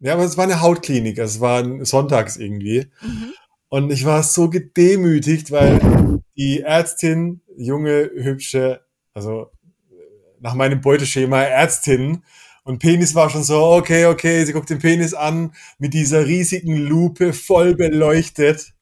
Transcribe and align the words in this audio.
Ja, 0.00 0.14
aber 0.14 0.24
es 0.24 0.36
war 0.36 0.44
eine 0.44 0.60
Hautklinik, 0.60 1.18
also 1.18 1.36
es 1.36 1.40
war 1.40 1.84
sonntags 1.84 2.36
irgendwie. 2.36 2.86
Mhm. 3.02 3.32
Und 3.68 3.90
ich 3.90 4.04
war 4.04 4.22
so 4.22 4.48
gedemütigt, 4.48 5.50
weil 5.50 6.20
die 6.36 6.60
Ärztin, 6.60 7.40
junge, 7.56 8.10
hübsche, 8.14 8.80
also 9.12 9.50
nach 10.40 10.54
meinem 10.54 10.80
Beuteschema 10.80 11.42
Ärztin, 11.42 12.22
und 12.68 12.80
Penis 12.80 13.14
war 13.14 13.30
schon 13.30 13.44
so, 13.44 13.64
okay, 13.64 14.04
okay, 14.04 14.44
sie 14.44 14.52
guckt 14.52 14.68
den 14.68 14.78
Penis 14.78 15.14
an, 15.14 15.54
mit 15.78 15.94
dieser 15.94 16.26
riesigen 16.26 16.76
Lupe 16.76 17.32
voll 17.32 17.74
beleuchtet. 17.74 18.74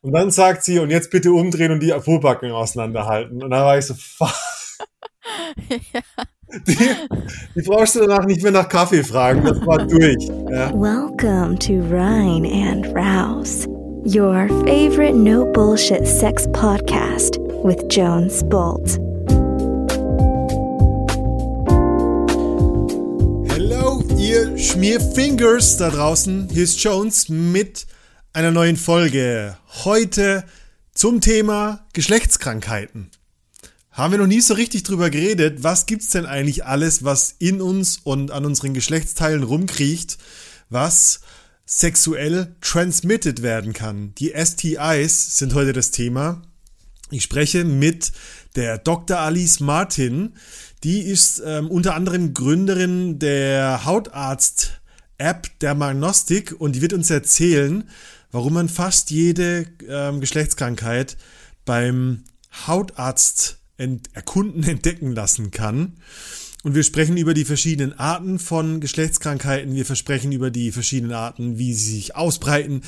Und 0.00 0.12
dann 0.12 0.30
sagt 0.30 0.62
sie, 0.62 0.78
und 0.78 0.90
jetzt 0.90 1.10
bitte 1.10 1.32
umdrehen 1.32 1.72
und 1.72 1.80
die 1.80 1.90
Pobacken 1.90 2.52
auseinanderhalten. 2.52 3.42
Und 3.42 3.50
dann 3.50 3.64
war 3.64 3.76
ich 3.76 3.86
so, 3.86 3.94
fuck. 3.98 4.32
ja. 5.92 6.00
Die, 6.66 6.76
die 7.54 7.62
brauchst 7.62 7.94
du 7.94 8.00
danach 8.00 8.24
nicht 8.24 8.42
mehr 8.42 8.52
nach 8.52 8.68
Kaffee 8.68 9.04
fragen, 9.04 9.44
das 9.44 9.64
war 9.66 9.86
durch. 9.86 10.24
Ja. 10.50 10.72
Welcome 10.72 11.58
to 11.58 11.74
Rhine 11.74 12.46
and 12.46 12.86
Rouse, 12.94 13.66
your 14.04 14.48
favorite 14.64 15.14
no 15.14 15.44
bullshit 15.52 16.06
sex 16.06 16.46
podcast 16.52 17.38
with 17.62 17.76
Jones 17.90 18.42
Bolt. 18.48 18.98
Hello, 23.52 24.02
ihr 24.16 24.56
Schmierfingers 24.56 25.76
da 25.76 25.90
draußen. 25.90 26.48
Hier 26.50 26.64
ist 26.64 26.82
Jones 26.82 27.28
mit 27.28 27.86
einer 28.32 28.50
neuen 28.50 28.76
Folge. 28.76 29.56
Heute 29.84 30.44
zum 30.94 31.20
Thema 31.20 31.86
Geschlechtskrankheiten 31.92 33.10
haben 33.92 34.12
wir 34.12 34.18
noch 34.18 34.26
nie 34.26 34.40
so 34.40 34.54
richtig 34.54 34.84
drüber 34.84 35.10
geredet, 35.10 35.62
was 35.62 35.86
gibt's 35.86 36.10
denn 36.10 36.26
eigentlich 36.26 36.64
alles, 36.64 37.04
was 37.04 37.34
in 37.38 37.60
uns 37.60 37.98
und 38.02 38.30
an 38.30 38.44
unseren 38.44 38.72
Geschlechtsteilen 38.72 39.42
rumkriecht, 39.42 40.18
was 40.68 41.20
sexuell 41.66 42.56
transmitted 42.60 43.42
werden 43.42 43.72
kann. 43.72 44.14
Die 44.16 44.32
STIs 44.34 45.38
sind 45.38 45.54
heute 45.54 45.72
das 45.72 45.90
Thema. 45.90 46.42
Ich 47.10 47.24
spreche 47.24 47.64
mit 47.64 48.12
der 48.56 48.78
Dr. 48.78 49.18
Alice 49.18 49.60
Martin. 49.60 50.34
Die 50.84 51.00
ist 51.02 51.42
ähm, 51.44 51.68
unter 51.68 51.94
anderem 51.94 52.34
Gründerin 52.34 53.18
der 53.18 53.84
Hautarzt-App 53.84 55.58
der 55.60 55.74
Magnostik 55.74 56.54
und 56.58 56.76
die 56.76 56.82
wird 56.82 56.92
uns 56.92 57.10
erzählen, 57.10 57.88
warum 58.32 58.54
man 58.54 58.68
fast 58.68 59.10
jede 59.10 59.66
ähm, 59.88 60.20
Geschlechtskrankheit 60.20 61.16
beim 61.64 62.24
Hautarzt 62.66 63.59
ent 63.80 64.10
erkunden, 64.12 64.62
entdecken 64.68 65.12
lassen 65.12 65.50
kann. 65.50 65.94
Und 66.62 66.74
wir 66.74 66.82
sprechen 66.82 67.16
über 67.16 67.32
die 67.32 67.46
verschiedenen 67.46 67.98
Arten 67.98 68.38
von 68.38 68.80
Geschlechtskrankheiten. 68.80 69.74
Wir 69.74 69.86
versprechen 69.86 70.30
über 70.30 70.50
die 70.50 70.72
verschiedenen 70.72 71.14
Arten, 71.14 71.56
wie 71.56 71.72
sie 71.72 71.94
sich 71.94 72.16
ausbreiten, 72.16 72.82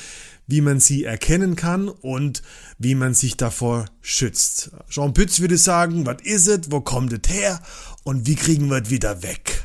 wie 0.47 0.61
man 0.61 0.79
sie 0.79 1.05
erkennen 1.05 1.57
kann 1.57 1.89
und 1.89 2.43
wie 2.79 2.95
man 2.95 3.15
sich 3.15 3.39
davor 3.39 3.87
schützt. 4.03 4.73
Jean 4.91 5.15
Pütz 5.15 5.41
würde 5.41 5.57
sagen, 5.57 6.05
was 6.05 6.19
ist 6.23 6.49
es, 6.49 6.71
wo 6.71 6.83
kommt 6.83 7.15
es 7.15 7.33
her 7.33 7.63
und 8.05 8.27
wie 8.27 8.35
kriegen 8.35 8.69
wir 8.69 8.83
es 8.83 8.91
wieder 8.91 9.23
weg? 9.23 9.65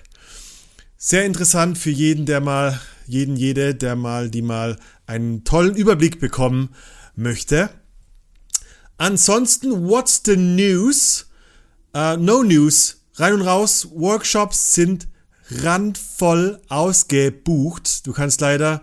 Sehr 0.95 1.25
interessant 1.25 1.77
für 1.77 1.89
jeden, 1.89 2.25
der 2.25 2.39
mal, 2.39 2.79
jeden, 3.07 3.35
jede, 3.35 3.75
der 3.75 3.97
mal, 3.97 4.29
die 4.29 4.41
mal 4.41 4.77
einen 5.05 5.43
tollen 5.43 5.75
Überblick 5.75 6.21
bekommen 6.21 6.69
möchte. 7.15 7.69
Ansonsten, 8.97 9.87
what's 9.87 10.21
the 10.25 10.37
news? 10.37 11.27
Uh, 11.95 12.17
no 12.17 12.43
news. 12.43 12.97
Rein 13.15 13.33
und 13.33 13.41
raus. 13.41 13.87
Workshops 13.93 14.73
sind 14.73 15.07
randvoll 15.49 16.59
ausgebucht. 16.67 18.05
Du 18.05 18.11
kannst 18.11 18.41
leider 18.41 18.81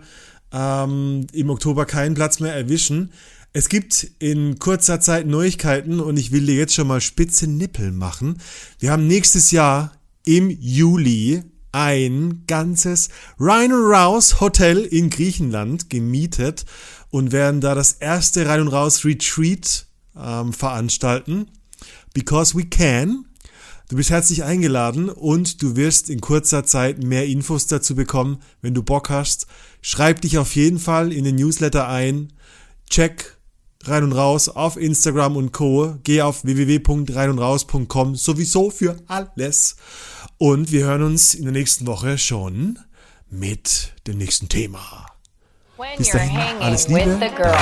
ähm, 0.51 1.27
im 1.33 1.49
Oktober 1.49 1.85
keinen 1.85 2.15
Platz 2.15 2.39
mehr 2.39 2.53
erwischen. 2.53 3.11
Es 3.53 3.69
gibt 3.69 4.11
in 4.19 4.59
kurzer 4.59 4.99
Zeit 4.99 5.27
Neuigkeiten 5.27 5.99
und 5.99 6.17
ich 6.17 6.31
will 6.31 6.45
dir 6.45 6.55
jetzt 6.55 6.73
schon 6.73 6.87
mal 6.87 7.01
spitze 7.01 7.47
Nippel 7.47 7.91
machen. 7.91 8.39
Wir 8.79 8.91
haben 8.91 9.07
nächstes 9.07 9.51
Jahr 9.51 9.93
im 10.25 10.49
Juli 10.49 11.43
ein 11.71 12.43
ganzes 12.47 13.09
Rhine 13.39 13.73
Rouse 13.75 14.39
Hotel 14.41 14.79
in 14.79 15.09
Griechenland 15.09 15.89
gemietet 15.89 16.65
und 17.11 17.31
werden 17.31 17.61
da 17.61 17.75
das 17.75 17.93
erste 17.93 18.45
Rein 18.45 18.61
und 18.61 18.67
Raus 18.69 19.05
Retreat 19.05 19.84
ähm, 20.17 20.53
veranstalten. 20.53 21.47
Because 22.13 22.57
we 22.57 22.65
can. 22.65 23.25
Du 23.89 23.97
bist 23.97 24.09
herzlich 24.09 24.43
eingeladen 24.43 25.09
und 25.09 25.61
du 25.61 25.75
wirst 25.75 26.09
in 26.09 26.19
kurzer 26.19 26.63
Zeit 26.63 27.03
mehr 27.03 27.27
Infos 27.27 27.67
dazu 27.67 27.93
bekommen. 27.93 28.39
Wenn 28.61 28.73
du 28.73 28.81
Bock 28.81 29.09
hast, 29.11 29.45
schreib 29.81 30.21
dich 30.21 30.39
auf 30.39 30.55
jeden 30.55 30.79
Fall 30.79 31.13
in 31.13 31.23
den 31.23 31.35
Newsletter 31.35 31.87
ein. 31.87 32.33
Check 32.89 33.37
rein 33.83 34.03
und 34.03 34.13
raus 34.13 34.49
auf 34.49 34.77
Instagram 34.77 35.37
und 35.37 35.51
Co. 35.51 35.97
Geh 36.03 36.21
auf 36.23 36.43
www.reinundraus.com 36.43 38.15
sowieso 38.15 38.71
für 38.71 38.97
alles. 39.07 39.75
Und 40.37 40.71
wir 40.71 40.85
hören 40.85 41.03
uns 41.03 41.33
in 41.35 41.43
der 41.43 41.53
nächsten 41.53 41.85
Woche 41.85 42.17
schon 42.17 42.79
mit 43.29 43.93
dem 44.07 44.17
nächsten 44.17 44.49
Thema. 44.49 45.14
When 45.77 46.01
you're 46.01 46.17
hanging 46.19 46.71
with 46.71 47.19
the 47.19 47.35
girl 47.35 47.53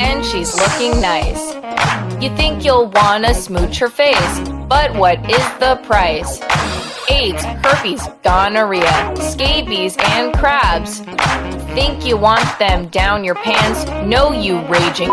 and 0.00 0.24
she's 0.24 0.52
looking 0.56 1.00
nice, 1.00 1.54
you 2.20 2.34
think 2.34 2.64
you'll 2.64 2.88
wanna 2.88 3.32
smooch 3.34 3.78
her 3.78 3.88
face, 3.88 4.40
but 4.68 4.92
what 4.96 5.18
is 5.30 5.44
the 5.60 5.80
price? 5.84 6.40
AIDS, 7.08 7.44
herpes, 7.44 8.02
gonorrhea, 8.24 9.14
scabies, 9.16 9.96
and 9.96 10.34
crabs. 10.34 11.02
Think 11.74 12.04
you 12.04 12.16
want 12.16 12.58
them 12.58 12.88
down 12.88 13.22
your 13.22 13.36
pants? 13.36 13.88
No, 14.08 14.32
you 14.32 14.58
raging. 14.66 15.10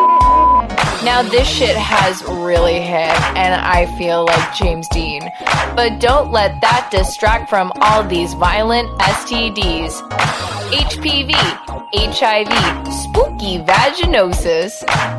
Now, 1.03 1.21
this 1.23 1.47
shit 1.47 1.77
has 1.77 2.21
really 2.23 2.81
hit, 2.81 3.15
and 3.37 3.55
I 3.55 3.85
feel 3.97 4.25
like 4.25 4.53
James 4.53 4.87
Dean. 4.89 5.21
But 5.73 6.01
don't 6.01 6.29
let 6.29 6.59
that 6.59 6.89
distract 6.91 7.49
from 7.49 7.71
all 7.77 8.03
these 8.03 8.33
violent 8.33 8.89
STDs. 8.99 9.91
HPV, 10.69 11.31
HIV, 11.93 12.93
spooky 12.93 13.59
vaginosis. 13.59 14.71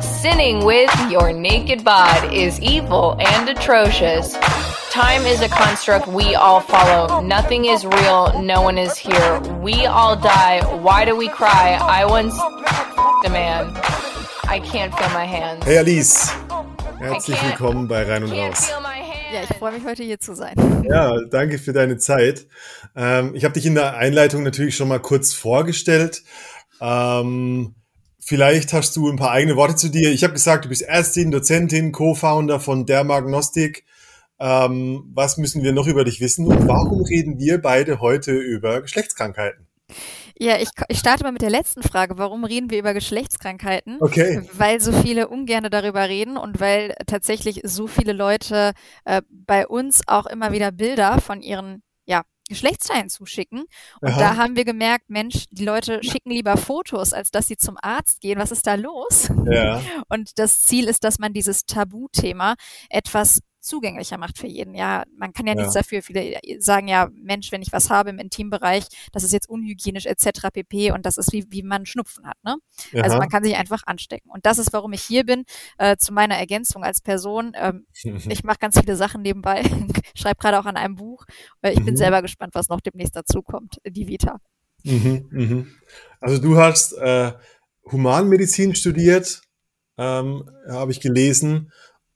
Sinning 0.03 0.63
with 0.65 0.91
your 1.09 1.33
naked 1.33 1.83
bod 1.83 2.31
is 2.31 2.61
evil 2.61 3.17
and 3.19 3.49
atrocious. 3.49 4.37
Time 4.91 5.25
is 5.25 5.41
a 5.41 5.49
construct 5.49 6.05
we 6.07 6.35
all 6.35 6.59
follow. 6.59 7.21
Nothing 7.21 7.65
is 7.65 7.85
real. 7.85 8.39
No 8.39 8.61
one 8.61 8.77
is 8.77 8.97
here. 8.97 9.39
We 9.61 9.87
all 9.87 10.15
die. 10.15 10.61
Why 10.77 11.05
do 11.05 11.15
we 11.15 11.27
cry? 11.27 11.79
I 11.81 12.05
once 12.05 12.37
a 13.25 13.29
man. 13.29 14.10
I 14.53 14.59
can't 14.59 14.93
feel 14.93 15.07
my 15.13 15.25
hands. 15.25 15.65
Hey 15.65 15.77
Alice, 15.77 16.29
herzlich 16.99 17.41
willkommen 17.41 17.87
bei 17.87 18.03
Rein 18.03 18.25
und 18.25 18.33
Raus. 18.33 18.69
Ja, 19.33 19.43
ich 19.49 19.57
freue 19.57 19.71
mich 19.71 19.85
heute 19.85 20.03
hier 20.03 20.19
zu 20.19 20.35
sein. 20.35 20.55
Ja, 20.89 21.15
danke 21.29 21.57
für 21.57 21.71
deine 21.71 21.97
Zeit. 21.97 22.47
Ähm, 22.93 23.33
ich 23.33 23.45
habe 23.45 23.53
dich 23.53 23.65
in 23.65 23.75
der 23.75 23.95
Einleitung 23.95 24.43
natürlich 24.43 24.75
schon 24.75 24.89
mal 24.89 24.99
kurz 24.99 25.33
vorgestellt. 25.33 26.23
Ähm, 26.81 27.75
vielleicht 28.19 28.73
hast 28.73 28.97
du 28.97 29.09
ein 29.09 29.15
paar 29.15 29.31
eigene 29.31 29.55
Worte 29.55 29.77
zu 29.77 29.87
dir. 29.87 30.11
Ich 30.11 30.25
habe 30.25 30.33
gesagt, 30.33 30.65
du 30.65 30.69
bist 30.69 30.81
Ärztin, 30.81 31.31
Dozentin, 31.31 31.93
Co-Founder 31.93 32.59
von 32.59 32.85
Dermagnostik. 32.85 33.85
Ähm, 34.37 35.09
was 35.13 35.37
müssen 35.37 35.63
wir 35.63 35.71
noch 35.71 35.87
über 35.87 36.03
dich 36.03 36.19
wissen 36.19 36.45
und 36.45 36.67
warum 36.67 37.03
reden 37.03 37.39
wir 37.39 37.61
beide 37.61 38.01
heute 38.01 38.33
über 38.33 38.81
Geschlechtskrankheiten? 38.81 39.65
Ja, 40.41 40.57
ich, 40.57 40.69
ich 40.87 40.97
starte 40.97 41.23
mal 41.23 41.31
mit 41.31 41.43
der 41.43 41.51
letzten 41.51 41.83
Frage. 41.83 42.17
Warum 42.17 42.43
reden 42.43 42.71
wir 42.71 42.79
über 42.79 42.95
Geschlechtskrankheiten? 42.95 43.97
Okay. 43.99 44.41
Weil 44.53 44.81
so 44.81 44.91
viele 44.91 45.27
ungerne 45.27 45.69
darüber 45.69 46.09
reden 46.09 46.35
und 46.35 46.59
weil 46.59 46.95
tatsächlich 47.05 47.61
so 47.63 47.85
viele 47.85 48.11
Leute 48.11 48.71
äh, 49.05 49.21
bei 49.29 49.67
uns 49.67 50.01
auch 50.07 50.25
immer 50.25 50.51
wieder 50.51 50.71
Bilder 50.71 51.21
von 51.21 51.43
ihren 51.43 51.83
ja, 52.05 52.23
Geschlechtsteilen 52.49 53.09
zuschicken. 53.09 53.65
Und 54.01 54.09
Aha. 54.09 54.19
da 54.19 54.35
haben 54.35 54.55
wir 54.55 54.65
gemerkt, 54.65 55.11
Mensch, 55.11 55.45
die 55.51 55.63
Leute 55.63 56.03
schicken 56.03 56.31
lieber 56.31 56.57
Fotos, 56.57 57.13
als 57.13 57.29
dass 57.29 57.45
sie 57.45 57.57
zum 57.57 57.77
Arzt 57.79 58.19
gehen. 58.19 58.39
Was 58.39 58.51
ist 58.51 58.65
da 58.65 58.73
los? 58.73 59.29
Ja. 59.51 59.79
Und 60.09 60.39
das 60.39 60.65
Ziel 60.65 60.87
ist, 60.87 61.03
dass 61.03 61.19
man 61.19 61.33
dieses 61.33 61.65
Tabuthema 61.67 62.55
etwas 62.89 63.41
zugänglicher 63.61 64.17
macht 64.17 64.37
für 64.37 64.47
jeden. 64.47 64.73
Ja, 64.75 65.03
man 65.15 65.33
kann 65.33 65.47
ja, 65.47 65.53
ja, 65.53 65.59
nichts 65.59 65.73
dafür. 65.73 66.01
Viele 66.01 66.39
sagen 66.59 66.87
ja, 66.87 67.09
Mensch, 67.13 67.51
wenn 67.51 67.61
ich 67.61 67.71
was 67.71 67.89
habe 67.89 68.09
im 68.09 68.19
Intimbereich, 68.19 68.85
das 69.11 69.23
ist 69.23 69.31
jetzt 69.31 69.47
unhygienisch 69.47 70.05
etc. 70.05 70.49
pp. 70.51 70.91
Und 70.91 71.05
das 71.05 71.17
ist 71.17 71.31
wie, 71.31 71.45
wie 71.49 71.63
man 71.63 71.85
Schnupfen 71.85 72.27
hat. 72.27 72.37
Ne? 72.43 72.57
Also 73.01 73.17
man 73.17 73.29
kann 73.29 73.43
sich 73.43 73.55
einfach 73.55 73.83
anstecken. 73.85 74.29
Und 74.31 74.45
das 74.45 74.57
ist, 74.57 74.73
warum 74.73 74.93
ich 74.93 75.03
hier 75.03 75.25
bin, 75.25 75.45
äh, 75.77 75.95
zu 75.97 76.11
meiner 76.11 76.35
Ergänzung 76.35 76.83
als 76.83 77.01
Person. 77.01 77.53
Ähm, 77.55 77.85
ich 78.29 78.43
mache 78.43 78.59
ganz 78.59 78.79
viele 78.79 78.95
Sachen 78.95 79.21
nebenbei, 79.21 79.63
schreibe 80.15 80.39
gerade 80.39 80.59
auch 80.59 80.65
an 80.65 80.75
einem 80.77 80.95
Buch. 80.95 81.25
Äh, 81.61 81.71
ich 81.71 81.83
bin 81.85 81.93
mhm. 81.93 81.97
selber 81.97 82.21
gespannt, 82.21 82.55
was 82.55 82.69
noch 82.69 82.81
demnächst 82.81 83.15
dazu 83.15 83.41
kommt, 83.41 83.77
die 83.87 84.07
Vita. 84.07 84.39
Mhm, 84.83 85.27
mhm. 85.29 85.67
Also 86.19 86.41
du 86.41 86.57
hast 86.57 86.93
äh, 86.93 87.33
Humanmedizin 87.91 88.75
studiert, 88.75 89.41
ähm, 89.97 90.49
habe 90.67 90.91
ich 90.91 90.99
gelesen 90.99 91.71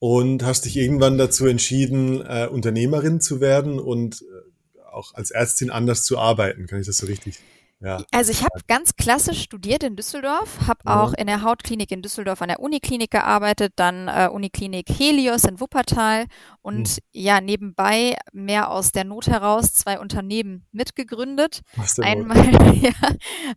und 0.08 0.44
hast 0.44 0.66
dich 0.66 0.78
irgendwann 0.78 1.18
dazu 1.18 1.48
entschieden, 1.48 2.22
äh, 2.22 2.46
Unternehmerin 2.46 3.22
zu 3.22 3.42
werden 3.42 3.80
und 3.80 4.22
äh, 4.22 4.86
auch 4.92 5.16
als 5.16 5.32
Ärztin 5.32 5.72
anders 5.72 6.04
zu 6.04 6.20
arbeiten. 6.20 6.68
Kann 6.68 6.80
ich 6.80 6.86
das 6.86 6.98
so 6.98 7.08
richtig 7.08 7.40
Ja. 7.82 8.02
Also 8.12 8.32
ich 8.32 8.42
habe 8.42 8.60
ganz 8.68 8.96
klassisch 8.96 9.42
studiert 9.44 9.84
in 9.84 9.96
Düsseldorf, 9.96 10.60
habe 10.68 10.80
Ja. 10.86 11.02
auch 11.04 11.14
in 11.14 11.28
der 11.28 11.42
Hautklinik 11.44 11.92
in 11.92 12.02
Düsseldorf 12.02 12.42
an 12.42 12.48
der 12.48 12.60
Uniklinik 12.62 13.12
gearbeitet, 13.12 13.74
dann 13.76 14.08
äh, 14.08 14.30
Uniklinik 14.32 14.88
Helios 14.90 15.44
in 15.44 15.60
Wuppertal 15.60 16.26
und 16.62 16.88
Hm. 16.88 16.98
ja, 17.12 17.42
nebenbei 17.42 18.16
mehr 18.32 18.72
aus 18.72 18.92
der 18.92 19.04
Not 19.04 19.28
heraus 19.28 19.74
zwei 19.74 20.00
Unternehmen 20.00 20.66
mitgegründet. 20.72 21.62
Einmal, 22.02 22.38
ja, 22.82 22.94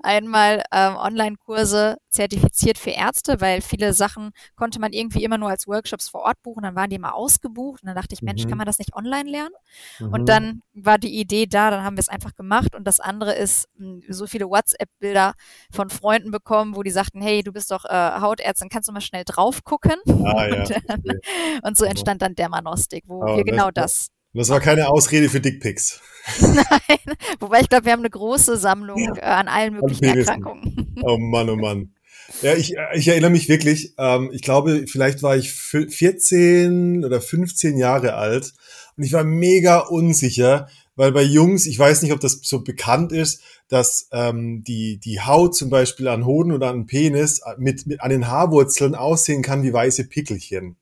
einmal 0.03 0.62
ähm, 0.73 0.97
Online-Kurse 0.97 1.97
zertifiziert 2.11 2.79
für 2.79 2.91
Ärzte, 2.91 3.41
weil 3.41 3.61
viele 3.61 3.93
Sachen 3.93 4.31
konnte 4.56 4.81
man 4.81 4.93
irgendwie 4.93 5.25
immer 5.25 5.38
nur 5.38 5.50
als 5.50 5.67
Workshops 5.67 6.09
vor 6.09 6.23
Ort 6.23 6.43
buchen, 6.43 6.62
dann 6.62 6.75
waren 6.75 6.91
die 6.91 6.97
immer 6.97 7.14
ausgebucht 7.14 7.82
und 7.82 7.87
dann 7.87 7.97
dachte 7.97 8.14
ich, 8.14 8.23
Mensch, 8.23 8.44
Mhm. 8.44 8.49
kann 8.49 8.59
man 8.59 8.67
das 8.67 8.79
nicht 8.79 8.94
online 8.94 9.31
lernen? 9.31 9.55
Mhm. 10.00 10.12
Und 10.12 10.29
dann 10.29 10.62
war 10.75 10.99
die 10.99 11.19
Idee 11.19 11.47
da, 11.47 11.71
dann 11.71 11.85
haben 11.85 11.97
wir 11.97 12.00
es 12.00 12.09
einfach 12.09 12.35
gemacht. 12.35 12.75
Und 12.75 12.85
das 12.85 13.00
andere 13.00 13.35
ist, 13.35 13.69
mh, 13.76 14.00
so 14.08 14.26
viele 14.26 14.46
WhatsApp-Bilder 14.49 15.34
von 15.72 15.90
Freunden 15.90 16.31
bekommen, 16.31 16.76
wo 16.76 16.82
die 16.82 16.90
sagten, 16.90 17.20
hey, 17.20 17.43
du 17.43 17.52
bist 17.52 17.70
doch 17.70 17.84
äh, 17.84 18.20
Hautärztin, 18.20 18.69
kannst 18.69 18.88
du 18.88 18.93
mal 18.93 19.00
schnell 19.00 19.25
drauf 19.25 19.64
gucken? 19.64 19.94
Ah, 20.06 20.46
ja. 20.49 20.62
Und, 20.62 20.70
dann, 20.88 21.00
okay. 21.00 21.19
und 21.62 21.76
so 21.78 21.84
entstand 21.84 22.22
dann 22.22 22.34
Dermanostik, 22.34 23.05
wo 23.06 23.22
Aber 23.22 23.37
wir 23.37 23.44
genau 23.44 23.70
das- 23.70 24.08
das. 24.08 24.10
Das 24.34 24.50
war 24.50 24.60
keine 24.60 24.88
Ausrede 24.88 25.31
für 25.31 25.40
Dickpics. 25.40 26.00
Nein, 26.40 27.16
wobei 27.40 27.60
ich 27.62 27.69
glaube, 27.70 27.87
wir 27.87 27.93
haben 27.93 28.00
eine 28.00 28.10
große 28.10 28.58
Sammlung 28.58 29.16
äh, 29.16 29.20
an 29.22 29.49
allen 29.49 29.72
möglichen. 29.75 30.05
Erkrankungen. 30.05 30.94
Oh 31.02 31.16
Mann, 31.16 31.49
oh 31.49 31.56
Mann. 31.56 31.94
Ja, 32.43 32.52
ich, 32.54 32.75
ich 32.94 33.08
erinnere 33.08 33.31
mich 33.31 33.49
wirklich, 33.49 33.94
ähm, 33.99 34.31
ich 34.32 34.43
glaube, 34.43 34.84
vielleicht 34.87 35.22
war 35.22 35.37
ich 35.37 35.49
fü- 35.49 35.90
14 35.90 37.04
oder 37.04 37.20
15 37.22 37.78
Jahre 37.78 38.14
alt 38.14 38.52
und 38.96 39.04
ich 39.04 39.12
war 39.14 39.25
mega 39.25 39.78
unsicher, 39.78 40.69
weil 40.99 41.12
bei 41.12 41.23
Jungs, 41.23 41.67
ich 41.67 41.79
weiß 41.79 42.03
nicht, 42.03 42.12
ob 42.12 42.19
das 42.19 42.41
so 42.43 42.65
bekannt 42.65 43.12
ist, 43.12 43.41
dass 43.69 44.09
ähm, 44.11 44.65
die, 44.65 44.99
die 44.99 45.21
Haut 45.21 45.55
zum 45.55 45.71
Beispiel 45.71 46.09
an 46.09 46.27
Hoden 46.27 46.50
oder 46.50 46.71
an 46.71 46.87
Penis 46.87 47.41
mit, 47.56 47.87
mit 47.87 48.00
an 48.00 48.11
den 48.11 48.27
Haarwurzeln 48.27 48.97
aussehen 48.97 49.43
kann 49.43 49.62
wie 49.62 49.73
weiße 49.73 50.05
Pickelchen, 50.05 50.77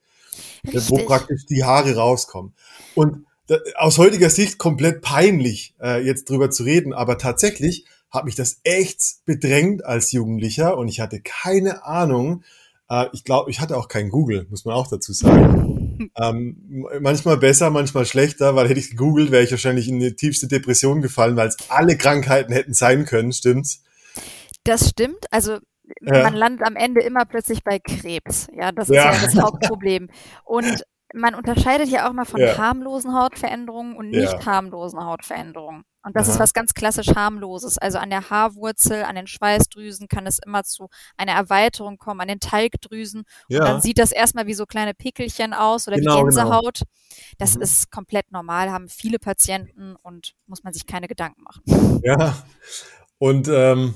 wo 0.62 0.70
Richtig. 0.72 1.06
praktisch 1.06 1.44
die 1.44 1.64
Haare 1.64 1.96
rauskommen. 1.96 2.54
Und 2.94 3.26
da, 3.46 3.58
aus 3.76 3.98
heutiger 3.98 4.30
Sicht 4.30 4.56
komplett 4.56 5.02
peinlich, 5.02 5.74
äh, 5.82 6.02
jetzt 6.02 6.30
drüber 6.30 6.50
zu 6.50 6.62
reden, 6.62 6.94
aber 6.94 7.18
tatsächlich 7.18 7.84
hat 8.10 8.24
mich 8.24 8.36
das 8.36 8.60
echt 8.64 9.26
bedrängt 9.26 9.84
als 9.84 10.12
Jugendlicher 10.12 10.78
und 10.78 10.88
ich 10.88 11.00
hatte 11.00 11.20
keine 11.20 11.84
Ahnung. 11.84 12.42
Äh, 12.88 13.06
ich 13.12 13.22
glaube, 13.22 13.50
ich 13.50 13.60
hatte 13.60 13.76
auch 13.76 13.88
kein 13.88 14.08
Google, 14.08 14.46
muss 14.48 14.64
man 14.64 14.74
auch 14.74 14.86
dazu 14.86 15.12
sagen. 15.12 15.75
Ähm, 16.16 16.86
manchmal 17.00 17.36
besser, 17.36 17.70
manchmal 17.70 18.06
schlechter, 18.06 18.54
weil 18.56 18.68
hätte 18.68 18.80
ich 18.80 18.90
gegoogelt, 18.90 19.30
wäre 19.30 19.42
ich 19.44 19.50
wahrscheinlich 19.50 19.88
in 19.88 20.00
die 20.00 20.14
tiefste 20.14 20.48
Depression 20.48 21.02
gefallen, 21.02 21.36
weil 21.36 21.48
es 21.48 21.56
alle 21.68 21.96
Krankheiten 21.96 22.52
hätten 22.52 22.74
sein 22.74 23.04
können, 23.04 23.32
stimmt's? 23.32 23.82
Das 24.64 24.88
stimmt. 24.90 25.26
Also 25.30 25.58
Ja. 26.00 26.22
man 26.24 26.34
landet 26.34 26.66
am 26.66 26.74
Ende 26.76 27.00
immer 27.02 27.24
plötzlich 27.24 27.62
bei 27.62 27.78
Krebs. 27.78 28.48
Ja, 28.52 28.72
das 28.72 28.88
Ja. 28.88 29.10
ist 29.10 29.20
ja 29.20 29.26
das 29.26 29.36
Hauptproblem. 29.42 30.08
Und 30.44 30.82
man 31.14 31.34
unterscheidet 31.34 31.88
ja 31.88 32.08
auch 32.08 32.12
mal 32.12 32.24
von 32.24 32.40
Ja. 32.40 32.56
harmlosen 32.58 33.14
Hautveränderungen 33.14 33.96
und 33.96 34.10
nicht 34.10 34.44
harmlosen 34.44 35.04
Hautveränderungen. 35.04 35.84
Und 36.06 36.14
das 36.14 36.28
ist 36.28 36.34
Aha. 36.36 36.44
was 36.44 36.54
ganz 36.54 36.72
klassisch 36.72 37.08
harmloses. 37.16 37.78
Also 37.78 37.98
an 37.98 38.10
der 38.10 38.30
Haarwurzel, 38.30 39.02
an 39.02 39.16
den 39.16 39.26
Schweißdrüsen 39.26 40.06
kann 40.06 40.24
es 40.24 40.38
immer 40.38 40.62
zu 40.62 40.88
einer 41.16 41.32
Erweiterung 41.32 41.98
kommen, 41.98 42.20
an 42.20 42.28
den 42.28 42.38
Talgdrüsen. 42.38 43.24
Und 43.60 43.66
dann 43.66 43.80
sieht 43.80 43.98
das 43.98 44.12
erstmal 44.12 44.46
wie 44.46 44.54
so 44.54 44.66
kleine 44.66 44.94
Pickelchen 44.94 45.52
aus 45.52 45.88
oder 45.88 45.96
Genau, 45.96 46.12
wie 46.12 46.16
genau. 46.18 46.26
Gänsehaut. 46.26 46.82
Das 47.38 47.56
Mhm. 47.56 47.62
ist 47.62 47.90
komplett 47.90 48.30
normal, 48.30 48.70
haben 48.70 48.88
viele 48.88 49.18
Patienten 49.18 49.96
und 50.00 50.34
muss 50.46 50.62
man 50.62 50.72
sich 50.72 50.86
keine 50.86 51.08
Gedanken 51.08 51.42
machen. 51.42 52.00
Ja, 52.04 52.36
und 53.18 53.48
ähm, 53.48 53.94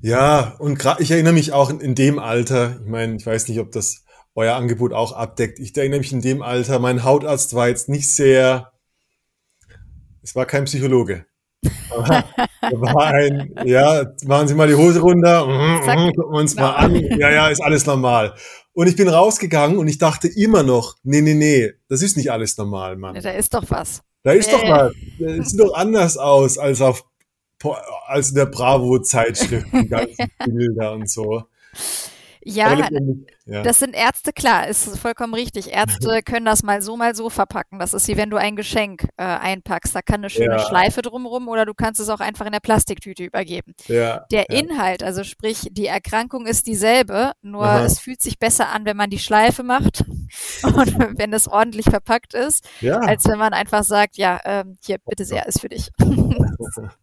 ja, 0.00 0.56
und 0.58 0.84
ich 0.98 1.10
erinnere 1.12 1.32
mich 1.32 1.52
auch 1.52 1.70
in, 1.70 1.80
in 1.80 1.94
dem 1.94 2.18
Alter, 2.18 2.80
ich 2.80 2.88
meine, 2.88 3.14
ich 3.16 3.24
weiß 3.26 3.46
nicht, 3.48 3.60
ob 3.60 3.70
das 3.70 4.04
euer 4.34 4.56
Angebot 4.56 4.92
auch 4.92 5.12
abdeckt. 5.12 5.60
Ich 5.60 5.76
erinnere 5.76 6.00
mich 6.00 6.12
in 6.12 6.22
dem 6.22 6.42
Alter, 6.42 6.80
mein 6.80 7.04
Hautarzt 7.04 7.54
war 7.54 7.68
jetzt 7.68 7.88
nicht 7.88 8.08
sehr, 8.08 8.72
es 10.22 10.34
war 10.34 10.46
kein 10.46 10.64
Psychologe. 10.64 11.26
War 11.90 13.06
ein, 13.12 13.54
ja, 13.64 14.06
machen 14.26 14.46
Sie 14.48 14.54
mal 14.54 14.68
die 14.68 14.74
Hose 14.74 15.00
runter, 15.00 15.46
mhm, 15.46 15.52
mhm, 15.80 16.12
gucken 16.14 16.32
wir 16.34 16.38
uns 16.40 16.54
mal 16.54 16.70
an. 16.72 16.94
Ja, 16.94 17.30
ja, 17.30 17.48
ist 17.48 17.60
alles 17.62 17.84
normal. 17.86 18.34
Und 18.72 18.86
ich 18.86 18.94
bin 18.96 19.08
rausgegangen 19.08 19.76
und 19.78 19.88
ich 19.88 19.98
dachte 19.98 20.28
immer 20.28 20.62
noch, 20.62 20.96
nee, 21.02 21.20
nee, 21.20 21.34
nee, 21.34 21.72
das 21.88 22.02
ist 22.02 22.16
nicht 22.16 22.30
alles 22.30 22.56
normal, 22.56 22.96
Mann. 22.96 23.20
Da 23.20 23.30
ist 23.30 23.52
doch 23.54 23.64
was. 23.68 24.02
Da 24.22 24.32
ist 24.32 24.52
doch 24.52 24.62
Nee. 24.62 24.70
was. 24.70 24.92
Das 25.18 25.48
sieht 25.48 25.60
doch 25.60 25.74
anders 25.74 26.16
aus 26.16 26.58
als 26.58 26.80
auf 26.80 27.04
als 28.06 28.28
in 28.28 28.36
der 28.36 28.46
Bravo-Zeitschrift, 28.46 29.66
die 29.72 29.88
ganzen 29.88 30.30
Bilder 30.46 30.92
und 30.92 31.10
so. 31.10 31.42
Ja, 32.50 32.88
ja. 33.44 33.62
Das 33.62 33.78
sind 33.78 33.94
Ärzte, 33.94 34.32
klar, 34.32 34.68
ist 34.68 34.98
vollkommen 34.98 35.34
richtig. 35.34 35.70
Ärzte 35.72 36.22
können 36.24 36.46
das 36.46 36.62
mal 36.62 36.80
so, 36.80 36.96
mal 36.96 37.14
so 37.14 37.28
verpacken. 37.28 37.78
Das 37.78 37.92
ist 37.92 38.08
wie 38.08 38.16
wenn 38.16 38.30
du 38.30 38.36
ein 38.38 38.56
Geschenk 38.56 39.04
äh, 39.18 39.24
einpackst. 39.24 39.94
Da 39.94 40.00
kann 40.00 40.20
eine 40.20 40.30
schöne 40.30 40.56
Ja. 40.56 40.66
Schleife 40.66 41.02
drumrum 41.02 41.48
oder 41.48 41.66
du 41.66 41.74
kannst 41.74 42.00
es 42.00 42.08
auch 42.08 42.20
einfach 42.20 42.46
in 42.46 42.52
der 42.52 42.60
Plastiktüte 42.60 43.22
übergeben. 43.24 43.74
ja, 43.86 44.24
Der. 44.30 44.48
Inhalt, 44.50 45.02
also 45.02 45.24
sprich, 45.24 45.68
die 45.72 45.86
Erkrankung 45.86 46.46
ist 46.46 46.66
dieselbe, 46.66 47.32
nur 47.42 47.66
Aha. 47.66 47.84
es 47.84 47.98
fühlt 47.98 48.22
sich 48.22 48.38
besser 48.38 48.70
an, 48.70 48.86
wenn 48.86 48.96
man 48.96 49.10
die 49.10 49.18
Schleife 49.18 49.62
macht 49.62 50.04
und 50.62 51.18
wenn 51.18 51.32
es 51.34 51.48
ordentlich 51.48 51.84
verpackt 51.84 52.32
ist, 52.32 52.66
als 52.82 53.26
wenn 53.26 53.38
man 53.38 53.52
einfach 53.52 53.84
sagt, 53.84 54.16
ja, 54.16 54.40
ähm, 54.44 54.78
hier, 54.84 54.96
bitte 55.06 55.24
sehr, 55.26 55.46
ist 55.46 55.60
für 55.60 55.68
dich. 55.68 55.90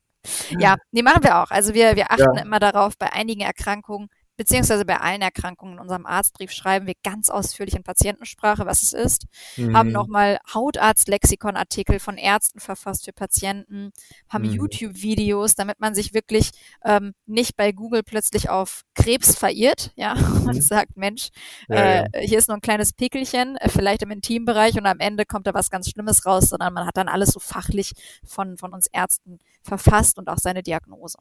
Ja, 0.58 0.78
nee, 0.92 1.04
machen 1.04 1.24
wir 1.24 1.40
auch. 1.44 1.52
Also 1.52 1.76
wir, 1.76 1.96
wir 1.96 2.10
achten 2.10 2.38
immer 2.38 2.60
darauf, 2.60 2.98
bei 2.98 3.14
einigen 3.14 3.42
Erkrankungen, 3.42 4.10
beziehungsweise 4.38 4.86
bei 4.86 5.00
allen 5.00 5.22
Erkrankungen 5.22 5.74
in 5.76 5.80
unserem 5.80 6.06
Arztbrief 6.06 6.52
schreiben 6.52 6.88
wir 6.88 6.94
ganz 7.04 7.30
ausführlich 7.30 7.76
in 7.76 7.84
Patientensprache, 7.84 8.66
was 8.66 8.82
es 8.84 8.94
ist. 8.94 9.26
Haben 9.74 9.88
Mhm. 9.90 9.94
nochmal 9.94 10.40
Hautarzt-Lexikon-Artikel 10.54 12.00
von 12.00 12.18
Ärzten 12.18 12.60
verfasst 12.60 13.06
für 13.06 13.14
Patienten, 13.14 13.92
haben 14.30 14.44
Mhm. 14.46 14.52
YouTube-Videos, 14.52 15.56
damit 15.56 15.80
man 15.80 15.96
sich 15.96 16.14
wirklich 16.14 16.52
ähm, 16.84 17.14
nicht 17.26 17.56
bei 17.56 17.72
Google 17.72 18.04
plötzlich 18.04 18.50
auf 18.50 18.84
Krebs 18.96 19.36
verirrt, 19.36 19.92
ja, 19.96 20.14
und 20.60 20.62
sagt, 20.64 20.98
Mensch, 20.98 21.30
Mhm. 21.70 21.76
Ja, 21.76 21.86
ja. 21.86 22.06
äh, 22.12 22.28
hier 22.28 22.38
ist 22.38 22.48
nur 22.48 22.58
ein 22.58 22.62
kleines 22.62 22.94
Pickelchen, 22.94 23.58
äh, 23.58 23.70
vielleicht 23.70 24.02
im 24.04 24.12
Intimbereich 24.12 24.76
und 24.78 24.86
am 24.86 25.00
Ende 25.00 25.26
kommt 25.26 25.48
da 25.48 25.54
was 25.54 25.70
ganz 25.70 25.90
Schlimmes 25.90 26.26
raus, 26.26 26.50
sondern 26.50 26.74
man 26.74 26.86
hat 26.86 26.98
dann 26.98 27.08
alles 27.08 27.30
so 27.30 27.40
fachlich 27.40 27.94
von, 28.26 28.58
von 28.58 28.74
uns 28.74 28.88
Ärzten 28.88 29.40
verfasst 29.64 30.18
und 30.18 30.30
auch 30.30 30.38
seine 30.38 30.64
Diagnose. 30.64 31.18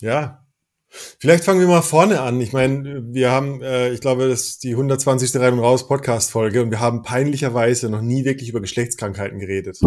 Ja. 0.00 0.45
Vielleicht 0.88 1.44
fangen 1.44 1.60
wir 1.60 1.66
mal 1.66 1.82
vorne 1.82 2.20
an. 2.20 2.40
Ich 2.40 2.52
meine, 2.52 3.02
wir 3.12 3.30
haben, 3.30 3.60
äh, 3.62 3.90
ich 3.90 4.00
glaube, 4.00 4.28
das 4.28 4.46
ist 4.46 4.64
die 4.64 4.72
120. 4.72 5.34
Rein 5.40 5.54
und 5.54 5.58
Raus 5.60 5.86
Podcast-Folge 5.88 6.62
und 6.62 6.70
wir 6.70 6.80
haben 6.80 7.02
peinlicherweise 7.02 7.90
noch 7.90 8.02
nie 8.02 8.24
wirklich 8.24 8.48
über 8.48 8.60
Geschlechtskrankheiten 8.60 9.38
geredet. 9.38 9.78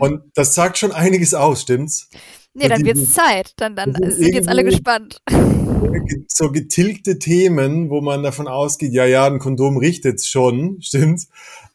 Und 0.00 0.22
das 0.34 0.54
sagt 0.54 0.78
schon 0.78 0.92
einiges 0.92 1.34
aus, 1.34 1.62
stimmt's? 1.62 2.08
Nee, 2.54 2.68
dann 2.68 2.84
wird's 2.84 3.12
Zeit. 3.12 3.52
Dann, 3.56 3.76
dann 3.76 3.94
sind 4.08 4.34
jetzt 4.34 4.48
alle 4.48 4.64
gespannt. 4.64 5.18
so 6.28 6.50
getilgte 6.50 7.18
Themen, 7.18 7.90
wo 7.90 8.00
man 8.00 8.22
davon 8.22 8.48
ausgeht, 8.48 8.92
ja, 8.92 9.04
ja, 9.04 9.26
ein 9.26 9.38
Kondom 9.38 9.76
richtet's 9.76 10.28
schon, 10.28 10.78
stimmt. 10.80 11.26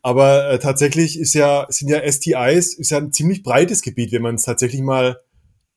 Aber 0.01 0.50
äh, 0.50 0.60
tatsächlich 0.60 1.19
ist 1.19 1.33
ja, 1.33 1.65
sind 1.69 1.89
ja 1.89 2.00
STIs, 2.00 2.74
ist 2.74 2.91
ja 2.91 2.98
ein 2.98 3.12
ziemlich 3.12 3.43
breites 3.43 3.81
Gebiet, 3.81 4.12
wenn 4.12 4.21
man 4.21 4.36
es 4.36 4.43
tatsächlich 4.43 4.81
mal 4.81 5.21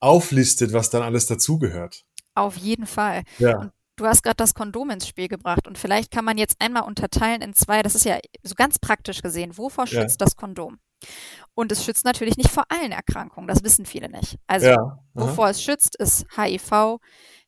auflistet, 0.01 0.73
was 0.73 0.91
dann 0.91 1.03
alles 1.03 1.27
dazugehört. 1.27 2.05
Auf 2.39 2.57
jeden 2.57 2.87
Fall. 2.87 3.23
Ja. 3.39 3.71
Du 3.97 4.07
hast 4.07 4.23
gerade 4.23 4.37
das 4.37 4.55
Kondom 4.55 4.91
ins 4.91 5.09
Spiel 5.09 5.27
gebracht 5.29 5.67
und 5.67 5.77
vielleicht 5.77 6.13
kann 6.13 6.25
man 6.25 6.39
jetzt 6.39 6.57
einmal 6.61 6.85
unterteilen 6.85 7.43
in 7.43 7.53
zwei. 7.55 7.83
Das 7.83 7.97
ist 7.97 8.05
ja 8.05 8.19
so 8.45 8.55
ganz 8.55 8.79
praktisch 8.79 9.23
gesehen. 9.23 9.59
Wovor 9.59 9.87
Ja. 9.87 10.03
schützt 10.03 10.21
das 10.21 10.37
Kondom? 10.37 10.79
Und 11.55 11.71
es 11.73 11.85
schützt 11.85 12.05
natürlich 12.05 12.37
nicht 12.37 12.51
vor 12.51 12.65
allen 12.69 12.91
Erkrankungen. 12.93 13.47
Das 13.49 13.63
wissen 13.65 13.87
viele 13.87 14.09
nicht. 14.09 14.37
Also 14.47 14.67
Ja. 14.69 14.99
Wovor 15.15 15.49
es 15.49 15.63
schützt, 15.63 15.97
ist 15.97 16.27
HIV, 16.37 16.99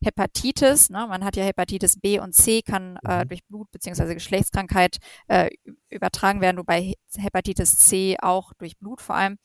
Hepatitis. 0.03 0.91
Ne? 0.91 1.07
Man 1.09 1.25
hat 1.25 1.37
ja 1.37 1.45
Hepatitis 1.45 1.99
B 2.01 2.19
und 2.19 2.33
C, 2.35 2.63
kann 2.63 2.99
äh, 3.07 3.25
Mhm. 3.25 3.29
durch 3.29 3.45
Blut 3.47 3.71
bzw. 3.71 4.15
Geschlechtskrankheit 4.15 4.99
äh, 5.29 5.51
übertragen 5.89 6.41
werden, 6.41 6.59
wobei 6.59 6.81
He- 6.81 6.99
Hepatitis 7.17 7.77
C 7.77 8.17
auch 8.21 8.53
durch 8.59 8.77
Blut 8.79 9.01
vor 9.01 9.15
allem. 9.17 9.39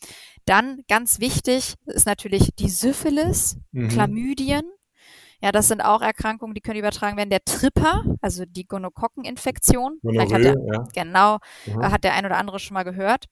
Dann 0.45 0.81
ganz 0.87 1.19
wichtig 1.19 1.75
ist 1.85 2.05
natürlich 2.05 2.49
die 2.57 2.69
Syphilis, 2.69 3.57
Mhm. 3.71 3.89
Chlamydien. 3.89 4.63
Ja, 5.41 5.51
das 5.51 5.67
sind 5.67 5.81
auch 5.81 6.01
Erkrankungen, 6.01 6.53
die 6.55 6.61
können 6.61 6.79
übertragen 6.79 7.17
werden. 7.17 7.29
Der 7.29 7.43
Tripper, 7.43 8.03
also 8.21 8.45
die 8.45 8.65
Gonokokkeninfektion. 8.65 9.99
Vielleicht 10.01 10.33
hat 10.33 10.43
der, 10.43 10.53
Gonorrhoe, 10.55 10.73
ja. 10.95 11.03
genau, 11.03 11.37
Mhm. 11.65 11.83
hat 11.91 12.03
der 12.03 12.13
ein 12.13 12.25
oder 12.25 12.37
andere 12.37 12.59
schon 12.59 12.73
mal 12.75 12.83
gehört. 12.83 13.25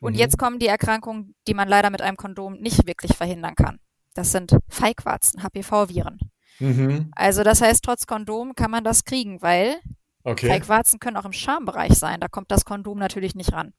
Und 0.00 0.14
Mhm. 0.14 0.18
jetzt 0.18 0.38
kommen 0.38 0.58
die 0.58 0.66
Erkrankungen, 0.66 1.34
die 1.46 1.54
man 1.54 1.68
leider 1.68 1.90
mit 1.90 2.02
einem 2.02 2.16
Kondom 2.16 2.54
nicht 2.54 2.86
wirklich 2.86 3.16
verhindern 3.16 3.54
kann. 3.54 3.78
Das 4.14 4.32
sind 4.32 4.56
Feigwarzen, 4.68 5.42
HPV-Viren. 5.42 6.18
Mhm. 6.60 7.10
Also 7.16 7.42
das 7.42 7.60
heißt, 7.60 7.82
trotz 7.84 8.06
Kondom 8.06 8.54
kann 8.54 8.70
man 8.70 8.84
das 8.84 9.04
kriegen, 9.04 9.42
weil 9.42 9.76
Okay. 10.26 10.48
Feigwarzen 10.48 11.00
können 11.00 11.18
auch 11.18 11.26
im 11.26 11.32
Schambereich 11.32 11.94
sein. 11.94 12.18
Da 12.20 12.28
kommt 12.28 12.50
das 12.50 12.64
Kondom 12.64 12.98
natürlich 12.98 13.34
nicht 13.34 13.52
ran. 13.52 13.74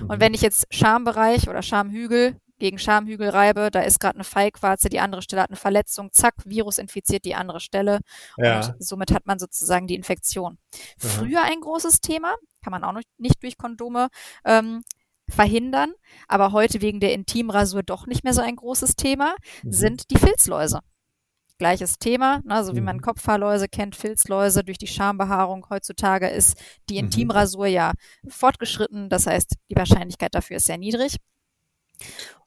Mhm. 0.00 0.10
Und 0.10 0.20
wenn 0.20 0.34
ich 0.34 0.40
jetzt 0.40 0.66
Schambereich 0.74 1.48
oder 1.48 1.62
Schamhügel 1.62 2.36
wegen 2.64 2.78
Schamhügelreibe, 2.78 3.70
da 3.70 3.80
ist 3.80 4.00
gerade 4.00 4.16
eine 4.16 4.24
Feigwarze, 4.24 4.88
die 4.88 4.98
andere 4.98 5.22
Stelle 5.22 5.42
hat 5.42 5.50
eine 5.50 5.56
Verletzung, 5.56 6.10
zack, 6.12 6.34
Virus 6.44 6.78
infiziert 6.78 7.24
die 7.24 7.34
andere 7.34 7.60
Stelle 7.60 8.00
ja. 8.38 8.56
und 8.56 8.74
somit 8.78 9.12
hat 9.12 9.26
man 9.26 9.38
sozusagen 9.38 9.86
die 9.86 9.94
Infektion. 9.94 10.58
Aha. 10.72 11.08
Früher 11.08 11.42
ein 11.42 11.60
großes 11.60 12.00
Thema, 12.00 12.34
kann 12.62 12.70
man 12.70 12.82
auch 12.82 12.92
noch 12.92 13.02
nicht 13.18 13.42
durch 13.42 13.58
Kondome 13.58 14.08
ähm, 14.44 14.82
verhindern, 15.28 15.92
aber 16.26 16.52
heute 16.52 16.80
wegen 16.80 17.00
der 17.00 17.12
Intimrasur 17.12 17.82
doch 17.82 18.06
nicht 18.06 18.24
mehr 18.24 18.34
so 18.34 18.40
ein 18.40 18.56
großes 18.56 18.96
Thema, 18.96 19.36
mhm. 19.62 19.72
sind 19.72 20.10
die 20.10 20.18
Filzläuse. 20.18 20.80
Gleiches 21.58 21.98
Thema, 21.98 22.40
ne, 22.44 22.64
so 22.64 22.74
wie 22.74 22.80
man 22.80 22.96
mhm. 22.96 23.02
Kopfhaarläuse 23.02 23.68
kennt, 23.68 23.94
Filzläuse 23.94 24.64
durch 24.64 24.78
die 24.78 24.88
Schambehaarung. 24.88 25.66
Heutzutage 25.70 26.28
ist 26.28 26.58
die 26.88 26.94
mhm. 26.94 27.04
Intimrasur 27.06 27.66
ja 27.66 27.92
fortgeschritten, 28.26 29.08
das 29.08 29.26
heißt, 29.26 29.54
die 29.70 29.76
Wahrscheinlichkeit 29.76 30.34
dafür 30.34 30.56
ist 30.56 30.66
sehr 30.66 30.78
niedrig. 30.78 31.18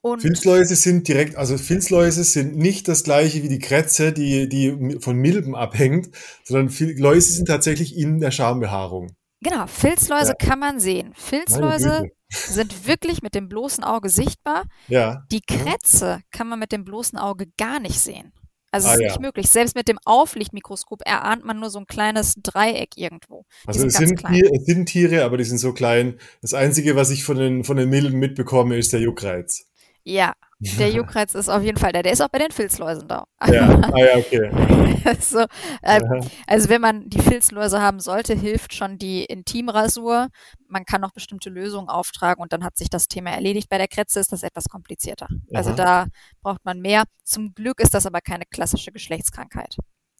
Und 0.00 0.22
Filzläuse 0.22 0.76
sind 0.76 1.08
direkt, 1.08 1.36
also 1.36 1.58
Filzläuse 1.58 2.22
sind 2.22 2.56
nicht 2.56 2.86
das 2.86 3.02
gleiche 3.02 3.42
wie 3.42 3.48
die 3.48 3.58
Krätze, 3.58 4.12
die, 4.12 4.48
die 4.48 4.98
von 5.00 5.16
Milben 5.16 5.56
abhängt, 5.56 6.10
sondern 6.44 6.72
Läuse 6.96 7.32
sind 7.32 7.46
tatsächlich 7.46 7.96
in 7.96 8.20
der 8.20 8.30
Schambehaarung. 8.30 9.12
Genau, 9.40 9.66
Filzläuse 9.66 10.34
ja. 10.38 10.46
kann 10.46 10.58
man 10.58 10.80
sehen. 10.80 11.12
Filzläuse 11.14 12.10
sind 12.28 12.86
wirklich 12.86 13.22
mit 13.22 13.34
dem 13.34 13.48
bloßen 13.48 13.84
Auge 13.84 14.08
sichtbar. 14.08 14.64
Ja. 14.88 15.24
Die 15.30 15.40
Krätze 15.40 16.20
kann 16.30 16.48
man 16.48 16.58
mit 16.58 16.72
dem 16.72 16.84
bloßen 16.84 17.18
Auge 17.18 17.46
gar 17.56 17.80
nicht 17.80 17.98
sehen. 17.98 18.32
Also 18.70 18.88
ah, 18.88 18.92
es 18.92 18.96
ist 18.96 19.02
ja. 19.02 19.08
nicht 19.08 19.20
möglich. 19.20 19.48
Selbst 19.48 19.74
mit 19.74 19.88
dem 19.88 19.98
Auflichtmikroskop 20.04 21.02
erahnt 21.06 21.44
man 21.44 21.58
nur 21.58 21.70
so 21.70 21.78
ein 21.78 21.86
kleines 21.86 22.34
Dreieck 22.42 22.90
irgendwo. 22.96 23.44
Die 23.64 23.68
also 23.68 23.80
sind 23.80 23.88
es, 23.88 23.96
sind 23.96 24.18
Tiere, 24.18 24.50
es 24.54 24.64
sind 24.66 24.86
Tiere, 24.86 25.24
aber 25.24 25.38
die 25.38 25.44
sind 25.44 25.58
so 25.58 25.72
klein. 25.72 26.18
Das 26.42 26.54
Einzige, 26.54 26.96
was 26.96 27.10
ich 27.10 27.24
von 27.24 27.36
den, 27.36 27.64
von 27.64 27.76
den 27.76 27.88
Milben 27.88 28.18
mitbekomme, 28.18 28.76
ist 28.76 28.92
der 28.92 29.00
Juckreiz. 29.00 29.67
Ja, 30.08 30.32
der 30.58 30.90
Juckreiz 30.90 31.34
ist 31.34 31.50
auf 31.50 31.62
jeden 31.62 31.76
Fall 31.76 31.92
da. 31.92 32.02
Der 32.02 32.12
ist 32.12 32.22
auch 32.22 32.30
bei 32.30 32.38
den 32.38 32.50
Filzläusen 32.50 33.06
da. 33.08 33.24
Ja, 33.46 33.68
ah, 33.68 33.98
ja 33.98 34.16
okay. 34.16 35.16
so, 35.20 35.40
äh, 35.82 36.00
also 36.46 36.70
wenn 36.70 36.80
man 36.80 37.10
die 37.10 37.20
Filzläuse 37.20 37.82
haben 37.82 38.00
sollte, 38.00 38.34
hilft 38.34 38.72
schon 38.72 38.96
die 38.96 39.24
Intimrasur. 39.24 40.28
Man 40.66 40.86
kann 40.86 41.02
noch 41.02 41.12
bestimmte 41.12 41.50
Lösungen 41.50 41.90
auftragen 41.90 42.42
und 42.42 42.54
dann 42.54 42.64
hat 42.64 42.78
sich 42.78 42.88
das 42.88 43.08
Thema 43.08 43.32
erledigt. 43.32 43.68
Bei 43.68 43.76
der 43.76 43.86
Kretze 43.86 44.18
ist 44.18 44.32
das 44.32 44.42
etwas 44.42 44.70
komplizierter. 44.70 45.28
Also 45.52 45.74
da 45.74 46.06
braucht 46.40 46.64
man 46.64 46.80
mehr. 46.80 47.04
Zum 47.22 47.52
Glück 47.52 47.78
ist 47.78 47.92
das 47.92 48.06
aber 48.06 48.22
keine 48.22 48.46
klassische 48.46 48.92
Geschlechtskrankheit. 48.92 49.76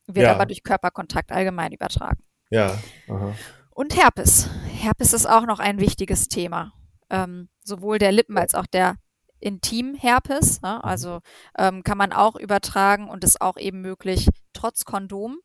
Wird 0.06 0.26
ja. 0.26 0.34
aber 0.34 0.44
durch 0.44 0.62
Körperkontakt 0.62 1.32
allgemein 1.32 1.72
übertragen. 1.72 2.22
Ja. 2.50 2.78
Aha. 3.08 3.34
Und 3.70 3.96
Herpes. 3.96 4.50
Herpes 4.66 5.14
ist 5.14 5.26
auch 5.26 5.46
noch 5.46 5.60
ein 5.60 5.80
wichtiges 5.80 6.28
Thema. 6.28 6.74
Ähm, 7.08 7.48
sowohl 7.64 7.98
der 7.98 8.12
Lippen 8.12 8.36
als 8.36 8.54
auch 8.54 8.66
der 8.66 8.96
Intimherpes. 9.40 10.62
Ne? 10.62 10.82
Also 10.82 11.20
ähm, 11.56 11.82
kann 11.82 11.98
man 11.98 12.12
auch 12.12 12.36
übertragen 12.36 13.08
und 13.08 13.24
ist 13.24 13.40
auch 13.40 13.56
eben 13.56 13.80
möglich 13.80 14.28
trotz 14.52 14.84
Kondom. 14.84 15.38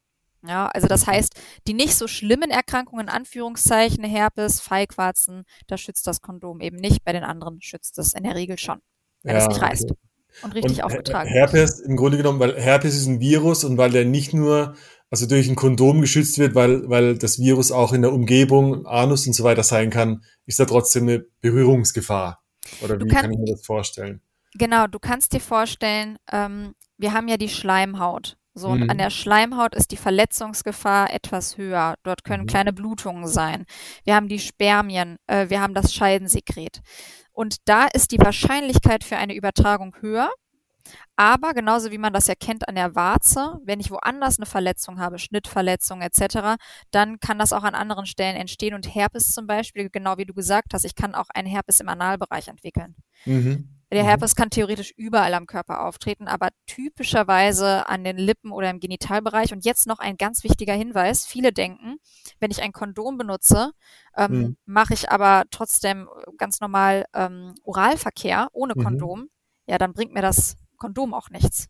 Ja, 0.45 0.67
also 0.67 0.87
das 0.87 1.07
heißt, 1.07 1.33
die 1.67 1.73
nicht 1.73 1.95
so 1.95 2.07
schlimmen 2.07 2.49
Erkrankungen, 2.49 3.07
Anführungszeichen, 3.07 4.03
Herpes, 4.03 4.59
Feigwarzen, 4.59 5.45
da 5.67 5.77
schützt 5.77 6.05
das 6.05 6.21
Kondom 6.21 6.59
eben 6.59 6.77
nicht. 6.77 7.05
Bei 7.05 7.13
den 7.13 7.23
anderen 7.23 7.61
schützt 7.61 7.97
es 7.97 8.13
in 8.13 8.23
der 8.23 8.35
Regel 8.35 8.57
schon, 8.57 8.79
wenn 9.23 9.35
ja, 9.35 9.41
es 9.41 9.47
nicht 9.47 9.61
reißt 9.61 9.91
okay. 9.91 9.99
und 10.41 10.55
richtig 10.55 10.79
und 10.79 10.83
aufgetragen 10.83 11.29
Herpes, 11.29 11.79
im 11.79 11.95
Grunde 11.95 12.17
genommen, 12.17 12.41
weil 12.41 12.59
Herpes 12.59 12.93
ist 12.93 13.05
ein 13.05 13.21
Virus 13.21 13.63
und 13.63 13.77
weil 13.77 13.91
der 13.91 14.03
nicht 14.03 14.33
nur 14.33 14.75
also 15.09 15.27
durch 15.27 15.47
ein 15.47 15.55
Kondom 15.55 16.01
geschützt 16.01 16.39
wird, 16.39 16.55
weil, 16.55 16.89
weil 16.89 17.17
das 17.19 17.37
Virus 17.37 17.71
auch 17.71 17.93
in 17.93 18.01
der 18.01 18.11
Umgebung, 18.11 18.87
Anus 18.87 19.27
und 19.27 19.33
so 19.33 19.43
weiter 19.43 19.61
sein 19.61 19.91
kann, 19.91 20.23
ist 20.47 20.59
da 20.59 20.65
trotzdem 20.65 21.03
eine 21.03 21.23
Berührungsgefahr. 21.39 22.42
Oder 22.81 22.99
wie 22.99 23.07
kann 23.07 23.31
ich 23.31 23.37
mir 23.37 23.51
das 23.51 23.65
vorstellen? 23.65 24.21
Genau, 24.55 24.87
du 24.87 24.99
kannst 24.99 25.33
dir 25.33 25.39
vorstellen, 25.39 26.17
ähm, 26.31 26.75
wir 26.97 27.13
haben 27.13 27.27
ja 27.27 27.37
die 27.37 27.49
Schleimhaut. 27.49 28.37
So, 28.55 28.67
und 28.67 28.83
an 28.83 28.97
mhm. 28.97 28.99
der 28.99 29.09
Schleimhaut 29.09 29.73
ist 29.73 29.89
die 29.89 29.97
Verletzungsgefahr 29.97 31.11
etwas 31.11 31.57
höher. 31.57 31.95
Dort 32.03 32.23
können 32.23 32.43
mhm. 32.43 32.47
kleine 32.47 32.71
Blutungen 32.71 33.27
sein. 33.27 33.65
Wir 34.03 34.15
haben 34.15 34.27
die 34.27 34.37
Spermien, 34.37 35.17
äh, 35.25 35.49
wir 35.49 35.59
haben 35.59 35.73
das 35.73 35.91
Scheidensekret. 35.93 36.81
Und 37.31 37.57
da 37.65 37.87
ist 37.87 38.11
die 38.11 38.19
Wahrscheinlichkeit 38.19 39.03
für 39.03 39.17
eine 39.17 39.35
Übertragung 39.35 39.95
höher. 40.01 40.29
Aber 41.15 41.53
genauso 41.53 41.91
wie 41.91 41.97
man 41.97 42.13
das 42.13 42.27
ja 42.27 42.35
kennt 42.35 42.67
an 42.67 42.75
der 42.75 42.95
Warze, 42.95 43.59
wenn 43.63 43.79
ich 43.79 43.91
woanders 43.91 44.39
eine 44.39 44.45
Verletzung 44.45 44.99
habe, 44.99 45.19
Schnittverletzung 45.19 46.01
etc., 46.01 46.57
dann 46.91 47.19
kann 47.19 47.39
das 47.39 47.53
auch 47.53 47.63
an 47.63 47.75
anderen 47.75 48.05
Stellen 48.05 48.35
entstehen. 48.35 48.73
Und 48.73 48.93
Herpes 48.93 49.33
zum 49.33 49.47
Beispiel, 49.47 49.89
genau 49.89 50.17
wie 50.17 50.25
du 50.25 50.33
gesagt 50.33 50.73
hast, 50.73 50.85
ich 50.85 50.95
kann 50.95 51.15
auch 51.15 51.29
einen 51.33 51.47
Herpes 51.47 51.79
im 51.79 51.89
Analbereich 51.89 52.47
entwickeln. 52.47 52.95
Mhm. 53.25 53.69
Der 53.91 54.01
mhm. 54.01 54.07
Herpes 54.07 54.35
kann 54.35 54.49
theoretisch 54.49 54.91
überall 54.97 55.35
am 55.35 55.45
Körper 55.45 55.85
auftreten, 55.85 56.27
aber 56.27 56.49
typischerweise 56.65 57.87
an 57.87 58.03
den 58.03 58.17
Lippen 58.17 58.51
oder 58.51 58.71
im 58.71 58.79
Genitalbereich. 58.79 59.53
Und 59.53 59.65
jetzt 59.65 59.85
noch 59.85 59.99
ein 59.99 60.17
ganz 60.17 60.43
wichtiger 60.43 60.73
Hinweis. 60.73 61.27
Viele 61.27 61.53
denken, 61.53 61.97
wenn 62.39 62.49
ich 62.49 62.63
ein 62.63 62.71
Kondom 62.71 63.19
benutze, 63.19 63.71
ähm, 64.17 64.31
mhm. 64.31 64.57
mache 64.65 64.95
ich 64.95 65.11
aber 65.11 65.43
trotzdem 65.51 66.09
ganz 66.37 66.59
normal 66.59 67.05
ähm, 67.13 67.53
Oralverkehr 67.63 68.49
ohne 68.51 68.73
mhm. 68.75 68.83
Kondom. 68.83 69.19
Mhm. 69.19 69.29
Ja, 69.67 69.77
dann 69.77 69.93
bringt 69.93 70.13
mir 70.13 70.23
das 70.23 70.57
Kondom 70.83 71.13
auch 71.13 71.29
nichts. 71.29 71.67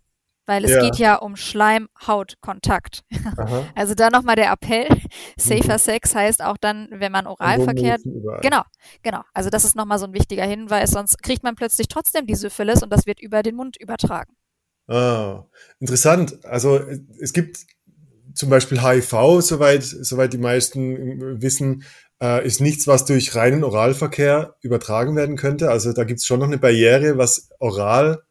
Weil 0.47 0.65
es 0.65 0.71
ja. 0.71 0.81
geht 0.81 0.97
ja 0.97 1.15
um 1.17 1.35
Schleim-Haut-Kontakt. 1.35 3.03
Also 3.75 3.93
da 3.93 4.09
nochmal 4.09 4.35
der 4.35 4.51
Appell. 4.51 4.87
Safer 5.37 5.73
mhm. 5.73 5.79
Sex 5.79 6.15
heißt 6.15 6.41
auch 6.41 6.57
dann, 6.57 6.87
wenn 6.91 7.11
man 7.11 7.27
Oralverkehr. 7.27 7.97
Genau, 8.41 8.63
genau. 9.03 9.21
Also 9.33 9.51
das 9.51 9.65
ist 9.65 9.75
nochmal 9.75 9.99
so 9.99 10.05
ein 10.05 10.13
wichtiger 10.13 10.45
Hinweis, 10.45 10.91
sonst 10.91 11.21
kriegt 11.21 11.43
man 11.43 11.55
plötzlich 11.55 11.87
trotzdem 11.87 12.25
die 12.25 12.35
Syphilis 12.35 12.81
und 12.81 12.91
das 12.91 13.05
wird 13.05 13.21
über 13.21 13.43
den 13.43 13.55
Mund 13.55 13.77
übertragen. 13.79 14.33
Ah, 14.87 15.43
interessant. 15.79 16.43
Also 16.45 16.79
es 17.19 17.33
gibt 17.33 17.59
zum 18.33 18.49
Beispiel 18.49 18.81
HIV, 18.81 19.41
soweit, 19.41 19.83
soweit 19.83 20.33
die 20.33 20.39
meisten 20.39 21.41
wissen, 21.41 21.83
äh, 22.21 22.45
ist 22.45 22.61
nichts, 22.61 22.87
was 22.87 23.05
durch 23.05 23.35
reinen 23.35 23.63
Oralverkehr 23.63 24.55
übertragen 24.61 25.15
werden 25.15 25.35
könnte. 25.35 25.69
Also 25.69 25.93
da 25.93 26.03
gibt 26.03 26.19
es 26.19 26.25
schon 26.25 26.39
noch 26.39 26.47
eine 26.47 26.57
Barriere, 26.57 27.17
was 27.17 27.49
oral 27.59 28.23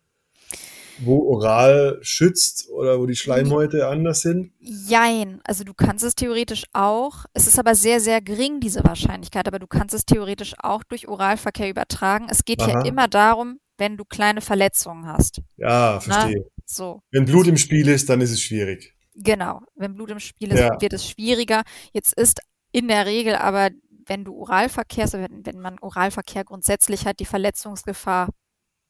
wo 1.04 1.28
oral 1.28 1.98
schützt 2.02 2.70
oder 2.70 2.98
wo 2.98 3.06
die 3.06 3.16
Schleimhäute 3.16 3.86
anders 3.88 4.22
sind? 4.22 4.52
Jein. 4.60 5.40
Also 5.44 5.64
du 5.64 5.74
kannst 5.74 6.04
es 6.04 6.14
theoretisch 6.14 6.64
auch. 6.72 7.24
Es 7.34 7.46
ist 7.46 7.58
aber 7.58 7.74
sehr, 7.74 8.00
sehr 8.00 8.20
gering, 8.20 8.60
diese 8.60 8.84
Wahrscheinlichkeit, 8.84 9.46
aber 9.46 9.58
du 9.58 9.66
kannst 9.66 9.94
es 9.94 10.04
theoretisch 10.04 10.54
auch 10.58 10.82
durch 10.84 11.08
Oralverkehr 11.08 11.68
übertragen. 11.68 12.26
Es 12.30 12.44
geht 12.44 12.62
Aha. 12.62 12.70
ja 12.70 12.84
immer 12.84 13.08
darum, 13.08 13.58
wenn 13.78 13.96
du 13.96 14.04
kleine 14.04 14.40
Verletzungen 14.40 15.06
hast. 15.06 15.40
Ja, 15.56 16.00
verstehe. 16.00 16.36
Na, 16.38 16.62
so. 16.64 17.02
Wenn 17.10 17.24
Blut 17.24 17.46
im 17.46 17.56
Spiel 17.56 17.88
ist, 17.88 18.08
dann 18.08 18.20
ist 18.20 18.30
es 18.30 18.40
schwierig. 18.40 18.94
Genau. 19.14 19.60
Wenn 19.74 19.94
Blut 19.94 20.10
im 20.10 20.20
Spiel 20.20 20.52
ist, 20.52 20.60
ja. 20.60 20.80
wird 20.80 20.92
es 20.92 21.08
schwieriger. 21.08 21.62
Jetzt 21.92 22.14
ist 22.14 22.40
in 22.72 22.88
der 22.88 23.06
Regel 23.06 23.36
aber, 23.36 23.70
wenn 24.06 24.24
du 24.24 24.34
Oralverkehr, 24.34 25.04
also 25.04 25.18
wenn, 25.18 25.44
wenn 25.44 25.60
man 25.60 25.78
Oralverkehr 25.80 26.44
grundsätzlich 26.44 27.06
hat, 27.06 27.20
die 27.20 27.24
Verletzungsgefahr 27.24 28.28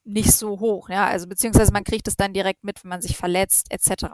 nicht 0.05 0.33
so 0.33 0.61
hoch, 0.61 0.89
ja, 0.89 1.07
also 1.07 1.29
beziehungsweise 1.29 1.73
man 1.73 1.85
kriegt 1.85 2.09
es 2.09 2.17
dann 2.17 2.33
direkt 2.33 2.65
mit, 2.65 2.83
wenn 2.83 2.89
man 2.89 3.03
sich 3.03 3.17
verletzt, 3.17 3.67
etc. 3.71 4.07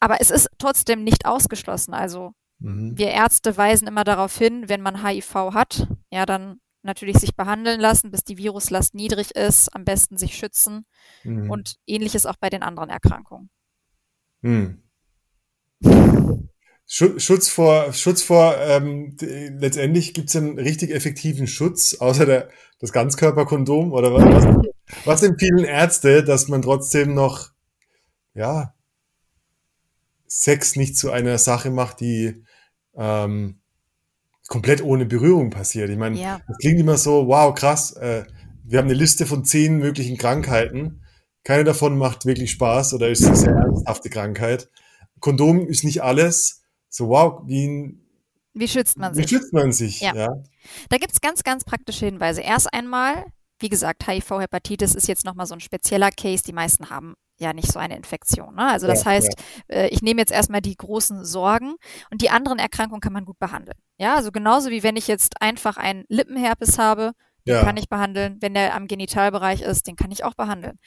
Aber 0.00 0.20
es 0.20 0.30
ist 0.30 0.48
trotzdem 0.58 1.04
nicht 1.04 1.26
ausgeschlossen. 1.26 1.94
Also 1.94 2.32
mhm. 2.58 2.96
wir 2.98 3.10
Ärzte 3.10 3.56
weisen 3.56 3.88
immer 3.88 4.04
darauf 4.04 4.36
hin, 4.36 4.68
wenn 4.68 4.80
man 4.80 5.06
HIV 5.06 5.34
hat, 5.54 5.88
ja, 6.10 6.26
dann 6.26 6.60
natürlich 6.82 7.16
sich 7.18 7.34
behandeln 7.34 7.80
lassen, 7.80 8.10
bis 8.10 8.24
die 8.24 8.36
Viruslast 8.36 8.94
niedrig 8.94 9.30
ist, 9.34 9.74
am 9.74 9.84
besten 9.84 10.18
sich 10.18 10.36
schützen 10.36 10.84
mhm. 11.22 11.50
und 11.50 11.76
ähnliches 11.86 12.26
auch 12.26 12.36
bei 12.36 12.50
den 12.50 12.62
anderen 12.62 12.90
Erkrankungen. 12.90 13.50
Mhm. 14.42 14.82
Schutz 16.86 17.48
vor, 17.48 17.92
Schutz 17.92 18.22
vor, 18.22 18.56
ähm, 18.58 19.16
letztendlich 19.20 20.12
gibt 20.12 20.28
es 20.28 20.36
einen 20.36 20.58
richtig 20.58 20.90
effektiven 20.90 21.46
Schutz, 21.46 21.94
außer 21.94 22.26
der, 22.26 22.50
das 22.78 22.92
Ganzkörperkondom 22.92 23.92
oder 23.92 24.12
was? 24.12 24.68
Was 25.04 25.22
empfehlen 25.22 25.64
Ärzte, 25.64 26.22
dass 26.22 26.48
man 26.48 26.62
trotzdem 26.62 27.14
noch, 27.14 27.50
ja, 28.34 28.74
Sex 30.26 30.76
nicht 30.76 30.98
zu 30.98 31.10
einer 31.10 31.38
Sache 31.38 31.70
macht, 31.70 32.00
die 32.00 32.44
ähm, 32.96 33.60
komplett 34.48 34.82
ohne 34.82 35.06
Berührung 35.06 35.50
passiert? 35.50 35.88
Ich 35.88 35.96
meine, 35.96 36.20
ja. 36.20 36.40
das 36.46 36.58
klingt 36.58 36.80
immer 36.80 36.98
so, 36.98 37.28
wow, 37.28 37.54
krass, 37.54 37.92
äh, 37.96 38.24
wir 38.62 38.78
haben 38.78 38.86
eine 38.86 38.94
Liste 38.94 39.26
von 39.26 39.44
zehn 39.44 39.78
möglichen 39.78 40.18
Krankheiten. 40.18 41.02
Keine 41.44 41.64
davon 41.64 41.96
macht 41.96 42.26
wirklich 42.26 42.50
Spaß 42.50 42.94
oder 42.94 43.08
ist 43.08 43.24
eine 43.24 43.36
sehr 43.36 43.52
ernsthafte 43.52 44.10
Krankheit. 44.10 44.68
Kondom 45.20 45.66
ist 45.66 45.84
nicht 45.84 46.02
alles 46.02 46.63
so 46.94 47.08
wow, 47.08 47.42
wie, 47.44 47.98
wie 48.52 48.68
schützt 48.68 48.98
man 48.98 49.14
sich? 49.14 49.24
Wie 49.24 49.28
schützt 49.28 49.52
man 49.52 49.72
sich, 49.72 50.00
ja. 50.00 50.14
ja. 50.14 50.28
Da 50.88 50.96
gibt 50.98 51.12
es 51.12 51.20
ganz, 51.20 51.42
ganz 51.42 51.64
praktische 51.64 52.06
Hinweise. 52.06 52.40
Erst 52.40 52.72
einmal, 52.72 53.24
wie 53.58 53.68
gesagt, 53.68 54.06
HIV-Hepatitis 54.06 54.94
ist 54.94 55.08
jetzt 55.08 55.24
nochmal 55.24 55.46
so 55.46 55.54
ein 55.54 55.60
spezieller 55.60 56.10
Case. 56.10 56.44
Die 56.44 56.52
meisten 56.52 56.90
haben 56.90 57.14
ja 57.36 57.52
nicht 57.52 57.72
so 57.72 57.80
eine 57.80 57.96
Infektion. 57.96 58.54
Ne? 58.54 58.70
Also 58.70 58.86
das 58.86 59.02
ja, 59.02 59.10
heißt, 59.10 59.34
ja. 59.68 59.76
Äh, 59.76 59.88
ich 59.88 60.02
nehme 60.02 60.20
jetzt 60.20 60.30
erstmal 60.30 60.60
die 60.60 60.76
großen 60.76 61.24
Sorgen 61.24 61.74
und 62.12 62.22
die 62.22 62.30
anderen 62.30 62.60
Erkrankungen 62.60 63.00
kann 63.00 63.12
man 63.12 63.24
gut 63.24 63.40
behandeln. 63.40 63.76
Ja, 63.98 64.14
also 64.14 64.30
genauso 64.30 64.70
wie 64.70 64.84
wenn 64.84 64.96
ich 64.96 65.08
jetzt 65.08 65.42
einfach 65.42 65.76
einen 65.76 66.04
Lippenherpes 66.08 66.78
habe, 66.78 67.10
den 67.44 67.56
ja. 67.56 67.64
kann 67.64 67.76
ich 67.76 67.88
behandeln. 67.88 68.36
Wenn 68.40 68.54
der 68.54 68.76
am 68.76 68.86
Genitalbereich 68.86 69.62
ist, 69.62 69.88
den 69.88 69.96
kann 69.96 70.12
ich 70.12 70.22
auch 70.22 70.34
behandeln. 70.34 70.78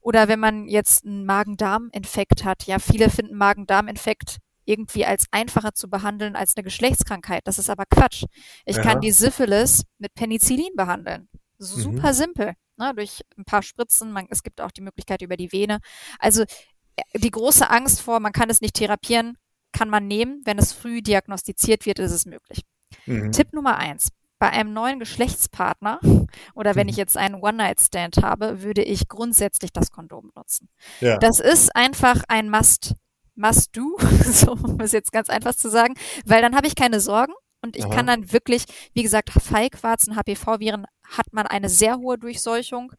Oder 0.00 0.28
wenn 0.28 0.38
man 0.38 0.68
jetzt 0.68 1.04
einen 1.04 1.26
Magen-Darm-Infekt 1.26 2.44
hat. 2.44 2.66
Ja, 2.66 2.78
viele 2.78 3.10
finden 3.10 3.36
Magen-Darm-Infekt 3.36 4.38
irgendwie 4.64 5.04
als 5.04 5.26
einfacher 5.30 5.74
zu 5.74 5.88
behandeln 5.88 6.36
als 6.36 6.56
eine 6.56 6.64
Geschlechtskrankheit. 6.64 7.42
Das 7.46 7.58
ist 7.58 7.70
aber 7.70 7.84
Quatsch. 7.86 8.24
Ich 8.64 8.76
ja. 8.76 8.82
kann 8.82 9.00
die 9.00 9.12
Syphilis 9.12 9.82
mit 9.98 10.14
Penicillin 10.14 10.74
behandeln. 10.76 11.28
Mhm. 11.58 11.64
Super 11.64 12.08
mhm. 12.08 12.16
simpel. 12.16 12.52
Ne? 12.76 12.92
Durch 12.94 13.22
ein 13.36 13.44
paar 13.44 13.62
Spritzen. 13.62 14.12
Man, 14.12 14.26
es 14.30 14.42
gibt 14.42 14.60
auch 14.60 14.70
die 14.70 14.82
Möglichkeit 14.82 15.22
über 15.22 15.36
die 15.36 15.52
Vene. 15.52 15.78
Also 16.18 16.42
äh, 16.42 17.18
die 17.18 17.30
große 17.30 17.68
Angst 17.68 18.00
vor, 18.00 18.20
man 18.20 18.32
kann 18.32 18.50
es 18.50 18.60
nicht 18.60 18.74
therapieren, 18.74 19.36
kann 19.72 19.88
man 19.88 20.06
nehmen. 20.06 20.42
Wenn 20.44 20.58
es 20.58 20.72
früh 20.72 21.02
diagnostiziert 21.02 21.86
wird, 21.86 21.98
ist 21.98 22.12
es 22.12 22.26
möglich. 22.26 22.62
Mhm. 23.06 23.32
Tipp 23.32 23.52
Nummer 23.52 23.76
eins 23.76 24.10
bei 24.40 24.48
einem 24.48 24.72
neuen 24.72 24.98
Geschlechtspartner 24.98 26.00
oder 26.54 26.74
wenn 26.74 26.88
ich 26.88 26.96
mhm. 26.96 27.00
jetzt 27.00 27.16
einen 27.16 27.36
One-Night-Stand 27.36 28.16
habe, 28.22 28.62
würde 28.62 28.82
ich 28.82 29.06
grundsätzlich 29.06 29.72
das 29.72 29.92
Kondom 29.92 30.32
nutzen. 30.34 30.68
Ja. 31.00 31.18
Das 31.18 31.38
ist 31.38 31.76
einfach 31.76 32.24
ein 32.26 32.50
Must, 32.50 32.94
Must 33.40 33.76
do, 33.76 33.96
so 34.24 34.52
um 34.52 34.80
es 34.80 34.92
jetzt 34.92 35.12
ganz 35.12 35.30
einfach 35.30 35.54
zu 35.54 35.70
sagen, 35.70 35.94
weil 36.26 36.42
dann 36.42 36.54
habe 36.54 36.66
ich 36.66 36.74
keine 36.74 37.00
Sorgen 37.00 37.32
und 37.62 37.76
ich 37.76 37.84
Aha. 37.86 37.94
kann 37.94 38.06
dann 38.06 38.32
wirklich, 38.32 38.64
wie 38.92 39.02
gesagt, 39.02 39.30
Feigwarzen, 39.30 40.16
HPV-Viren 40.16 40.86
hat 41.04 41.32
man 41.32 41.46
eine 41.46 41.68
sehr 41.68 41.96
hohe 41.96 42.18
Durchseuchung. 42.18 42.92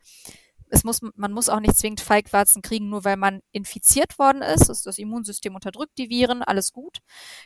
Es 0.69 0.83
muss, 0.83 1.01
man 1.15 1.31
muss 1.33 1.50
auch 1.50 1.60
nicht 1.60 1.77
zwingend 1.77 2.01
Feigwarzen 2.01 2.62
kriegen, 2.62 2.89
nur 2.89 3.03
weil 3.03 3.17
man 3.17 3.41
infiziert 3.51 4.17
worden 4.17 4.41
ist. 4.41 4.67
Das 4.67 4.98
Immunsystem 4.98 5.53
unterdrückt 5.53 5.98
die 5.98 6.10
Viren, 6.10 6.41
alles 6.41 6.71
gut. 6.71 7.00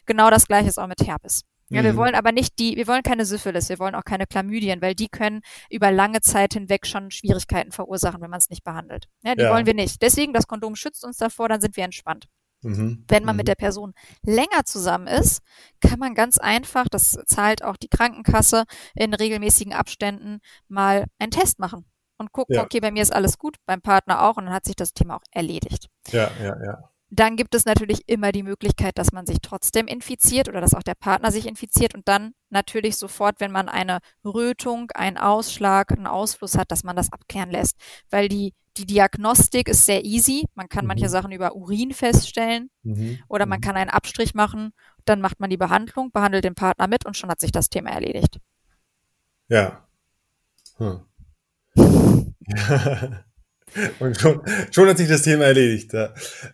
Genau 0.06 0.30
das 0.30 0.48
gleiche 0.48 0.70
ist 0.70 0.78
auch 0.78 0.88
mit 0.88 1.06
Herpes. 1.06 1.42
Ja, 1.70 1.84
wir 1.84 1.94
mhm. 1.94 1.98
wollen 1.98 2.16
aber 2.16 2.32
nicht 2.32 2.60
die, 2.60 2.76
wir 2.76 2.88
wollen 2.88 3.02
keine 3.02 3.26
Syphilis, 3.26 3.70
wir 3.70 3.80
wollen 3.80 3.96
auch 3.96 4.04
keine 4.04 4.28
Chlamydien, 4.28 4.84
weil 4.84 4.94
die 4.94 5.08
können 5.10 5.42
über 5.72 5.92
lange 5.92 6.22
Zeit 6.22 6.54
hinweg 6.54 6.86
schon 6.86 7.10
Schwierigkeiten 7.10 7.72
verursachen, 7.72 8.22
wenn 8.22 8.30
man 8.30 8.38
es 8.38 8.52
nicht 8.52 8.64
behandelt. 8.64 9.08
Ja, 9.24 9.34
die 9.34 9.42
ja. 9.42 9.52
wollen 9.52 9.66
wir 9.66 9.74
nicht. 9.74 10.02
Deswegen, 10.04 10.32
das 10.32 10.46
Kondom 10.46 10.76
schützt 10.76 11.04
uns 11.04 11.18
davor, 11.18 11.50
dann 11.50 11.62
sind 11.62 11.76
wir 11.76 11.84
entspannt. 11.84 12.28
Mhm. 12.66 13.06
Wenn 13.08 13.24
man 13.24 13.36
mhm. 13.36 13.38
mit 13.38 13.48
der 13.48 13.56
Person 13.56 13.94
länger 14.24 14.66
zusammen 14.66 15.08
ist, 15.08 15.42
kann 15.82 16.00
man 16.00 16.16
ganz 16.16 16.38
einfach, 16.38 16.88
das 16.90 17.18
zahlt 17.26 17.64
auch 17.64 17.78
die 17.78 17.90
Krankenkasse 17.90 18.64
in 18.96 19.14
regelmäßigen 19.14 19.74
Abständen, 19.74 20.40
mal 20.68 21.06
einen 21.20 21.32
Test 21.32 21.60
machen 21.60 21.86
und 22.18 22.32
gucken, 22.32 22.56
ja. 22.56 22.64
okay, 22.64 22.80
bei 22.80 22.92
mir 22.92 23.04
ist 23.04 23.14
alles 23.14 23.38
gut, 23.38 23.58
beim 23.66 23.82
Partner 23.82 24.24
auch 24.24 24.38
und 24.38 24.46
dann 24.46 24.54
hat 24.54 24.66
sich 24.66 24.76
das 24.76 24.94
Thema 24.94 25.18
auch 25.18 25.24
erledigt. 25.32 25.90
Ja, 26.10 26.32
ja, 26.42 26.56
ja. 26.64 26.90
Dann 27.12 27.36
gibt 27.36 27.54
es 27.54 27.66
natürlich 27.66 28.02
immer 28.08 28.32
die 28.32 28.42
Möglichkeit, 28.42 28.98
dass 28.98 29.12
man 29.12 29.28
sich 29.28 29.38
trotzdem 29.42 29.86
infiziert 29.86 30.50
oder 30.50 30.60
dass 30.60 30.74
auch 30.74 30.82
der 30.82 30.96
Partner 30.96 31.32
sich 31.32 31.46
infiziert 31.46 31.94
und 31.94 32.08
dann 32.08 32.34
natürlich 32.50 32.98
sofort, 32.98 33.40
wenn 33.40 33.52
man 33.52 33.70
eine 33.70 34.00
Rötung, 34.26 34.90
einen 34.92 35.18
Ausschlag, 35.18 35.92
einen 35.92 36.08
Ausfluss 36.08 36.58
hat, 36.58 36.72
dass 36.72 36.84
man 36.84 36.96
das 36.96 37.14
abklären 37.14 37.52
lässt. 37.52 37.78
Weil 38.10 38.28
die, 38.28 38.54
die 38.78 38.86
Diagnostik 38.86 39.70
ist 39.70 39.86
sehr 39.86 40.04
easy. 40.04 40.46
Man 40.56 40.70
kann 40.70 40.86
mhm. 40.86 40.90
manche 40.90 41.10
Sachen 41.10 41.32
über 41.32 41.56
Urin 41.56 41.94
feststellen 41.94 42.70
mhm. 42.84 43.20
oder 43.28 43.46
man 43.46 43.60
mhm. 43.60 43.64
kann 43.64 43.78
einen 43.78 43.90
Abstrich 43.90 44.34
machen. 44.34 44.72
Dann 45.06 45.22
macht 45.22 45.40
man 45.40 45.50
die 45.50 45.58
Behandlung, 45.58 46.12
behandelt 46.12 46.44
den 46.44 46.56
Partner 46.56 46.88
mit 46.88 47.06
und 47.06 47.16
schon 47.16 47.30
hat 47.30 47.40
sich 47.40 47.52
das 47.52 47.70
Thema 47.70 47.92
erledigt. 47.92 48.40
Ja. 49.48 49.88
Hm. 50.78 51.02
Und 54.00 54.18
schon, 54.18 54.42
schon 54.72 54.88
hat 54.88 54.98
sich 54.98 55.10
das 55.10 55.24
Thema 55.24 55.46
erledigt. 55.46 55.92
Ja. 55.92 56.14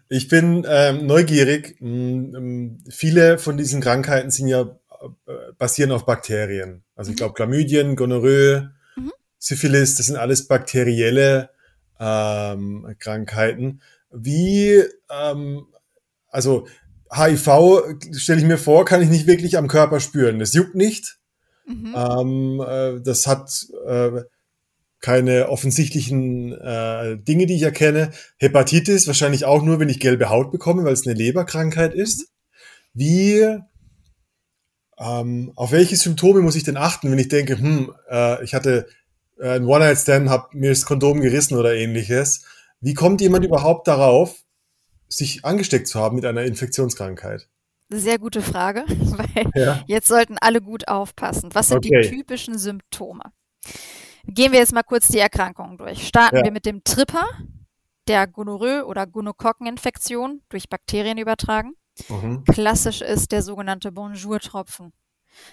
Ich 0.10 0.28
bin 0.28 0.66
ähm, 0.68 1.06
neugierig. 1.06 1.80
Ähm, 1.80 2.84
viele 2.90 3.38
von 3.38 3.58
diesen 3.58 3.80
Krankheiten 3.80 4.32
sind 4.32 4.48
ja 4.48 4.62
äh, 4.62 5.54
basieren 5.58 5.92
auf 5.92 6.06
Bakterien. 6.06 6.84
Also 6.96 7.12
ich 7.12 7.16
mhm. 7.16 7.20
glaube 7.20 7.34
Chlamydien, 7.36 7.96
Gonorrhoe, 7.96 8.72
mhm. 8.96 9.12
Syphilis, 9.38 9.96
das 9.96 10.08
sind 10.08 10.18
alles 10.18 10.48
bakterielle 10.48 11.50
ähm, 12.02 12.96
Krankheiten. 13.00 13.82
Wie, 14.12 14.84
ähm, 15.10 15.68
also 16.30 16.68
HIV 17.14 18.00
stelle 18.14 18.40
ich 18.40 18.48
mir 18.48 18.58
vor, 18.58 18.86
kann 18.86 19.02
ich 19.02 19.10
nicht 19.10 19.28
wirklich 19.28 19.58
am 19.58 19.68
Körper 19.68 20.00
spüren. 20.00 20.40
Das 20.40 20.54
juckt 20.54 20.76
nicht. 20.76 21.20
Mhm. 21.68 21.96
Ähm, 21.96 22.64
äh, 22.68 23.02
das 23.02 23.28
hat 23.28 23.68
äh, 23.88 24.24
keine 25.00 25.50
offensichtlichen 25.50 26.54
äh, 26.54 27.18
Dinge, 27.18 27.46
die 27.46 27.56
ich 27.56 27.64
erkenne. 27.64 28.12
Hepatitis 28.38 29.08
wahrscheinlich 29.08 29.46
auch 29.46 29.64
nur, 29.64 29.80
wenn 29.80 29.90
ich 29.90 30.00
gelbe 30.00 30.30
Haut 30.30 30.52
bekomme, 30.52 30.84
weil 30.84 30.94
es 30.94 31.06
eine 31.06 31.16
Leberkrankheit 31.16 31.94
ist. 31.94 32.30
Wie, 32.94 33.46
ähm, 34.98 35.52
auf 35.56 35.72
welche 35.72 35.96
Symptome 35.96 36.42
muss 36.42 36.56
ich 36.56 36.64
denn 36.64 36.78
achten, 36.78 37.12
wenn 37.12 37.20
ich 37.20 37.30
denke, 37.30 37.58
hm, 37.58 37.94
äh, 38.10 38.44
ich 38.44 38.54
hatte 38.54 38.88
ein 39.42 39.66
One-Night-Stand, 39.66 40.30
hab 40.30 40.54
mir 40.54 40.70
das 40.70 40.86
Kondom 40.86 41.22
gerissen 41.22 41.58
oder 41.58 41.76
ähnliches. 41.76 42.46
Wie 42.80 42.94
kommt 42.94 43.22
jemand 43.22 43.46
überhaupt 43.46 43.88
darauf, 43.88 44.44
sich 45.08 45.44
angesteckt 45.46 45.88
zu 45.88 46.00
haben 46.00 46.16
mit 46.16 46.26
einer 46.26 46.44
Infektionskrankheit? 46.44 47.48
Sehr 47.90 48.20
gute 48.20 48.42
Frage, 48.42 48.86
weil 48.88 49.52
ja. 49.56 49.84
jetzt 49.86 50.08
sollten 50.08 50.38
alle 50.40 50.62
gut 50.62 50.88
aufpassen. 50.88 51.50
Was 51.54 51.68
sind 51.68 51.86
okay. 51.86 52.02
die 52.02 52.10
typischen 52.10 52.58
Symptome? 52.58 53.24
Gehen 54.26 54.52
wir 54.52 54.60
jetzt 54.60 54.74
mal 54.74 54.84
kurz 54.84 55.08
die 55.10 55.20
Erkrankungen 55.20 55.78
durch. 55.78 56.08
Starten 56.08 56.38
ja. 56.38 56.44
wir 56.44 56.52
mit 56.52 56.66
dem 56.66 56.84
Tripper, 56.84 57.26
der 58.08 58.28
Gonorrhoe 58.28 58.86
oder 58.86 59.06
Gonokokkeninfektion 59.08 60.42
durch 60.50 60.70
Bakterien 60.70 61.18
übertragen. 61.18 61.74
Mhm. 62.08 62.44
Klassisch 62.46 63.02
ist 63.02 63.32
der 63.32 63.42
sogenannte 63.42 63.92
Bonjour-Tropfen. 63.92 64.94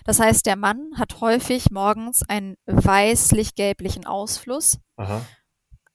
Das 0.04 0.20
heißt, 0.20 0.46
der 0.46 0.56
Mann 0.56 0.92
hat 0.96 1.20
häufig 1.20 1.70
morgens 1.70 2.28
einen 2.28 2.56
weißlich-gelblichen 2.66 4.06
Ausfluss. 4.06 4.78
Aha. 4.96 5.22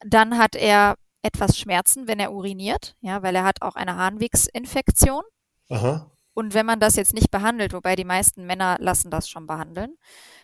Dann 0.06 0.38
hat 0.38 0.56
er 0.56 0.96
etwas 1.22 1.58
Schmerzen, 1.58 2.08
wenn 2.08 2.20
er 2.20 2.34
uriniert, 2.34 2.96
ja, 3.00 3.24
weil 3.24 3.36
er 3.36 3.46
hat 3.46 3.62
auch 3.62 3.76
eine 3.76 3.96
Harnwegsinfektion. 3.96 5.24
Aha. 5.70 6.12
Und 6.34 6.54
wenn 6.54 6.66
man 6.66 6.80
das 6.80 6.96
jetzt 6.96 7.14
nicht 7.14 7.32
behandelt, 7.32 7.74
wobei 7.74 7.96
die 7.96 8.06
meisten 8.06 8.46
Männer 8.46 8.78
lassen 8.80 9.12
das 9.12 9.30
schon 9.30 9.48
behandeln, 9.48 9.96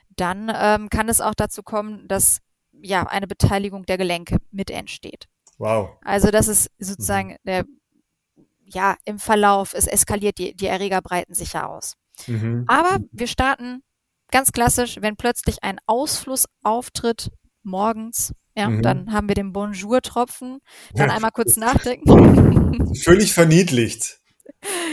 dann 0.10 0.52
ähm, 0.54 0.90
kann 0.90 1.10
es 1.10 1.22
auch 1.22 1.34
dazu 1.34 1.64
kommen, 1.64 2.08
dass 2.08 2.40
ja 2.82 3.04
eine 3.04 3.28
Beteiligung 3.28 3.86
der 3.86 3.98
Gelenke 3.98 4.38
mit 4.52 4.70
entsteht. 4.70 5.28
Wow. 5.58 5.98
Also 6.02 6.32
das 6.32 6.48
ist 6.48 6.72
sozusagen 6.80 7.32
mhm. 7.32 7.38
der 7.46 7.66
ja 8.72 8.96
im 9.04 9.20
Verlauf, 9.20 9.74
es 9.74 9.88
eskaliert, 9.88 10.38
die, 10.38 10.56
die 10.56 10.68
Erreger 10.68 11.02
breiten 11.02 11.34
sich 11.34 11.54
ja 11.54 11.68
aus. 11.68 11.96
Mhm. 12.28 12.66
Aber 12.68 13.00
wir 13.12 13.28
starten 13.28 13.82
ganz 14.32 14.52
klassisch, 14.52 14.98
wenn 15.02 15.16
plötzlich 15.16 15.64
ein 15.64 15.80
Ausfluss 15.86 16.46
auftritt 16.64 17.32
morgens, 17.64 18.34
ja, 18.56 18.70
mhm. 18.70 18.82
dann 18.82 19.14
haben 19.14 19.28
wir 19.28 19.36
den 19.36 19.54
Bonjour-Tropfen, 19.54 20.60
dann 20.94 21.10
ja. 21.10 21.16
einmal 21.16 21.32
kurz 21.32 21.56
nachdenken. 21.58 22.96
Völlig 22.96 23.34
verniedlicht. 23.34 24.20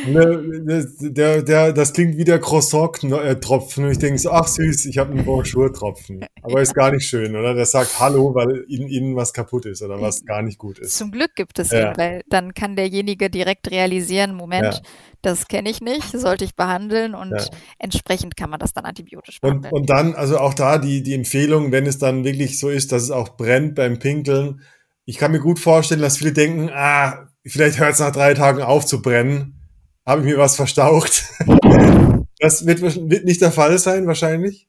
Ne, 0.06 0.86
der, 1.00 1.42
der, 1.42 1.72
das 1.72 1.92
klingt 1.92 2.16
wie 2.16 2.24
der 2.24 2.38
Croissant-Tropfen. 2.38 3.84
Und 3.84 3.90
ich 3.90 3.98
denke 3.98 4.18
so, 4.18 4.30
ach 4.30 4.46
süß, 4.46 4.86
ich 4.86 4.98
habe 4.98 5.12
einen 5.12 5.24
Bonjour-Tropfen. 5.24 6.24
Aber 6.42 6.60
ist 6.60 6.74
gar 6.74 6.92
nicht 6.92 7.06
schön, 7.06 7.34
oder? 7.34 7.54
Der 7.54 7.66
sagt 7.66 7.98
Hallo, 7.98 8.34
weil 8.34 8.64
in 8.68 8.86
ihnen 8.88 9.16
was 9.16 9.32
kaputt 9.32 9.66
ist 9.66 9.82
oder 9.82 10.00
was 10.00 10.24
gar 10.24 10.42
nicht 10.42 10.58
gut 10.58 10.78
ist. 10.78 10.96
Zum 10.96 11.10
Glück 11.10 11.34
gibt 11.34 11.58
es 11.58 11.72
ja. 11.72 11.90
ihn, 11.90 11.96
weil 11.96 12.22
dann 12.28 12.54
kann 12.54 12.76
derjenige 12.76 13.28
direkt 13.30 13.70
realisieren, 13.70 14.34
Moment, 14.36 14.74
ja. 14.74 14.80
das 15.22 15.48
kenne 15.48 15.70
ich 15.70 15.80
nicht, 15.80 16.12
sollte 16.12 16.44
ich 16.44 16.54
behandeln 16.54 17.14
und 17.14 17.32
ja. 17.32 17.44
entsprechend 17.78 18.36
kann 18.36 18.50
man 18.50 18.60
das 18.60 18.72
dann 18.72 18.84
antibiotisch 18.84 19.40
behandeln. 19.40 19.72
Und, 19.72 19.80
und 19.80 19.90
dann, 19.90 20.14
also 20.14 20.38
auch 20.38 20.54
da 20.54 20.78
die, 20.78 21.02
die 21.02 21.14
Empfehlung, 21.14 21.72
wenn 21.72 21.86
es 21.86 21.98
dann 21.98 22.24
wirklich 22.24 22.60
so 22.60 22.68
ist, 22.68 22.92
dass 22.92 23.02
es 23.02 23.10
auch 23.10 23.36
brennt 23.36 23.74
beim 23.74 23.98
Pinkeln. 23.98 24.60
Ich 25.04 25.18
kann 25.18 25.32
mir 25.32 25.40
gut 25.40 25.58
vorstellen, 25.58 26.00
dass 26.00 26.18
viele 26.18 26.32
denken, 26.32 26.70
ah, 26.72 27.28
vielleicht 27.46 27.78
hört 27.78 27.94
es 27.94 28.00
nach 28.00 28.12
drei 28.12 28.34
Tagen 28.34 28.62
auf 28.62 28.86
zu 28.86 29.02
brennen 29.02 29.56
habe 30.06 30.20
ich 30.20 30.26
mir 30.26 30.38
was 30.38 30.56
verstaucht. 30.56 31.24
Das 32.38 32.66
wird, 32.66 32.82
wird 32.82 33.24
nicht 33.24 33.40
der 33.40 33.50
Fall 33.50 33.78
sein, 33.78 34.06
wahrscheinlich. 34.06 34.68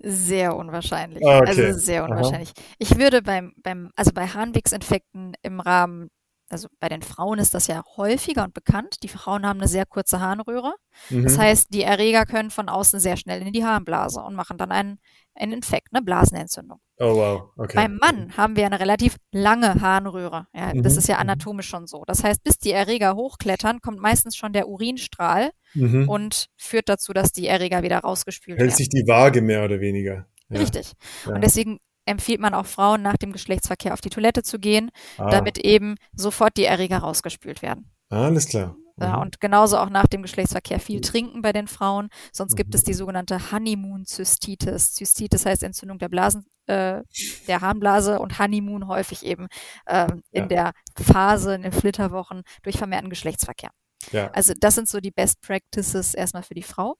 Sehr 0.00 0.54
unwahrscheinlich. 0.54 1.24
Ah, 1.26 1.38
okay. 1.38 1.68
Also 1.68 1.78
sehr 1.78 2.04
unwahrscheinlich. 2.04 2.50
Aha. 2.50 2.66
Ich 2.78 2.98
würde 2.98 3.22
beim, 3.22 3.54
beim, 3.62 3.90
also 3.96 4.10
bei 4.12 4.26
Harnwegsinfekten 4.26 5.32
im 5.40 5.60
Rahmen 5.60 6.10
also 6.50 6.68
bei 6.78 6.90
den 6.90 7.00
Frauen 7.00 7.38
ist 7.38 7.54
das 7.54 7.68
ja 7.68 7.82
häufiger 7.96 8.44
und 8.44 8.52
bekannt. 8.52 9.02
Die 9.02 9.08
Frauen 9.08 9.46
haben 9.46 9.60
eine 9.60 9.68
sehr 9.68 9.86
kurze 9.86 10.20
Harnröhre. 10.20 10.74
Mhm. 11.08 11.22
Das 11.22 11.38
heißt, 11.38 11.72
die 11.72 11.82
Erreger 11.82 12.26
können 12.26 12.50
von 12.50 12.68
außen 12.68 13.00
sehr 13.00 13.16
schnell 13.16 13.40
in 13.40 13.52
die 13.54 13.64
Harnblase 13.64 14.20
und 14.20 14.34
machen 14.34 14.58
dann 14.58 14.72
einen, 14.72 14.98
einen 15.34 15.52
Infekt, 15.52 15.88
eine 15.92 16.02
Blasenentzündung. 16.02 16.80
Oh 17.02 17.16
wow, 17.16 17.50
okay. 17.56 17.76
Beim 17.76 17.96
Mann 17.96 18.36
haben 18.36 18.56
wir 18.56 18.66
eine 18.66 18.78
relativ 18.78 19.16
lange 19.32 19.80
Harnröhre. 19.80 20.48
Ja, 20.54 20.74
mhm. 20.74 20.82
Das 20.82 20.98
ist 20.98 21.08
ja 21.08 21.14
mhm. 21.14 21.22
anatomisch 21.22 21.66
schon 21.66 21.86
so. 21.86 22.04
Das 22.06 22.22
heißt, 22.22 22.44
bis 22.44 22.58
die 22.58 22.72
Erreger 22.72 23.16
hochklettern, 23.16 23.80
kommt 23.80 24.00
meistens 24.00 24.36
schon 24.36 24.52
der 24.52 24.68
Urinstrahl 24.68 25.50
mhm. 25.72 26.10
und 26.10 26.48
führt 26.58 26.90
dazu, 26.90 27.14
dass 27.14 27.32
die 27.32 27.46
Erreger 27.46 27.82
wieder 27.82 28.00
rausgespült 28.00 28.58
Hält 28.58 28.68
werden. 28.68 28.68
Hält 28.68 28.76
sich 28.76 28.88
die 28.90 29.08
Waage 29.08 29.40
mehr 29.40 29.64
oder 29.64 29.80
weniger. 29.80 30.26
Ja. 30.50 30.58
Richtig. 30.58 30.92
Ja. 31.24 31.36
Und 31.36 31.42
deswegen 31.42 31.78
empfiehlt 32.04 32.40
man 32.40 32.52
auch 32.52 32.66
Frauen 32.66 33.00
nach 33.00 33.16
dem 33.16 33.32
Geschlechtsverkehr 33.32 33.94
auf 33.94 34.02
die 34.02 34.10
Toilette 34.10 34.42
zu 34.42 34.58
gehen, 34.58 34.90
ah. 35.16 35.30
damit 35.30 35.56
eben 35.56 35.94
sofort 36.14 36.58
die 36.58 36.64
Erreger 36.64 36.98
rausgespült 36.98 37.62
werden. 37.62 37.90
alles 38.10 38.46
klar. 38.46 38.76
Ja, 39.00 39.16
mhm. 39.16 39.22
und 39.22 39.40
genauso 39.40 39.78
auch 39.78 39.88
nach 39.88 40.06
dem 40.06 40.22
Geschlechtsverkehr 40.22 40.78
viel 40.78 41.00
trinken 41.00 41.42
bei 41.42 41.52
den 41.52 41.66
Frauen. 41.66 42.08
Sonst 42.32 42.54
gibt 42.54 42.74
es 42.74 42.84
die 42.84 42.92
sogenannte 42.92 43.50
Honeymoon-Zystitis. 43.50 44.92
Zystitis 44.92 45.46
heißt 45.46 45.62
Entzündung 45.62 45.98
der 45.98 46.08
Blasen, 46.08 46.44
äh, 46.66 47.02
der 47.48 47.60
Harnblase 47.60 48.18
und 48.20 48.38
Honeymoon 48.38 48.88
häufig 48.88 49.24
eben 49.24 49.48
äh, 49.86 50.06
in 50.32 50.42
ja. 50.42 50.46
der 50.46 50.72
Phase, 51.00 51.54
in 51.54 51.62
den 51.62 51.72
Flitterwochen 51.72 52.42
durch 52.62 52.76
vermehrten 52.76 53.10
Geschlechtsverkehr. 53.10 53.70
Ja. 54.12 54.30
Also 54.32 54.54
das 54.58 54.74
sind 54.74 54.88
so 54.88 55.00
die 55.00 55.10
Best 55.10 55.40
Practices 55.40 56.14
erstmal 56.14 56.42
für 56.42 56.54
die 56.54 56.62
Frau. 56.62 56.96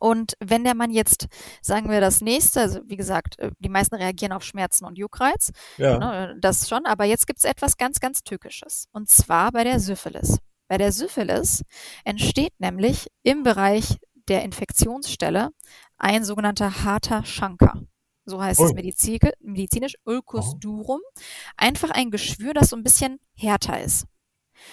Und 0.00 0.34
wenn 0.40 0.64
der 0.64 0.74
Mann 0.74 0.90
jetzt, 0.90 1.26
sagen 1.62 1.90
wir 1.90 2.00
das 2.00 2.20
nächste, 2.20 2.60
also 2.60 2.80
wie 2.86 2.96
gesagt, 2.96 3.38
äh, 3.38 3.50
die 3.60 3.68
meisten 3.68 3.94
reagieren 3.94 4.32
auf 4.32 4.42
Schmerzen 4.42 4.84
und 4.84 4.98
Juckreiz, 4.98 5.52
ja. 5.76 5.98
ne, 5.98 6.36
das 6.40 6.68
schon, 6.68 6.86
aber 6.86 7.04
jetzt 7.04 7.26
gibt 7.26 7.38
es 7.38 7.44
etwas 7.44 7.76
ganz, 7.76 8.00
ganz 8.00 8.24
Tückisches. 8.24 8.88
Und 8.92 9.08
zwar 9.08 9.52
bei 9.52 9.64
der 9.64 9.78
Syphilis. 9.78 10.38
Bei 10.68 10.78
der 10.78 10.92
Syphilis 10.92 11.62
entsteht 12.04 12.52
nämlich 12.58 13.08
im 13.22 13.42
Bereich 13.42 13.98
der 14.28 14.42
Infektionsstelle 14.42 15.50
ein 15.98 16.24
sogenannter 16.24 16.84
harter 16.84 17.24
Schanker. 17.24 17.82
So 18.24 18.42
heißt 18.42 18.58
Ui. 18.60 18.66
es 18.66 19.34
medizinisch, 19.40 19.94
Ulcus 20.04 20.54
oh. 20.54 20.58
durum. 20.58 21.00
Einfach 21.56 21.90
ein 21.90 22.10
Geschwür, 22.10 22.54
das 22.54 22.70
so 22.70 22.76
ein 22.76 22.82
bisschen 22.82 23.20
härter 23.36 23.80
ist. 23.80 24.06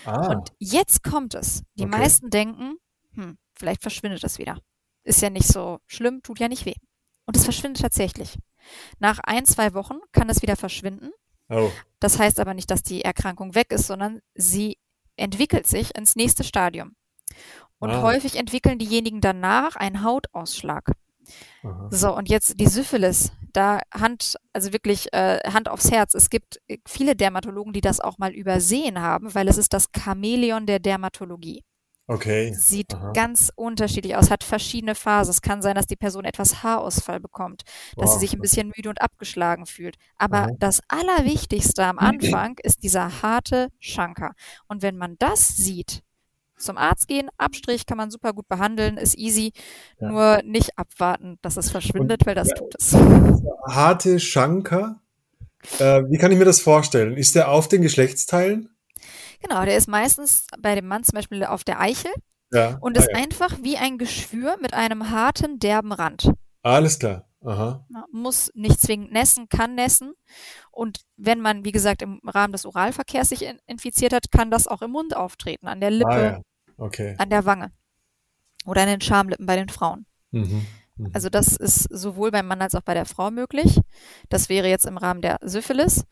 Ah. 0.05 0.31
Und 0.31 0.51
jetzt 0.57 1.03
kommt 1.03 1.35
es. 1.35 1.61
Die 1.75 1.83
okay. 1.83 1.97
meisten 1.97 2.29
denken, 2.31 2.77
hm, 3.13 3.37
vielleicht 3.53 3.83
verschwindet 3.83 4.23
es 4.23 4.39
wieder. 4.39 4.59
Ist 5.03 5.21
ja 5.21 5.29
nicht 5.29 5.47
so 5.47 5.79
schlimm, 5.85 6.23
tut 6.23 6.39
ja 6.39 6.47
nicht 6.47 6.65
weh. 6.65 6.75
Und 7.25 7.37
es 7.37 7.43
verschwindet 7.43 7.83
tatsächlich. 7.83 8.39
Nach 8.99 9.19
ein, 9.19 9.45
zwei 9.45 9.73
Wochen 9.73 9.99
kann 10.11 10.29
es 10.29 10.41
wieder 10.41 10.55
verschwinden. 10.55 11.11
Oh. 11.49 11.69
Das 11.99 12.17
heißt 12.17 12.39
aber 12.39 12.53
nicht, 12.53 12.71
dass 12.71 12.81
die 12.81 13.03
Erkrankung 13.03 13.53
weg 13.53 13.71
ist, 13.71 13.87
sondern 13.87 14.21
sie 14.33 14.77
entwickelt 15.17 15.67
sich 15.67 15.95
ins 15.95 16.15
nächste 16.15 16.43
Stadium. 16.43 16.95
Und 17.79 17.91
ah. 17.91 18.01
häufig 18.01 18.37
entwickeln 18.37 18.79
diejenigen 18.79 19.21
danach 19.21 19.75
einen 19.75 20.03
Hautausschlag. 20.03 20.91
Aha. 21.63 21.87
So, 21.91 22.15
und 22.15 22.29
jetzt 22.29 22.59
die 22.59 22.67
Syphilis, 22.67 23.31
da 23.53 23.79
Hand, 23.93 24.35
also 24.53 24.73
wirklich 24.73 25.13
äh, 25.13 25.39
Hand 25.51 25.69
aufs 25.69 25.91
Herz. 25.91 26.13
Es 26.13 26.29
gibt 26.29 26.61
viele 26.87 27.15
Dermatologen, 27.15 27.73
die 27.73 27.81
das 27.81 27.99
auch 27.99 28.17
mal 28.17 28.33
übersehen 28.33 29.01
haben, 29.01 29.33
weil 29.35 29.47
es 29.47 29.57
ist 29.57 29.73
das 29.73 29.89
Chamäleon 29.95 30.65
der 30.65 30.79
Dermatologie. 30.79 31.63
Okay. 32.05 32.53
Sieht 32.53 32.93
Aha. 32.93 33.13
ganz 33.13 33.51
unterschiedlich 33.55 34.15
aus, 34.15 34.29
hat 34.29 34.43
verschiedene 34.43 34.93
Phasen. 34.93 35.31
Es 35.31 35.41
kann 35.41 35.61
sein, 35.61 35.75
dass 35.75 35.87
die 35.87 35.95
Person 35.95 36.25
etwas 36.25 36.61
Haarausfall 36.61 37.21
bekommt, 37.21 37.63
dass 37.95 38.09
wow. 38.09 38.13
sie 38.13 38.19
sich 38.25 38.33
ein 38.33 38.41
bisschen 38.41 38.73
müde 38.75 38.89
und 38.89 39.01
abgeschlagen 39.01 39.65
fühlt. 39.65 39.95
Aber 40.17 40.43
Aha. 40.43 40.51
das 40.59 40.81
Allerwichtigste 40.89 41.85
am 41.85 41.99
Anfang 41.99 42.57
ist 42.61 42.83
dieser 42.83 43.21
harte 43.21 43.69
Schanker. 43.79 44.33
Und 44.67 44.81
wenn 44.81 44.97
man 44.97 45.15
das 45.17 45.47
sieht, 45.47 46.03
zum 46.57 46.77
Arzt 46.77 47.07
gehen, 47.07 47.29
Abstrich 47.37 47.85
kann 47.85 47.97
man 47.97 48.11
super 48.11 48.33
gut 48.33 48.47
behandeln, 48.47 48.97
ist 48.97 49.17
easy, 49.17 49.53
ja. 49.99 50.09
nur 50.09 50.41
nicht 50.43 50.77
abwarten, 50.77 51.37
dass 51.41 51.57
es 51.57 51.71
verschwindet, 51.71 52.21
und, 52.21 52.27
weil 52.27 52.35
das 52.35 52.49
ja, 52.49 52.55
tut 52.55 52.75
es. 52.77 52.93
Harte 53.67 54.19
Schanker, 54.19 55.01
äh, 55.79 56.03
wie 56.09 56.17
kann 56.17 56.31
ich 56.31 56.37
mir 56.37 56.45
das 56.45 56.61
vorstellen? 56.61 57.17
Ist 57.17 57.35
der 57.35 57.49
auf 57.49 57.67
den 57.67 57.81
Geschlechtsteilen? 57.81 58.69
Genau, 59.43 59.65
der 59.65 59.77
ist 59.77 59.87
meistens 59.87 60.47
bei 60.59 60.75
dem 60.75 60.87
Mann 60.87 61.03
zum 61.03 61.15
Beispiel 61.15 61.43
auf 61.43 61.63
der 61.63 61.79
Eichel 61.79 62.11
ja. 62.51 62.77
und 62.79 62.97
ist 62.97 63.09
ah, 63.09 63.17
ja. 63.17 63.23
einfach 63.23 63.59
wie 63.61 63.77
ein 63.77 63.97
Geschwür 63.97 64.57
mit 64.61 64.73
einem 64.73 65.09
harten, 65.09 65.59
derben 65.59 65.91
Rand. 65.91 66.31
Alles 66.61 66.97
klar. 66.97 67.27
Aha. 67.45 67.85
Muss 68.13 68.51
nicht 68.53 68.79
zwingend 68.79 69.11
nässen, 69.11 69.49
kann 69.49 69.75
nässen. 69.75 70.13
Und 70.71 71.01
wenn 71.17 71.41
man, 71.41 71.65
wie 71.65 71.73
gesagt, 71.73 72.01
im 72.01 72.21
Rahmen 72.25 72.53
des 72.53 72.65
Oralverkehrs 72.65 73.29
sich 73.29 73.45
infiziert 73.67 74.13
hat, 74.13 74.31
kann 74.31 74.49
das 74.49 74.67
auch 74.67 74.81
im 74.81 74.91
Mund 74.91 75.15
auftreten, 75.15 75.67
an 75.67 75.81
der 75.81 75.91
Lippe, 75.91 76.09
ah, 76.09 76.23
ja. 76.23 76.41
okay. 76.77 77.15
an 77.17 77.29
der 77.29 77.45
Wange 77.45 77.71
oder 78.65 78.83
an 78.83 78.87
den 78.87 79.01
Schamlippen 79.01 79.45
bei 79.45 79.57
den 79.57 79.67
Frauen. 79.67 80.05
Mhm. 80.31 80.65
Mhm. 80.95 81.11
Also 81.13 81.29
das 81.29 81.57
ist 81.57 81.83
sowohl 81.83 82.31
beim 82.31 82.47
Mann 82.47 82.61
als 82.61 82.75
auch 82.75 82.81
bei 82.81 82.93
der 82.93 83.05
Frau 83.05 83.29
möglich. 83.29 83.79
Das 84.29 84.47
wäre 84.47 84.69
jetzt 84.69 84.85
im 84.85 84.97
Rahmen 84.97 85.21
der 85.21 85.39
Syphilis. 85.41 86.05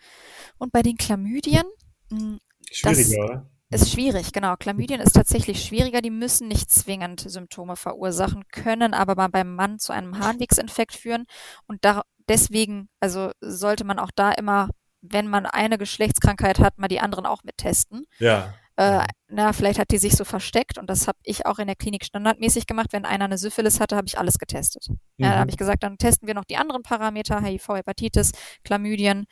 Und 0.58 0.74
bei 0.74 0.82
den 0.82 0.98
Chlamydien 0.98 1.64
hm, 2.10 2.40
Schwieriger, 2.72 3.24
oder? 3.24 3.52
Ist 3.74 3.90
schwierig, 3.90 4.34
genau. 4.34 4.56
Chlamydien 4.58 5.00
ist 5.00 5.14
tatsächlich 5.14 5.64
schwieriger. 5.64 6.02
Die 6.02 6.10
müssen 6.10 6.50
nicht 6.50 6.70
zwingend 6.70 7.22
Symptome 7.22 7.78
verursachen, 7.78 8.44
können 8.50 8.94
aber 8.94 9.16
beim 9.16 9.56
Mann 9.56 9.80
zu 9.80 9.94
einem 9.94 10.20
Harnwegsinfekt 10.20 10.94
führen. 10.94 11.26
Und 11.68 11.86
da, 11.86 12.02
deswegen, 12.28 12.90
also 13.00 13.32
sollte 13.40 13.86
man 13.86 13.98
auch 13.98 14.12
da 14.14 14.34
immer, 14.34 14.70
wenn 15.02 15.28
man 15.28 15.46
eine 15.46 15.78
Geschlechtskrankheit 15.78 16.60
hat, 16.60 16.80
mal 16.80 16.90
die 16.90 17.00
anderen 17.00 17.26
auch 17.26 17.44
mittesten. 17.44 18.04
Ja. 18.20 18.54
Äh, 18.76 19.06
na, 19.30 19.54
vielleicht 19.54 19.80
hat 19.80 19.92
die 19.92 19.98
sich 20.00 20.18
so 20.18 20.26
versteckt 20.26 20.78
und 20.78 20.90
das 20.90 21.08
habe 21.08 21.20
ich 21.24 21.46
auch 21.46 21.60
in 21.60 21.68
der 21.68 21.76
Klinik 21.78 22.04
standardmäßig 22.04 22.68
gemacht. 22.68 22.92
Wenn 22.92 23.06
einer 23.06 23.26
eine 23.26 23.38
Syphilis 23.38 23.80
hatte, 23.80 23.96
habe 23.96 24.08
ich 24.08 24.18
alles 24.18 24.38
getestet. 24.38 24.90
Mhm. 24.90 24.98
Ja, 25.18 25.32
da 25.32 25.40
habe 25.40 25.50
ich 25.50 25.58
gesagt, 25.58 25.84
dann 25.84 25.98
testen 25.98 26.28
wir 26.28 26.36
noch 26.36 26.46
die 26.46 26.58
anderen 26.58 26.84
Parameter, 26.84 27.42
HIV, 27.42 27.70
Hepatitis, 27.70 28.32
Chlamydien, 28.66 29.28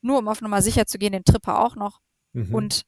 nur 0.00 0.18
um 0.18 0.26
auf 0.26 0.40
Nummer 0.40 0.62
sicher 0.62 0.86
zu 0.86 0.98
gehen, 0.98 1.12
den 1.12 1.24
Tripper 1.24 1.64
auch 1.64 1.76
noch. 1.76 2.00
Mhm. 2.32 2.54
Und 2.54 2.82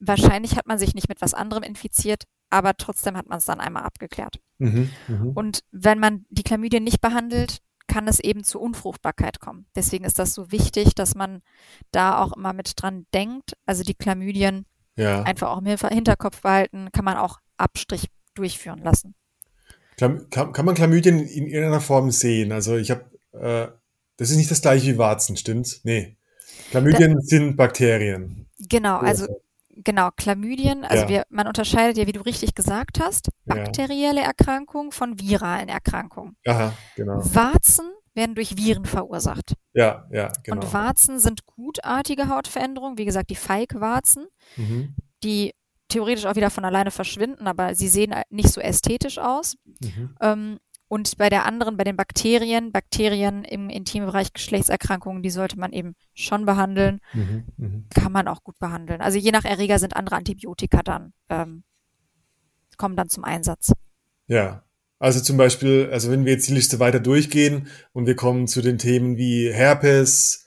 wahrscheinlich 0.00 0.56
hat 0.56 0.66
man 0.66 0.78
sich 0.78 0.94
nicht 0.94 1.08
mit 1.08 1.20
was 1.20 1.34
anderem 1.34 1.62
infiziert, 1.62 2.24
aber 2.50 2.76
trotzdem 2.76 3.16
hat 3.16 3.28
man 3.28 3.38
es 3.38 3.44
dann 3.44 3.60
einmal 3.60 3.82
abgeklärt. 3.82 4.40
Mhm. 4.58 4.90
Mhm. 5.08 5.30
Und 5.34 5.64
wenn 5.70 5.98
man 5.98 6.24
die 6.30 6.42
Chlamydien 6.42 6.84
nicht 6.84 7.00
behandelt, 7.00 7.58
kann 7.86 8.06
es 8.06 8.20
eben 8.20 8.44
zu 8.44 8.60
Unfruchtbarkeit 8.60 9.40
kommen. 9.40 9.66
Deswegen 9.74 10.04
ist 10.04 10.18
das 10.18 10.34
so 10.34 10.52
wichtig, 10.52 10.94
dass 10.94 11.14
man 11.14 11.42
da 11.90 12.22
auch 12.22 12.36
immer 12.36 12.52
mit 12.52 12.74
dran 12.76 13.06
denkt. 13.14 13.56
Also 13.64 13.82
die 13.82 13.94
Chlamydien 13.94 14.66
ja. 14.96 15.22
einfach 15.22 15.48
auch 15.48 15.58
im 15.58 15.66
Hinterkopf 15.66 16.42
behalten, 16.42 16.90
kann 16.92 17.04
man 17.04 17.16
auch 17.16 17.38
Abstrich 17.56 18.08
durchführen 18.34 18.80
lassen. 18.82 19.14
Kann, 19.96 20.28
kann 20.30 20.64
man 20.64 20.74
Chlamydien 20.74 21.18
in 21.18 21.46
irgendeiner 21.46 21.80
Form 21.80 22.10
sehen? 22.10 22.52
Also 22.52 22.76
ich 22.76 22.90
habe, 22.90 23.04
äh, 23.32 23.68
das 24.16 24.30
ist 24.30 24.36
nicht 24.36 24.50
das 24.50 24.60
gleiche 24.60 24.86
wie 24.86 24.98
Warzen, 24.98 25.36
stimmt's? 25.36 25.80
Nee. 25.82 26.16
Chlamydien 26.70 27.14
da, 27.14 27.20
sind 27.20 27.56
Bakterien. 27.56 28.47
Genau, 28.58 28.98
also 28.98 29.26
genau, 29.84 30.10
Chlamydien, 30.16 30.84
also 30.84 31.04
ja. 31.04 31.08
wir, 31.08 31.26
man 31.30 31.46
unterscheidet 31.46 31.96
ja, 31.96 32.06
wie 32.06 32.12
du 32.12 32.20
richtig 32.20 32.54
gesagt 32.54 33.00
hast, 33.00 33.30
bakterielle 33.44 34.20
Erkrankungen 34.20 34.92
von 34.92 35.20
viralen 35.20 35.68
Erkrankungen. 35.68 36.36
Aha, 36.46 36.72
genau. 36.96 37.20
Warzen 37.34 37.90
werden 38.14 38.34
durch 38.34 38.56
Viren 38.56 38.84
verursacht. 38.84 39.54
Ja, 39.74 40.06
ja, 40.10 40.32
genau. 40.42 40.56
Und 40.56 40.72
Warzen 40.72 41.20
sind 41.20 41.46
gutartige 41.46 42.28
Hautveränderungen, 42.28 42.98
wie 42.98 43.04
gesagt, 43.04 43.30
die 43.30 43.36
Feigwarzen, 43.36 44.26
mhm. 44.56 44.96
die 45.22 45.54
theoretisch 45.88 46.26
auch 46.26 46.36
wieder 46.36 46.50
von 46.50 46.64
alleine 46.64 46.90
verschwinden, 46.90 47.46
aber 47.46 47.74
sie 47.74 47.88
sehen 47.88 48.14
nicht 48.28 48.50
so 48.50 48.60
ästhetisch 48.60 49.18
aus. 49.18 49.56
Mhm. 49.80 50.16
Ähm, 50.20 50.58
und 50.88 51.18
bei 51.18 51.28
der 51.28 51.44
anderen, 51.44 51.76
bei 51.76 51.84
den 51.84 51.96
Bakterien, 51.96 52.72
Bakterien 52.72 53.44
im 53.44 53.68
Intimbereich 53.68 54.32
Geschlechtserkrankungen, 54.32 55.22
die 55.22 55.30
sollte 55.30 55.58
man 55.58 55.72
eben 55.72 55.94
schon 56.14 56.46
behandeln. 56.46 57.00
Mhm, 57.12 57.44
mh. 57.56 57.82
Kann 57.94 58.12
man 58.12 58.26
auch 58.26 58.42
gut 58.42 58.58
behandeln. 58.58 59.02
Also 59.02 59.18
je 59.18 59.30
nach 59.30 59.44
Erreger 59.44 59.78
sind 59.78 59.94
andere 59.94 60.16
Antibiotika 60.16 60.82
dann, 60.82 61.12
ähm, 61.28 61.62
kommen 62.78 62.96
dann 62.96 63.10
zum 63.10 63.24
Einsatz. 63.24 63.72
Ja. 64.26 64.64
Also 65.00 65.20
zum 65.20 65.36
Beispiel, 65.36 65.88
also 65.92 66.10
wenn 66.10 66.24
wir 66.24 66.32
jetzt 66.32 66.48
die 66.48 66.54
Liste 66.54 66.80
weiter 66.80 66.98
durchgehen 66.98 67.68
und 67.92 68.06
wir 68.06 68.16
kommen 68.16 68.48
zu 68.48 68.62
den 68.62 68.78
Themen 68.78 69.16
wie 69.16 69.48
Herpes, 69.52 70.46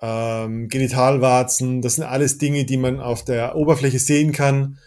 ähm, 0.00 0.68
Genitalwarzen, 0.68 1.82
das 1.82 1.96
sind 1.96 2.04
alles 2.04 2.38
Dinge, 2.38 2.64
die 2.64 2.76
man 2.76 3.00
auf 3.00 3.24
der 3.24 3.56
Oberfläche 3.56 3.98
sehen 3.98 4.30
kann 4.30 4.78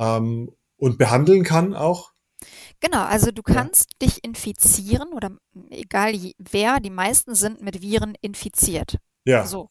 ähm, 0.00 0.50
und 0.78 0.98
behandeln 0.98 1.44
kann 1.44 1.74
auch. 1.74 2.10
Genau, 2.80 3.04
also 3.04 3.30
du 3.30 3.42
kannst 3.42 3.92
ja. 3.92 4.06
dich 4.06 4.24
infizieren 4.24 5.12
oder 5.12 5.30
egal 5.70 6.14
wer, 6.38 6.80
die 6.80 6.90
meisten 6.90 7.34
sind 7.34 7.62
mit 7.62 7.80
Viren 7.80 8.14
infiziert. 8.20 8.98
Ja. 9.24 9.46
So. 9.46 9.70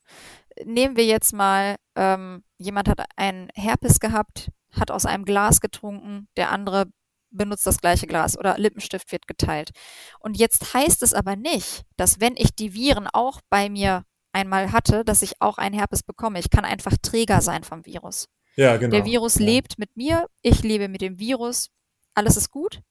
Nehmen 0.63 0.95
wir 0.95 1.05
jetzt 1.05 1.33
mal, 1.33 1.75
ähm, 1.95 2.43
jemand 2.57 2.89
hat 2.89 3.05
einen 3.15 3.49
Herpes 3.55 3.99
gehabt, 3.99 4.49
hat 4.71 4.91
aus 4.91 5.05
einem 5.05 5.25
Glas 5.25 5.61
getrunken, 5.61 6.27
der 6.37 6.51
andere 6.51 6.85
benutzt 7.29 7.67
das 7.67 7.79
gleiche 7.79 8.07
Glas 8.07 8.37
oder 8.37 8.57
Lippenstift 8.57 9.11
wird 9.11 9.27
geteilt. 9.27 9.71
Und 10.19 10.37
jetzt 10.37 10.73
heißt 10.73 11.03
es 11.03 11.13
aber 11.13 11.35
nicht, 11.35 11.83
dass 11.97 12.21
wenn 12.21 12.35
ich 12.37 12.55
die 12.55 12.73
Viren 12.73 13.07
auch 13.11 13.41
bei 13.49 13.69
mir 13.69 14.03
einmal 14.35 14.73
hatte, 14.73 15.05
dass 15.05 15.21
ich 15.21 15.41
auch 15.41 15.57
einen 15.57 15.75
Herpes 15.75 16.03
bekomme. 16.03 16.39
Ich 16.39 16.49
kann 16.49 16.65
einfach 16.65 16.95
Träger 17.01 17.41
sein 17.41 17.63
vom 17.63 17.85
Virus. 17.85 18.27
Ja, 18.57 18.75
genau. 18.77 18.91
Der 18.91 19.05
Virus 19.05 19.35
ja. 19.35 19.45
lebt 19.45 19.79
mit 19.79 19.95
mir, 19.95 20.27
ich 20.41 20.61
lebe 20.61 20.89
mit 20.89 21.01
dem 21.01 21.19
Virus, 21.19 21.69
alles 22.13 22.35
ist 22.37 22.51
gut. 22.51 22.81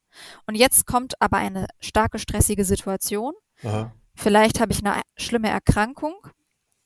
Und 0.47 0.55
jetzt 0.55 0.87
kommt 0.87 1.21
aber 1.21 1.39
eine 1.39 1.67
starke 1.81 2.19
stressige 2.19 2.65
Situation. 2.65 3.35
Aha. 3.63 3.93
Vielleicht 4.15 4.61
habe 4.61 4.73
ich 4.73 4.85
eine 4.85 5.03
schlimme 5.17 5.49
Erkrankung. 5.49 6.15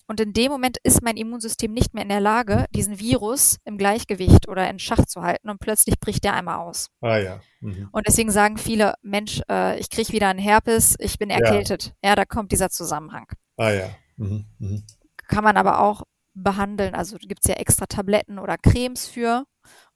Und 0.07 0.21
in 0.21 0.33
dem 0.33 0.51
Moment 0.51 0.79
ist 0.83 1.03
mein 1.03 1.19
Immunsystem 1.19 1.71
nicht 1.71 1.93
mehr 1.93 2.03
in 2.03 2.09
der 2.09 2.21
Lage, 2.21 2.65
diesen 2.75 2.99
Virus 2.99 3.59
im 3.67 3.77
Gleichgewicht 3.77 4.49
oder 4.49 4.69
in 4.71 4.79
Schach 4.79 5.05
zu 5.05 5.21
halten 5.21 5.51
und 5.51 5.61
plötzlich 5.61 6.01
bricht 6.01 6.25
der 6.25 6.33
einmal 6.33 6.61
aus. 6.61 6.89
Ah 7.03 7.19
ja. 7.19 7.41
Mhm. 7.61 7.91
Und 7.93 8.07
deswegen 8.07 8.31
sagen 8.31 8.57
viele, 8.57 8.95
Mensch, 9.03 9.43
äh, 9.51 9.79
ich 9.79 9.91
kriege 9.91 10.11
wieder 10.15 10.29
einen 10.29 10.39
Herpes, 10.39 10.97
ich 10.99 11.19
bin 11.19 11.29
erkältet. 11.29 11.95
Ja. 12.03 12.11
ja, 12.11 12.17
da 12.17 12.25
kommt 12.25 12.53
dieser 12.53 12.71
Zusammenhang. 12.71 13.27
Ah 13.59 13.71
ja. 13.71 13.91
Mhm. 14.17 14.47
Mhm. 14.59 14.83
Kann 15.29 15.45
man 15.45 15.59
aber 15.59 15.81
auch 15.81 16.05
behandeln. 16.33 16.95
Also 16.95 17.19
gibt 17.19 17.45
es 17.45 17.49
ja 17.49 17.57
extra 17.57 17.85
Tabletten 17.85 18.39
oder 18.39 18.57
Cremes 18.57 19.07
für. 19.07 19.45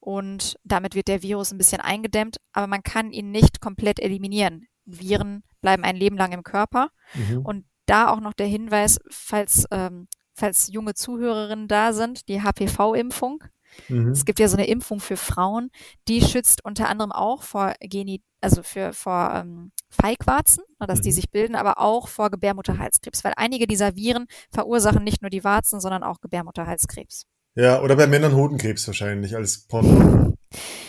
Und 0.03 0.57
damit 0.65 0.97
wird 0.97 1.07
der 1.07 1.23
Virus 1.23 1.53
ein 1.53 1.59
bisschen 1.59 1.81
eingedämmt, 1.81 2.39
aber 2.53 2.67
man 2.67 2.83
kann 2.83 3.13
ihn 3.13 3.31
nicht 3.31 3.61
komplett 3.61 4.01
eliminieren. 4.01 4.67
Viren 4.85 5.45
bleiben 5.61 5.85
ein 5.85 5.95
Leben 5.95 6.17
lang 6.17 6.33
im 6.33 6.43
Körper 6.43 6.89
mhm. 7.15 7.39
und 7.47 7.65
da 7.87 8.11
auch 8.11 8.19
noch 8.19 8.33
der 8.33 8.49
Hinweis, 8.49 8.99
falls, 9.09 9.65
ähm, 9.71 10.09
falls 10.35 10.73
junge 10.73 10.95
Zuhörerinnen 10.95 11.69
da 11.69 11.93
sind, 11.93 12.27
die 12.29 12.43
HPV-Impfung. 12.43 13.45
Mhm. 13.89 14.09
Es 14.09 14.25
gibt 14.25 14.41
ja 14.41 14.49
so 14.49 14.57
eine 14.57 14.67
Impfung 14.67 14.99
für 14.99 15.17
Frauen, 15.17 15.71
die 16.09 16.21
schützt 16.21 16.65
unter 16.65 16.89
anderem 16.89 17.13
auch 17.13 17.45
vor 17.45 17.75
Geni 17.81 18.23
also 18.41 18.65
für 18.65 18.93
vor 18.93 19.33
ähm, 19.37 19.71
Feigwarzen, 19.89 20.65
ne, 20.81 20.89
dass 20.89 20.99
mhm. 20.99 21.03
die 21.05 21.13
sich 21.13 21.31
bilden, 21.31 21.55
aber 21.55 21.79
auch 21.79 22.09
vor 22.09 22.29
Gebärmutterhalskrebs, 22.29 23.23
weil 23.23 23.35
einige 23.37 23.69
dieser 23.69 23.95
Viren 23.95 24.27
verursachen 24.51 25.05
nicht 25.05 25.23
nur 25.23 25.31
die 25.31 25.45
Warzen, 25.45 25.81
sondern 25.81 26.03
auch 26.03 26.21
Gebärmutterhalskrebs. 26.21 27.27
Ja, 27.55 27.83
oder 27.83 27.97
bei 27.97 28.07
Männern 28.07 28.35
Hodenkrebs 28.35 28.87
wahrscheinlich 28.87 29.37
als 29.37 29.67
Porno. 29.67 30.35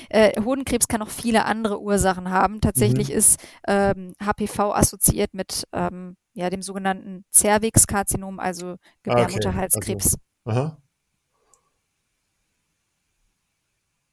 Äh, 0.09 0.39
Hodenkrebs 0.41 0.87
kann 0.87 1.01
auch 1.01 1.09
viele 1.09 1.45
andere 1.45 1.81
Ursachen 1.81 2.29
haben. 2.29 2.61
Tatsächlich 2.61 3.09
mhm. 3.09 3.15
ist 3.15 3.39
ähm, 3.67 4.13
HPV 4.23 4.73
assoziiert 4.73 5.33
mit 5.33 5.67
ähm, 5.73 6.15
ja, 6.33 6.49
dem 6.49 6.61
sogenannten 6.61 7.25
Cervixkarzinom, 7.33 8.39
also 8.39 8.75
Gebärmutterhalskrebs. 9.03 10.17
Okay. 10.45 10.57
Also, 10.57 10.77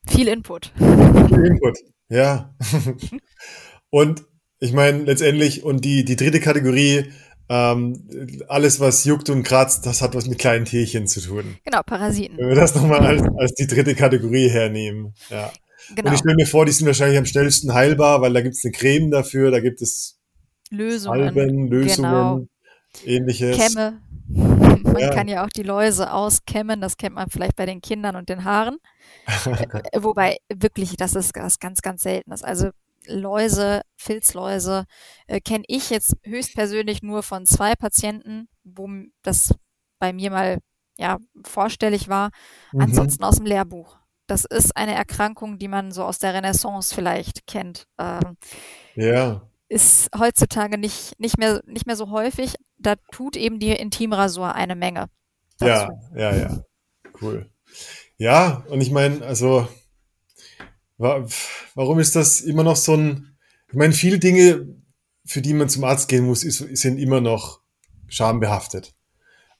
Viel 0.09 0.29
Input. 0.29 0.73
Viel 0.77 1.47
Input, 1.47 1.79
ja. 2.09 2.55
und 3.91 4.25
ich 4.59 4.73
meine, 4.73 5.05
letztendlich, 5.05 5.63
und 5.63 5.85
die, 5.85 6.05
die 6.05 6.17
dritte 6.17 6.41
Kategorie, 6.41 7.13
ähm, 7.53 8.09
alles, 8.47 8.79
was 8.79 9.05
juckt 9.05 9.29
und 9.29 9.43
kratzt, 9.43 9.85
das 9.85 10.03
hat 10.03 10.15
was 10.15 10.29
mit 10.29 10.39
kleinen 10.39 10.67
Tierchen 10.67 11.09
zu 11.09 11.21
tun. 11.21 11.57
Genau, 11.65 11.83
Parasiten. 11.85 12.39
Wenn 12.39 12.49
wir 12.49 12.55
das 12.55 12.77
nochmal 12.77 13.05
als, 13.05 13.23
als 13.39 13.55
die 13.55 13.67
dritte 13.67 13.97
Kategorie 13.97 14.49
hernehmen. 14.49 15.15
Ja. 15.31 15.51
Genau. 15.97 16.09
Und 16.09 16.15
ich 16.15 16.21
stelle 16.21 16.37
mir 16.37 16.47
vor, 16.47 16.65
die 16.65 16.71
sind 16.71 16.87
wahrscheinlich 16.87 17.19
am 17.19 17.27
schnellsten 17.27 17.75
heilbar, 17.75 18.21
weil 18.21 18.33
da 18.33 18.41
gibt 18.41 18.55
es 18.55 18.65
eine 18.65 18.71
Creme 18.71 19.11
dafür, 19.11 19.51
da 19.51 19.59
gibt 19.59 19.83
es 19.83 20.21
Lösungen, 20.71 21.21
Alben, 21.21 21.67
Lösungen, 21.67 22.11
genau. 22.11 22.47
ähnliches. 23.05 23.57
Kämme. 23.57 24.01
Man 24.29 24.99
ja. 24.99 25.11
kann 25.11 25.27
ja 25.27 25.45
auch 25.45 25.49
die 25.49 25.65
Läuse 25.65 26.13
auskämmen, 26.13 26.81
das 26.81 26.97
kennt 26.97 27.17
man 27.17 27.29
vielleicht 27.31 27.57
bei 27.57 27.67
den 27.67 27.81
Kindern 27.81 28.15
und 28.15 28.29
den 28.29 28.45
Haaren. 28.45 28.79
Äh, 29.93 30.03
wobei 30.03 30.39
wirklich, 30.53 30.97
das 30.97 31.15
ist 31.15 31.33
was 31.35 31.59
ganz, 31.59 31.83
ganz 31.83 32.03
Seltenes. 32.03 32.43
Also 32.43 32.71
Läuse, 33.07 33.83
Filzläuse 33.97 34.85
äh, 35.27 35.41
kenne 35.41 35.65
ich 35.67 35.91
jetzt 35.91 36.17
höchstpersönlich 36.23 37.03
nur 37.03 37.23
von 37.23 37.47
zwei 37.47 37.75
Patienten, 37.75 38.49
wo 38.65 38.89
das 39.23 39.55
bei 39.99 40.13
mir 40.13 40.31
mal 40.31 40.59
ja 40.99 41.19
vorstellig 41.45 42.09
war. 42.09 42.31
Mhm. 42.73 42.81
Ansonsten 42.83 43.25
aus 43.25 43.37
dem 43.37 43.47
Lehrbuch. 43.47 43.99
Das 44.27 44.45
ist 44.45 44.77
eine 44.77 44.95
Erkrankung, 44.95 45.59
die 45.59 45.69
man 45.69 45.91
so 45.91 46.05
aus 46.05 46.19
der 46.19 46.35
Renaissance 46.35 46.95
vielleicht 46.95 47.47
kennt. 47.47 47.87
Ähm, 47.99 48.37
ja. 48.95 49.43
Ist 49.69 50.11
heutzutage 50.17 50.79
nicht, 50.79 51.19
nicht, 51.19 51.39
mehr, 51.39 51.63
nicht 51.67 51.87
mehr 51.87 51.97
so 51.97 52.11
häufig. 52.11 52.55
Da 52.79 52.95
tut 53.13 53.37
eben 53.37 53.59
die 53.59 53.73
Intimrasur 53.73 54.55
eine 54.55 54.77
Menge. 54.77 55.07
Dazu. 55.59 55.93
Ja, 56.15 56.33
ja, 56.33 56.37
ja. 56.37 56.65
Cool. 57.21 57.51
Ja, 58.19 58.65
und 58.69 58.81
ich 58.81 58.91
meine, 58.91 59.25
also 59.25 59.67
Warum 61.01 61.99
ist 61.99 62.15
das 62.15 62.43
immer 62.43 62.63
noch 62.63 62.77
so 62.77 62.95
ein, 62.95 63.37
ich 63.69 63.75
meine, 63.75 63.95
viele 63.95 64.19
Dinge, 64.19 64.67
für 65.25 65.41
die 65.41 65.55
man 65.55 65.71
zum 65.71 65.85
Arzt 65.85 66.09
gehen 66.09 66.27
muss, 66.27 66.45
ist, 66.45 66.59
sind 66.59 66.99
immer 66.99 67.23
noch 67.23 67.61
schambehaftet. 68.09 68.95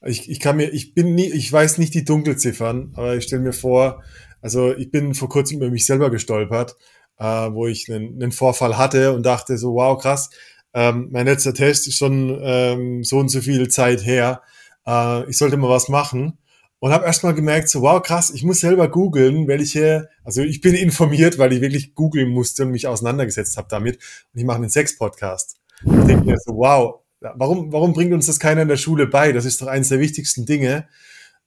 Ich, 0.05 0.29
ich 0.29 0.39
kann 0.39 0.57
mir, 0.57 0.69
ich 0.69 0.93
bin 0.93 1.15
nie, 1.15 1.31
ich 1.31 1.51
weiß 1.51 1.79
nicht 1.79 1.95
die 1.95 2.05
Dunkelziffern, 2.05 2.93
aber 2.95 3.15
ich 3.15 3.23
stelle 3.23 3.41
mir 3.41 3.53
vor, 3.53 4.03
also 4.41 4.75
ich 4.75 4.91
bin 4.91 5.15
vor 5.15 5.29
kurzem 5.29 5.57
über 5.57 5.71
mich 5.71 5.85
selber 5.85 6.11
gestolpert, 6.11 6.75
äh, 7.17 7.23
wo 7.23 7.65
ich 7.67 7.91
einen, 7.91 8.21
einen 8.21 8.31
Vorfall 8.31 8.77
hatte 8.77 9.13
und 9.13 9.25
dachte 9.25 9.57
so, 9.57 9.73
wow, 9.73 9.99
krass, 9.99 10.29
ähm, 10.73 11.09
mein 11.11 11.25
letzter 11.25 11.53
Test 11.53 11.87
ist 11.87 11.97
schon 11.97 12.39
ähm, 12.43 13.03
so 13.03 13.17
und 13.17 13.29
so 13.29 13.41
viel 13.41 13.67
Zeit 13.67 14.05
her, 14.05 14.43
äh, 14.85 15.27
ich 15.29 15.37
sollte 15.37 15.57
mal 15.57 15.69
was 15.69 15.89
machen 15.89 16.37
und 16.81 16.91
habe 16.91 17.05
erstmal 17.05 17.35
gemerkt, 17.35 17.69
so 17.69 17.83
wow, 17.83 18.01
krass, 18.01 18.31
ich 18.31 18.43
muss 18.43 18.59
selber 18.59 18.89
googeln, 18.89 19.47
welche, 19.47 20.09
also 20.23 20.41
ich 20.41 20.61
bin 20.61 20.73
informiert, 20.75 21.37
weil 21.37 21.53
ich 21.53 21.61
wirklich 21.61 21.93
googeln 21.93 22.29
musste 22.29 22.63
und 22.63 22.71
mich 22.71 22.87
auseinandergesetzt 22.87 23.55
habe 23.55 23.67
damit. 23.69 23.97
Und 24.33 24.39
ich 24.39 24.45
mache 24.45 24.57
einen 24.57 24.69
Sex-Podcast. 24.69 25.57
Ich 25.85 26.05
denke 26.05 26.25
mir 26.25 26.37
so, 26.43 26.55
wow, 26.55 27.01
warum, 27.19 27.71
warum 27.71 27.93
bringt 27.93 28.13
uns 28.13 28.25
das 28.25 28.39
keiner 28.39 28.63
in 28.63 28.67
der 28.67 28.77
Schule 28.77 29.05
bei? 29.05 29.31
Das 29.31 29.45
ist 29.45 29.61
doch 29.61 29.67
eines 29.67 29.89
der 29.89 29.99
wichtigsten 29.99 30.47
Dinge. 30.47 30.87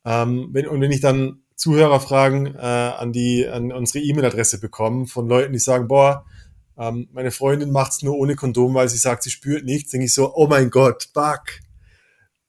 Ähm, 0.05 0.51
wenn, 0.53 0.69
und 0.69 0.81
wenn 0.81 0.93
ich 0.93 1.01
dann 1.01 1.43
Zuhörerfragen 1.57 2.55
äh, 2.55 2.59
an 2.59 3.13
die 3.13 3.49
an 3.49 3.73
unsere 3.73 4.05
E-Mail-Adresse 4.05 4.61
bekomme 4.61 5.07
von 5.07 5.27
Leuten, 5.27 5.53
die 5.53 5.59
sagen, 5.59 5.89
boah, 5.89 6.27
ähm, 6.79 7.09
meine 7.13 7.33
Freundin 7.33 7.73
macht's 7.73 8.03
nur 8.03 8.17
ohne 8.17 8.37
Kondom, 8.37 8.75
weil 8.75 8.89
sie 8.89 8.99
sagt, 8.99 9.25
sie 9.25 9.31
spürt 9.31 9.65
nichts, 9.65 9.91
denke 9.91 10.07
ich 10.07 10.13
so, 10.13 10.33
oh 10.33 10.47
mein 10.47 10.71
Gott, 10.71 11.09
Bug. 11.13 11.43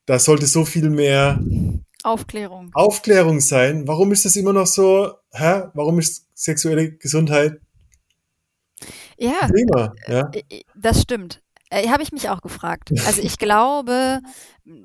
Da 0.06 0.20
sollte 0.20 0.46
so 0.46 0.66
viel 0.66 0.92
mehr 0.92 1.40
Aufklärung. 2.06 2.72
Aufklärung 2.74 3.40
sein. 3.40 3.88
Warum 3.88 4.12
ist 4.12 4.26
das 4.26 4.36
immer 4.36 4.54
noch 4.54 4.68
so? 4.68 5.12
Hä? 5.32 5.64
Warum 5.74 6.00
ist 6.00 6.28
sexuelle 6.34 6.92
Gesundheit 6.92 7.60
ja, 9.18 9.48
Thema? 9.48 9.94
Ja, 10.08 10.30
äh, 10.34 10.44
äh, 10.50 10.64
das 10.76 11.02
stimmt. 11.02 11.42
Äh, 11.70 11.88
Habe 11.88 12.04
ich 12.04 12.12
mich 12.12 12.30
auch 12.30 12.42
gefragt. 12.42 12.92
Also 13.06 13.22
ich 13.22 13.38
glaube, 13.38 14.20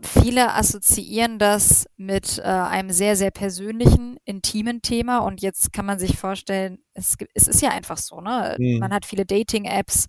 viele 0.02 0.54
assoziieren 0.54 1.38
das 1.38 1.86
mit 1.96 2.38
äh, 2.38 2.42
einem 2.42 2.90
sehr, 2.90 3.16
sehr 3.16 3.30
persönlichen, 3.30 4.16
intimen 4.24 4.82
Thema. 4.82 5.18
Und 5.18 5.42
jetzt 5.42 5.72
kann 5.72 5.86
man 5.86 5.98
sich 5.98 6.18
vorstellen, 6.18 6.78
es, 6.94 7.16
es 7.34 7.48
ist 7.48 7.62
ja 7.62 7.70
einfach 7.70 7.98
so, 7.98 8.20
ne? 8.20 8.56
Hm. 8.58 8.78
Man 8.78 8.92
hat 8.92 9.04
viele 9.04 9.26
Dating-Apps. 9.26 10.06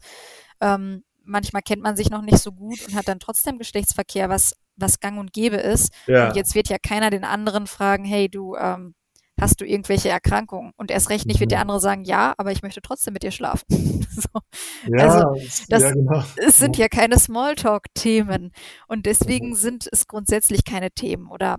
Ähm, 0.61 1.03
manchmal 1.23 1.61
kennt 1.61 1.81
man 1.81 1.95
sich 1.95 2.09
noch 2.09 2.21
nicht 2.21 2.39
so 2.39 2.51
gut 2.51 2.85
und 2.87 2.95
hat 2.95 3.07
dann 3.07 3.19
trotzdem 3.19 3.57
Geschlechtsverkehr, 3.57 4.29
was 4.29 4.55
was 4.81 4.99
gang 4.99 5.19
und 5.19 5.33
gäbe 5.33 5.57
ist. 5.57 5.93
Ja. 6.07 6.29
Und 6.29 6.35
jetzt 6.35 6.55
wird 6.55 6.69
ja 6.69 6.77
keiner 6.77 7.09
den 7.09 7.23
anderen 7.23 7.67
fragen, 7.67 8.03
hey, 8.03 8.29
du, 8.29 8.55
ähm, 8.55 8.95
hast 9.39 9.61
du 9.61 9.65
irgendwelche 9.65 10.09
Erkrankungen? 10.09 10.71
Und 10.77 10.91
erst 10.91 11.09
recht 11.09 11.25
nicht 11.25 11.39
wird 11.39 11.51
der 11.51 11.59
mhm. 11.59 11.61
andere 11.63 11.79
sagen, 11.79 12.03
ja, 12.03 12.33
aber 12.37 12.51
ich 12.51 12.63
möchte 12.63 12.81
trotzdem 12.81 13.13
mit 13.13 13.23
dir 13.23 13.31
schlafen. 13.31 13.65
so. 14.09 14.41
ja, 14.87 15.07
also 15.07 15.41
das 15.69 15.81
ja, 15.83 15.91
genau. 15.91 16.23
es 16.37 16.57
sind 16.57 16.77
ja 16.77 16.87
keine 16.87 17.19
Smalltalk-Themen 17.19 18.51
und 18.87 19.05
deswegen 19.05 19.49
mhm. 19.49 19.55
sind 19.55 19.89
es 19.91 20.07
grundsätzlich 20.07 20.63
keine 20.63 20.91
Themen 20.91 21.27
oder 21.27 21.57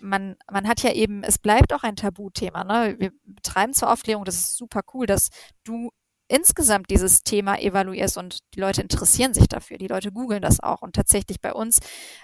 man, 0.00 0.36
man 0.50 0.66
hat 0.66 0.82
ja 0.82 0.92
eben, 0.92 1.22
es 1.22 1.38
bleibt 1.38 1.74
auch 1.74 1.82
ein 1.82 1.96
Tabuthema. 1.96 2.64
Ne? 2.64 2.96
Wir 2.98 3.10
betreiben 3.24 3.74
zur 3.74 3.92
Aufklärung, 3.92 4.24
das 4.24 4.36
ist 4.36 4.56
super 4.56 4.80
cool, 4.94 5.04
dass 5.04 5.28
du 5.64 5.90
insgesamt 6.28 6.90
dieses 6.90 7.22
Thema 7.22 7.58
evaluierst 7.58 8.18
und 8.18 8.38
die 8.54 8.60
Leute 8.60 8.82
interessieren 8.82 9.34
sich 9.34 9.48
dafür. 9.48 9.78
Die 9.78 9.88
Leute 9.88 10.12
googeln 10.12 10.42
das 10.42 10.60
auch. 10.60 10.82
Und 10.82 10.94
tatsächlich 10.94 11.40
bei 11.40 11.52
uns 11.52 11.80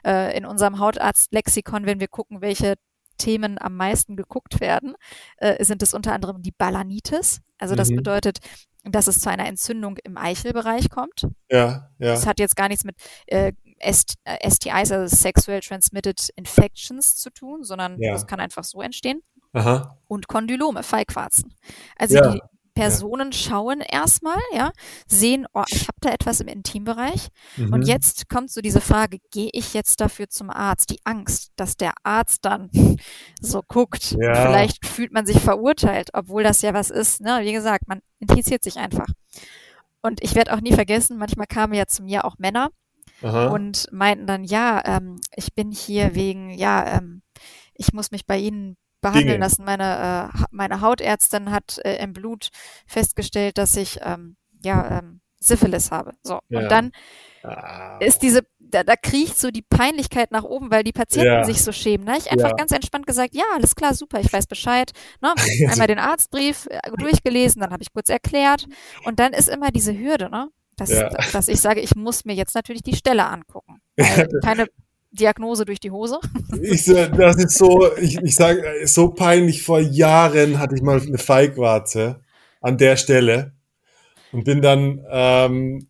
äh, 0.07 0.37
in 0.37 0.47
unserem 0.47 0.79
Hautarzt-Lexikon, 0.79 1.87
wenn 1.87 2.01
wir 2.01 2.09
gucken, 2.09 2.41
welche 2.41 2.75
Themen 3.17 3.59
am 3.61 3.77
meisten 3.77 4.17
geguckt 4.17 4.61
werden, 4.61 4.95
äh, 5.39 5.65
sind 5.65 5.83
es 5.83 5.95
unter 5.95 6.13
anderem 6.13 6.43
die 6.43 6.53
Balanitis. 6.53 7.41
Also 7.59 7.75
das 7.75 7.91
mhm. 7.91 7.97
bedeutet, 7.97 8.39
dass 8.85 9.07
es 9.07 9.21
zu 9.21 9.31
einer 9.31 9.47
Entzündung 9.47 9.97
im 10.05 10.19
Eichelbereich 10.19 10.91
kommt. 10.91 11.27
Ja, 11.51 11.91
ja. 11.99 12.13
Das 12.13 12.27
hat 12.27 12.39
jetzt 12.39 12.57
gar 12.57 12.69
nichts 12.69 12.85
mit 12.85 12.97
äh, 13.27 13.53
STIs, 13.81 14.17
äh, 14.25 14.71
also 14.71 15.07
Sexual 15.07 15.61
Transmitted 15.61 16.29
Infections 16.37 17.17
zu 17.17 17.31
tun, 17.31 17.65
sondern 17.65 17.99
ja. 18.01 18.13
das 18.13 18.27
kann 18.27 18.41
einfach 18.41 18.65
so 18.65 18.83
entstehen. 18.83 19.23
Aha. 19.53 19.99
Und 20.09 20.27
Kondylome, 20.27 20.83
Feigwarzen. 20.83 21.55
Also 21.97 22.17
ja. 22.17 22.33
die 22.33 22.43
Personen 22.75 23.31
ja. 23.31 23.39
schauen 23.39 23.81
erstmal, 23.81 24.39
ja, 24.53 24.73
sehen, 25.07 25.47
oh, 25.55 25.65
ich 25.69 25.83
habe 25.83 25.99
da 26.01 26.11
etwas 26.11 26.41
im 26.41 26.49
Intimbereich. 26.49 27.29
Mhm. 27.57 27.73
Und 27.73 27.83
jetzt 27.83 28.29
kommt 28.29 28.51
so 28.51 28.61
diese 28.61 28.81
Frage, 28.81 29.19
gehe 29.31 29.51
ich 29.53 29.75
jetzt 29.75 30.01
dafür 30.01 30.29
zum 30.29 30.51
Arzt? 30.51 30.91
Die 30.91 31.01
Angst, 31.05 31.53
dass 31.57 31.77
der 31.77 31.93
Arzt 32.03 32.45
dann 32.45 32.71
so 33.41 33.63
guckt. 33.67 34.13
Ja. 34.13 34.35
Vielleicht 34.35 34.87
fühlt 34.87 35.13
man 35.13 35.27
sich 35.27 35.39
verurteilt, 35.39 36.11
obwohl 36.13 36.43
das 36.43 36.63
ja 36.63 36.75
was 36.75 36.91
ist. 36.91 37.21
Ne? 37.21 37.41
Wie 37.43 37.53
gesagt, 37.53 37.87
man 37.89 38.01
interessiert 38.19 38.65
sich 38.65 38.77
einfach. 38.77 39.07
Und 40.03 40.23
ich 40.23 40.35
werde 40.35 40.53
auch 40.53 40.61
nie 40.61 40.73
vergessen, 40.73 41.17
manchmal 41.17 41.47
kamen 41.47 41.73
ja 41.75 41.87
zu 41.87 42.03
mir 42.03 42.25
auch 42.25 42.37
Männer 42.39 42.71
Aha. 43.23 43.47
und 43.47 43.87
meinten 43.91 44.27
dann, 44.27 44.45
ja, 44.45 44.83
ähm, 44.85 45.21
ich 45.35 45.55
bin 45.55 45.71
hier 45.71 46.15
wegen, 46.15 46.51
ja, 46.51 46.99
ähm, 46.99 47.23
ich 47.73 47.93
muss 47.93 48.11
mich 48.11 48.27
bei 48.27 48.39
Ihnen 48.39 48.77
behandeln 49.05 49.27
Dinge. 49.27 49.39
lassen. 49.39 49.65
Meine, 49.65 50.31
äh, 50.35 50.45
meine 50.51 50.81
Hautärztin 50.81 51.51
hat 51.51 51.79
äh, 51.85 52.03
im 52.03 52.13
Blut 52.13 52.49
festgestellt, 52.87 53.59
dass 53.59 53.77
ich 53.77 54.01
ähm, 54.03 54.37
ja 54.63 54.99
ähm, 54.99 55.21
Syphilis 55.39 55.91
habe. 55.91 56.13
So. 56.23 56.41
Ja. 56.49 56.61
Und 56.61 56.71
dann 56.71 56.93
ah. 57.43 57.99
ist 58.01 58.23
diese, 58.23 58.43
da, 58.59 58.83
da 58.83 58.97
kriecht 58.97 59.39
so 59.39 59.51
die 59.51 59.63
Peinlichkeit 59.63 60.33
nach 60.33 60.45
oben, 60.45 60.71
weil 60.71 60.83
die 60.83 60.93
Patienten 60.93 61.33
ja. 61.33 61.45
sich 61.45 61.63
so 61.63 61.71
schämen. 61.71 62.07
Ne? 62.07 62.17
Ich 62.19 62.33
einfach 62.33 62.51
ja. 62.51 62.57
ganz 62.57 62.73
entspannt 62.73 63.07
gesagt, 63.07 63.35
ja, 63.35 63.45
alles 63.55 63.77
klar, 63.77 63.95
super, 63.95 64.21
ich 64.21 64.33
weiß 64.33 64.47
Bescheid. 64.47 64.91
Ne? 65.21 65.35
Einmal 65.71 65.87
den 65.87 65.99
Arztbrief 65.99 66.67
äh, 66.71 66.81
durchgelesen, 66.97 67.61
dann 67.61 67.73
habe 67.73 67.83
ich 67.83 67.93
kurz 67.93 68.09
erklärt. 68.09 68.67
Und 69.05 69.21
dann 69.21 69.33
ist 69.33 69.49
immer 69.49 69.71
diese 69.71 69.97
Hürde, 69.97 70.31
ne? 70.31 70.49
Dass, 70.77 70.91
dass 71.31 71.47
ich 71.47 71.61
sage, 71.61 71.79
ich 71.81 71.95
muss 71.95 72.25
mir 72.25 72.35
jetzt 72.35 72.57
natürlich 72.57 72.83
die 72.83 72.97
Stelle 72.97 73.27
angucken. 73.27 73.81
keine 74.43 74.67
Diagnose 75.15 75.65
durch 75.65 75.81
die 75.81 75.91
Hose? 75.91 76.19
Ich, 76.61 76.85
das 76.85 77.37
ist 77.37 77.57
so, 77.57 77.95
ich, 77.97 78.19
ich 78.19 78.35
sage, 78.35 78.63
so 78.85 79.09
peinlich. 79.09 79.63
Vor 79.63 79.81
Jahren 79.81 80.59
hatte 80.59 80.75
ich 80.75 80.83
mal 80.83 81.01
eine 81.01 81.19
Feigwarte 81.19 82.21
an 82.61 82.79
der 82.79 82.97
Stelle 82.97 83.53
und 84.33 84.45
bin 84.45 84.61
dann, 84.61 85.05
ähm, 85.11 85.87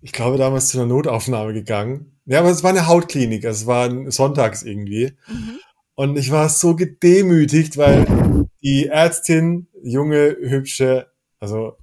ich 0.00 0.12
glaube, 0.12 0.38
damals 0.38 0.68
zu 0.68 0.78
einer 0.78 0.86
Notaufnahme 0.86 1.52
gegangen. 1.52 2.18
Ja, 2.26 2.40
aber 2.40 2.50
es 2.50 2.62
war 2.62 2.70
eine 2.70 2.86
Hautklinik, 2.86 3.44
also 3.44 3.62
es 3.62 3.66
war 3.66 4.10
sonntags 4.12 4.62
irgendwie. 4.62 5.16
Mhm. 5.26 5.58
Und 5.94 6.16
ich 6.16 6.30
war 6.30 6.48
so 6.48 6.76
gedemütigt, 6.76 7.76
weil 7.76 8.46
die 8.62 8.86
Ärztin, 8.86 9.66
junge, 9.82 10.36
hübsche, 10.40 11.08
also 11.40 11.76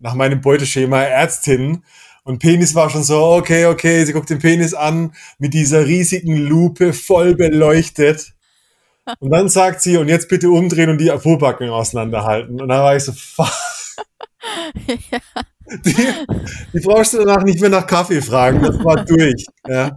nach 0.00 0.14
meinem 0.14 0.40
Beuteschema 0.40 1.02
Ärztin, 1.02 1.82
und 2.26 2.40
Penis 2.40 2.74
war 2.74 2.90
schon 2.90 3.04
so, 3.04 3.22
okay, 3.22 3.66
okay, 3.66 4.04
sie 4.04 4.12
guckt 4.12 4.28
den 4.28 4.40
Penis 4.40 4.74
an, 4.74 5.14
mit 5.38 5.54
dieser 5.54 5.86
riesigen 5.86 6.36
Lupe 6.36 6.92
voll 6.92 7.36
beleuchtet. 7.36 8.34
Und 9.20 9.30
dann 9.30 9.48
sagt 9.48 9.80
sie, 9.80 9.96
und 9.96 10.08
jetzt 10.08 10.28
bitte 10.28 10.50
umdrehen 10.50 10.90
und 10.90 10.98
die 10.98 11.08
Pobacken 11.08 11.70
auseinanderhalten. 11.70 12.60
Und 12.60 12.66
dann 12.66 12.82
war 12.82 12.96
ich 12.96 13.04
so, 13.04 13.12
fuck. 13.12 13.46
ja. 14.88 15.20
die, 15.84 15.94
die 16.72 16.80
brauchst 16.80 17.14
du 17.14 17.18
danach 17.18 17.44
nicht 17.44 17.60
mehr 17.60 17.70
nach 17.70 17.86
Kaffee 17.86 18.20
fragen, 18.20 18.60
das 18.60 18.82
war 18.84 19.04
durch. 19.04 19.46
Ja. 19.68 19.96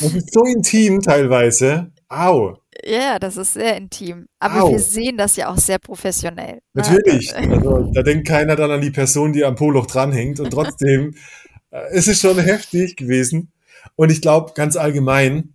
Das 0.00 0.14
ist 0.14 0.32
so 0.32 0.44
intim 0.44 1.02
teilweise. 1.02 1.92
Au. 2.08 2.61
Ja, 2.84 3.18
das 3.18 3.36
ist 3.36 3.54
sehr 3.54 3.76
intim. 3.76 4.26
Aber 4.38 4.64
Au. 4.64 4.72
wir 4.72 4.78
sehen 4.78 5.16
das 5.16 5.36
ja 5.36 5.48
auch 5.48 5.58
sehr 5.58 5.78
professionell. 5.78 6.60
Ne? 6.74 6.82
Natürlich. 6.82 7.32
Also, 7.36 7.90
da 7.92 8.02
denkt 8.02 8.26
keiner 8.26 8.56
dann 8.56 8.70
an 8.70 8.80
die 8.80 8.90
Person, 8.90 9.32
die 9.32 9.44
am 9.44 9.54
Poloch 9.54 9.86
dranhängt. 9.86 10.40
Und 10.40 10.50
trotzdem 10.50 11.14
äh, 11.70 11.80
es 11.92 12.08
ist 12.08 12.20
schon 12.20 12.38
heftig 12.38 12.96
gewesen. 12.96 13.52
Und 13.94 14.10
ich 14.10 14.20
glaube, 14.20 14.52
ganz 14.54 14.76
allgemein, 14.76 15.54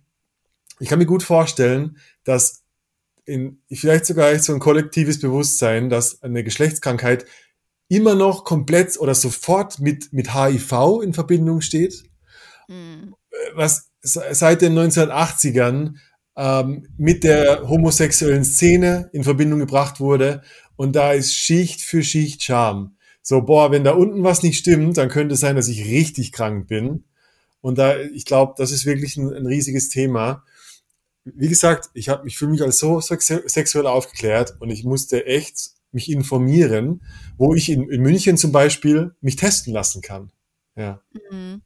ich 0.80 0.88
kann 0.88 0.98
mir 0.98 1.06
gut 1.06 1.22
vorstellen, 1.22 1.98
dass 2.24 2.62
in, 3.24 3.60
vielleicht 3.70 4.06
sogar 4.06 4.36
so 4.38 4.54
ein 4.54 4.60
kollektives 4.60 5.20
Bewusstsein, 5.20 5.90
dass 5.90 6.22
eine 6.22 6.44
Geschlechtskrankheit 6.44 7.26
immer 7.88 8.14
noch 8.14 8.44
komplett 8.44 8.98
oder 8.98 9.14
sofort 9.14 9.80
mit, 9.80 10.12
mit 10.12 10.34
HIV 10.34 11.02
in 11.02 11.14
Verbindung 11.14 11.60
steht. 11.60 12.04
Mhm. 12.68 13.14
Was 13.54 13.90
seit 14.00 14.62
den 14.62 14.78
1980ern 14.78 15.94
ähm, 16.38 16.86
mit 16.96 17.24
der 17.24 17.68
homosexuellen 17.68 18.44
Szene 18.44 19.10
in 19.12 19.24
Verbindung 19.24 19.58
gebracht 19.58 19.98
wurde. 19.98 20.42
Und 20.76 20.94
da 20.94 21.12
ist 21.12 21.34
Schicht 21.34 21.82
für 21.82 22.04
Schicht 22.04 22.44
Scham. 22.44 22.96
So, 23.22 23.42
boah, 23.42 23.72
wenn 23.72 23.84
da 23.84 23.90
unten 23.90 24.22
was 24.22 24.44
nicht 24.44 24.56
stimmt, 24.56 24.96
dann 24.96 25.08
könnte 25.08 25.34
es 25.34 25.40
sein, 25.40 25.56
dass 25.56 25.68
ich 25.68 25.84
richtig 25.84 26.30
krank 26.30 26.68
bin. 26.68 27.04
Und 27.60 27.76
da, 27.76 27.98
ich 27.98 28.24
glaube, 28.24 28.54
das 28.56 28.70
ist 28.70 28.86
wirklich 28.86 29.16
ein, 29.16 29.34
ein, 29.34 29.46
riesiges 29.46 29.88
Thema. 29.88 30.44
Wie 31.24 31.48
gesagt, 31.48 31.90
ich 31.92 32.08
habe, 32.08 32.26
ich 32.28 32.38
fühle 32.38 32.52
mich 32.52 32.62
als 32.62 32.78
so 32.78 33.00
sexuell 33.00 33.86
aufgeklärt 33.86 34.54
und 34.60 34.70
ich 34.70 34.84
musste 34.84 35.26
echt 35.26 35.72
mich 35.90 36.10
informieren, 36.10 37.02
wo 37.36 37.54
ich 37.54 37.68
in, 37.68 37.90
in 37.90 38.00
München 38.00 38.36
zum 38.36 38.52
Beispiel 38.52 39.14
mich 39.20 39.36
testen 39.36 39.72
lassen 39.72 40.02
kann. 40.02 40.30
Ja. 40.76 41.02
Mhm. 41.30 41.62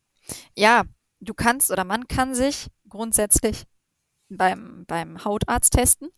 Ja, 0.56 0.84
du 1.20 1.34
kannst 1.34 1.70
oder 1.70 1.84
man 1.84 2.08
kann 2.08 2.34
sich 2.34 2.68
grundsätzlich 2.88 3.64
beim, 4.36 4.84
beim 4.86 5.24
Hautarzt 5.24 5.72
testen. 5.72 6.10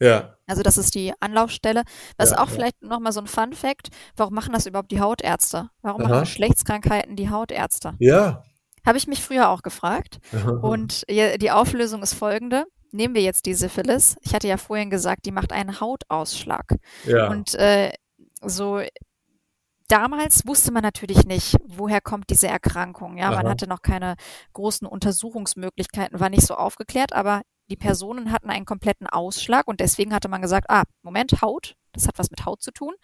Ja. 0.00 0.36
Also 0.46 0.62
das 0.62 0.78
ist 0.78 0.94
die 0.94 1.12
Anlaufstelle. 1.20 1.82
Was 2.16 2.30
ja, 2.30 2.38
auch 2.38 2.48
ja. 2.48 2.54
vielleicht 2.54 2.82
nochmal 2.82 3.12
so 3.12 3.20
ein 3.20 3.26
Fun 3.26 3.52
Fact, 3.52 3.88
warum 4.16 4.34
machen 4.34 4.52
das 4.52 4.66
überhaupt 4.66 4.92
die 4.92 5.00
Hautärzte? 5.00 5.70
Warum 5.82 6.02
Aha. 6.02 6.08
machen 6.08 6.20
Geschlechtskrankheiten 6.20 7.16
die 7.16 7.30
Hautärzte? 7.30 7.94
Ja. 7.98 8.42
Habe 8.86 8.98
ich 8.98 9.06
mich 9.06 9.22
früher 9.22 9.50
auch 9.50 9.62
gefragt. 9.62 10.18
Aha. 10.32 10.50
Und 10.50 11.04
die 11.08 11.50
Auflösung 11.50 12.02
ist 12.02 12.14
folgende. 12.14 12.64
Nehmen 12.90 13.14
wir 13.14 13.22
jetzt 13.22 13.44
die 13.44 13.54
Syphilis. 13.54 14.16
Ich 14.22 14.34
hatte 14.34 14.48
ja 14.48 14.56
vorhin 14.56 14.88
gesagt, 14.88 15.26
die 15.26 15.32
macht 15.32 15.52
einen 15.52 15.80
Hautausschlag. 15.80 16.76
Ja. 17.04 17.28
Und 17.28 17.54
äh, 17.56 17.92
so 18.40 18.80
damals 19.88 20.46
wusste 20.46 20.72
man 20.72 20.82
natürlich 20.82 21.24
nicht, 21.26 21.56
woher 21.66 22.00
kommt 22.00 22.30
diese 22.30 22.46
Erkrankung. 22.46 23.18
Ja, 23.18 23.26
Aha. 23.26 23.36
man 23.42 23.48
hatte 23.48 23.66
noch 23.66 23.82
keine 23.82 24.14
großen 24.52 24.86
Untersuchungsmöglichkeiten, 24.86 26.20
war 26.20 26.30
nicht 26.30 26.46
so 26.46 26.54
aufgeklärt, 26.54 27.12
aber 27.12 27.42
die 27.70 27.76
Personen 27.76 28.32
hatten 28.32 28.50
einen 28.50 28.64
kompletten 28.64 29.06
Ausschlag 29.06 29.68
und 29.68 29.80
deswegen 29.80 30.14
hatte 30.14 30.28
man 30.28 30.42
gesagt, 30.42 30.70
ah, 30.70 30.84
Moment, 31.02 31.42
Haut, 31.42 31.76
das 31.92 32.08
hat 32.08 32.18
was 32.18 32.30
mit 32.30 32.44
Haut 32.46 32.62
zu 32.62 32.72
tun. 32.72 32.94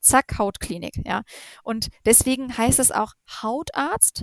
Zack, 0.00 0.38
Hautklinik, 0.38 1.00
ja. 1.04 1.22
Und 1.62 1.88
deswegen 2.04 2.56
heißt 2.56 2.78
es 2.78 2.92
auch 2.92 3.12
Hautarzt, 3.42 4.22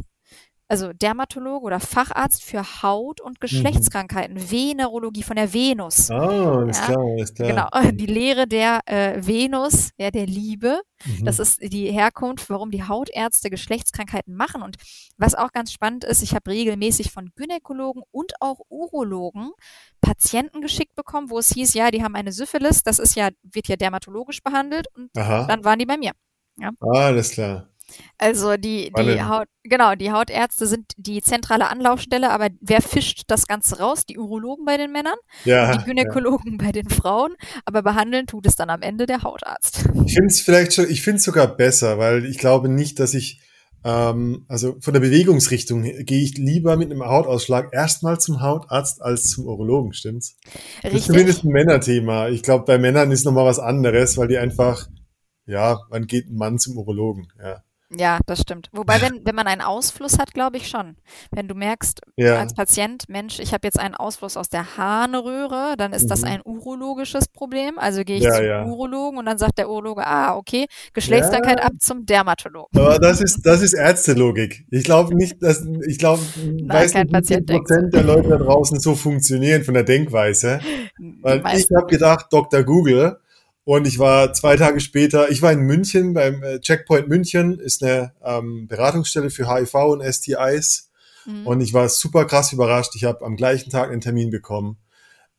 also 0.73 0.91
Dermatologe 0.91 1.67
oder 1.67 1.79
Facharzt 1.79 2.43
für 2.43 2.81
Haut- 2.81 3.21
und 3.21 3.33
mhm. 3.33 3.41
Geschlechtskrankheiten, 3.41 4.37
mhm. 4.37 4.51
Venerologie 4.51 5.21
von 5.21 5.35
der 5.35 5.53
Venus. 5.53 6.09
Ah, 6.09 6.65
ist 6.67 6.79
ja, 6.79 6.85
klar, 6.87 7.17
ist 7.17 7.35
klar. 7.35 7.69
Genau, 7.71 7.91
die 7.91 8.07
Lehre 8.07 8.47
der 8.47 8.79
äh, 8.87 9.23
Venus, 9.23 9.91
ja, 9.97 10.09
der 10.09 10.25
Liebe. 10.25 10.81
Mhm. 11.05 11.25
Das 11.25 11.37
ist 11.37 11.61
die 11.61 11.91
Herkunft, 11.91 12.49
warum 12.49 12.71
die 12.71 12.87
Hautärzte 12.87 13.51
Geschlechtskrankheiten 13.51 14.35
machen. 14.35 14.63
Und 14.63 14.77
was 15.15 15.35
auch 15.35 15.51
ganz 15.51 15.71
spannend 15.71 16.05
ist, 16.05 16.23
ich 16.23 16.33
habe 16.33 16.49
regelmäßig 16.49 17.11
von 17.11 17.29
Gynäkologen 17.35 18.01
und 18.09 18.33
auch 18.39 18.59
Urologen 18.69 19.51
Patienten 20.01 20.59
geschickt 20.59 20.95
bekommen, 20.95 21.29
wo 21.29 21.37
es 21.37 21.49
hieß, 21.49 21.75
ja, 21.75 21.91
die 21.91 22.03
haben 22.03 22.15
eine 22.15 22.31
Syphilis, 22.31 22.81
das 22.81 22.97
ist 22.97 23.15
ja, 23.15 23.29
wird 23.43 23.67
ja 23.67 23.75
dermatologisch 23.75 24.41
behandelt 24.41 24.87
und 24.95 25.15
Aha. 25.15 25.45
dann 25.45 25.63
waren 25.63 25.77
die 25.77 25.85
bei 25.85 25.97
mir. 25.97 26.13
Ja. 26.57 26.71
Ah, 26.79 27.05
alles 27.07 27.31
klar. 27.31 27.69
Also 28.17 28.57
die, 28.57 28.91
die 28.97 29.21
Haut, 29.21 29.47
genau, 29.63 29.95
die 29.95 30.11
Hautärzte 30.11 30.67
sind 30.67 30.91
die 30.97 31.21
zentrale 31.21 31.67
Anlaufstelle, 31.67 32.29
aber 32.31 32.49
wer 32.61 32.81
fischt 32.81 33.23
das 33.27 33.47
Ganze 33.47 33.79
raus? 33.79 34.05
Die 34.05 34.17
Urologen 34.17 34.65
bei 34.65 34.77
den 34.77 34.91
Männern, 34.91 35.17
ja, 35.45 35.75
die 35.75 35.83
Gynäkologen 35.83 36.57
ja. 36.59 36.65
bei 36.65 36.71
den 36.71 36.89
Frauen, 36.89 37.35
aber 37.65 37.81
behandeln 37.81 38.27
tut 38.27 38.45
es 38.45 38.55
dann 38.55 38.69
am 38.69 38.81
Ende 38.81 39.05
der 39.05 39.23
Hautarzt. 39.23 39.85
Ich 40.05 40.13
finde 40.13 40.27
es 40.27 40.39
vielleicht 40.39 40.73
schon, 40.73 40.89
ich 40.89 41.01
finde 41.01 41.17
es 41.17 41.23
sogar 41.23 41.47
besser, 41.47 41.97
weil 41.97 42.25
ich 42.25 42.37
glaube 42.37 42.69
nicht, 42.69 42.99
dass 42.99 43.13
ich, 43.13 43.41
ähm, 43.83 44.45
also 44.47 44.77
von 44.79 44.93
der 44.93 45.01
Bewegungsrichtung 45.01 45.83
gehe 45.83 46.23
ich 46.23 46.37
lieber 46.37 46.77
mit 46.77 46.91
einem 46.91 47.03
Hautausschlag 47.03 47.73
erstmal 47.73 48.19
zum 48.19 48.41
Hautarzt 48.41 49.01
als 49.01 49.31
zum 49.31 49.45
Urologen, 49.45 49.93
stimmt's? 49.93 50.37
Richtig. 50.45 50.91
Das 50.91 50.93
ist 50.93 51.07
zumindest 51.07 51.43
ein 51.43 51.51
Männerthema. 51.51 52.29
Ich 52.29 52.43
glaube, 52.43 52.65
bei 52.65 52.77
Männern 52.77 53.11
ist 53.11 53.25
nochmal 53.25 53.45
was 53.45 53.59
anderes, 53.59 54.17
weil 54.17 54.27
die 54.27 54.37
einfach, 54.37 54.87
ja, 55.45 55.79
wann 55.89 56.07
geht 56.07 56.29
ein 56.29 56.35
Mann 56.35 56.57
zum 56.57 56.77
Urologen, 56.77 57.27
ja. 57.41 57.63
Ja, 57.97 58.19
das 58.25 58.41
stimmt. 58.41 58.69
Wobei, 58.71 59.01
wenn, 59.01 59.25
wenn 59.25 59.35
man 59.35 59.47
einen 59.47 59.61
Ausfluss 59.61 60.17
hat, 60.17 60.33
glaube 60.33 60.57
ich 60.57 60.67
schon. 60.67 60.95
Wenn 61.31 61.47
du 61.47 61.55
merkst, 61.55 62.01
ja. 62.15 62.39
als 62.39 62.53
Patient, 62.53 63.07
Mensch, 63.07 63.39
ich 63.39 63.53
habe 63.53 63.67
jetzt 63.67 63.79
einen 63.79 63.95
Ausfluss 63.95 64.37
aus 64.37 64.49
der 64.49 64.77
Harnröhre, 64.77 65.75
dann 65.77 65.93
ist 65.93 66.05
mhm. 66.05 66.07
das 66.09 66.23
ein 66.23 66.41
urologisches 66.43 67.27
Problem. 67.27 67.77
Also 67.77 68.03
gehe 68.03 68.17
ich 68.17 68.23
ja, 68.23 68.35
zum 68.35 68.45
ja. 68.45 68.65
Urologen 68.65 69.19
und 69.19 69.25
dann 69.25 69.37
sagt 69.37 69.57
der 69.57 69.69
Urologe, 69.69 70.05
ah, 70.05 70.35
okay, 70.35 70.65
Geschlechtskrankheit 70.93 71.61
ab 71.61 71.73
zum 71.79 72.05
Dermatologen. 72.05 72.79
Aber 72.79 72.99
das 72.99 73.21
ist, 73.21 73.45
das 73.45 73.61
ist 73.61 73.73
Ärztelogik. 73.73 74.65
Ich 74.69 74.83
glaube 74.83 75.15
nicht, 75.15 75.41
dass, 75.41 75.65
ich 75.87 75.97
glaube, 75.99 76.21
weiß 76.65 76.93
nicht, 76.95 77.11
Patient 77.11 77.47
Prozent 77.47 77.93
der 77.93 78.03
Leute 78.03 78.29
da 78.29 78.37
draußen 78.37 78.79
so 78.79 78.95
funktionieren 78.95 79.63
von 79.63 79.73
der 79.73 79.83
Denkweise. 79.83 80.59
Weil 81.21 81.43
ich 81.55 81.67
habe 81.75 81.87
gedacht, 81.87 82.27
Dr. 82.31 82.63
Google, 82.63 83.17
und 83.65 83.87
ich 83.87 83.97
war 83.97 84.33
zwei 84.33 84.57
Tage 84.57 84.79
später, 84.81 85.29
ich 85.29 85.41
war 85.41 85.51
in 85.51 85.61
München 85.61 86.13
beim 86.13 86.43
äh, 86.43 86.59
Checkpoint 86.59 87.07
München, 87.07 87.59
ist 87.59 87.81
eine 87.81 88.13
ähm, 88.23 88.67
Beratungsstelle 88.67 89.29
für 89.29 89.53
HIV 89.53 89.73
und 89.73 90.03
STIs. 90.03 90.89
Mhm. 91.25 91.47
Und 91.47 91.61
ich 91.61 91.73
war 91.73 91.87
super 91.87 92.25
krass 92.25 92.51
überrascht. 92.51 92.95
Ich 92.95 93.05
habe 93.05 93.25
am 93.25 93.37
gleichen 93.37 93.69
Tag 93.69 93.89
einen 93.89 94.01
Termin 94.01 94.31
bekommen. 94.31 94.77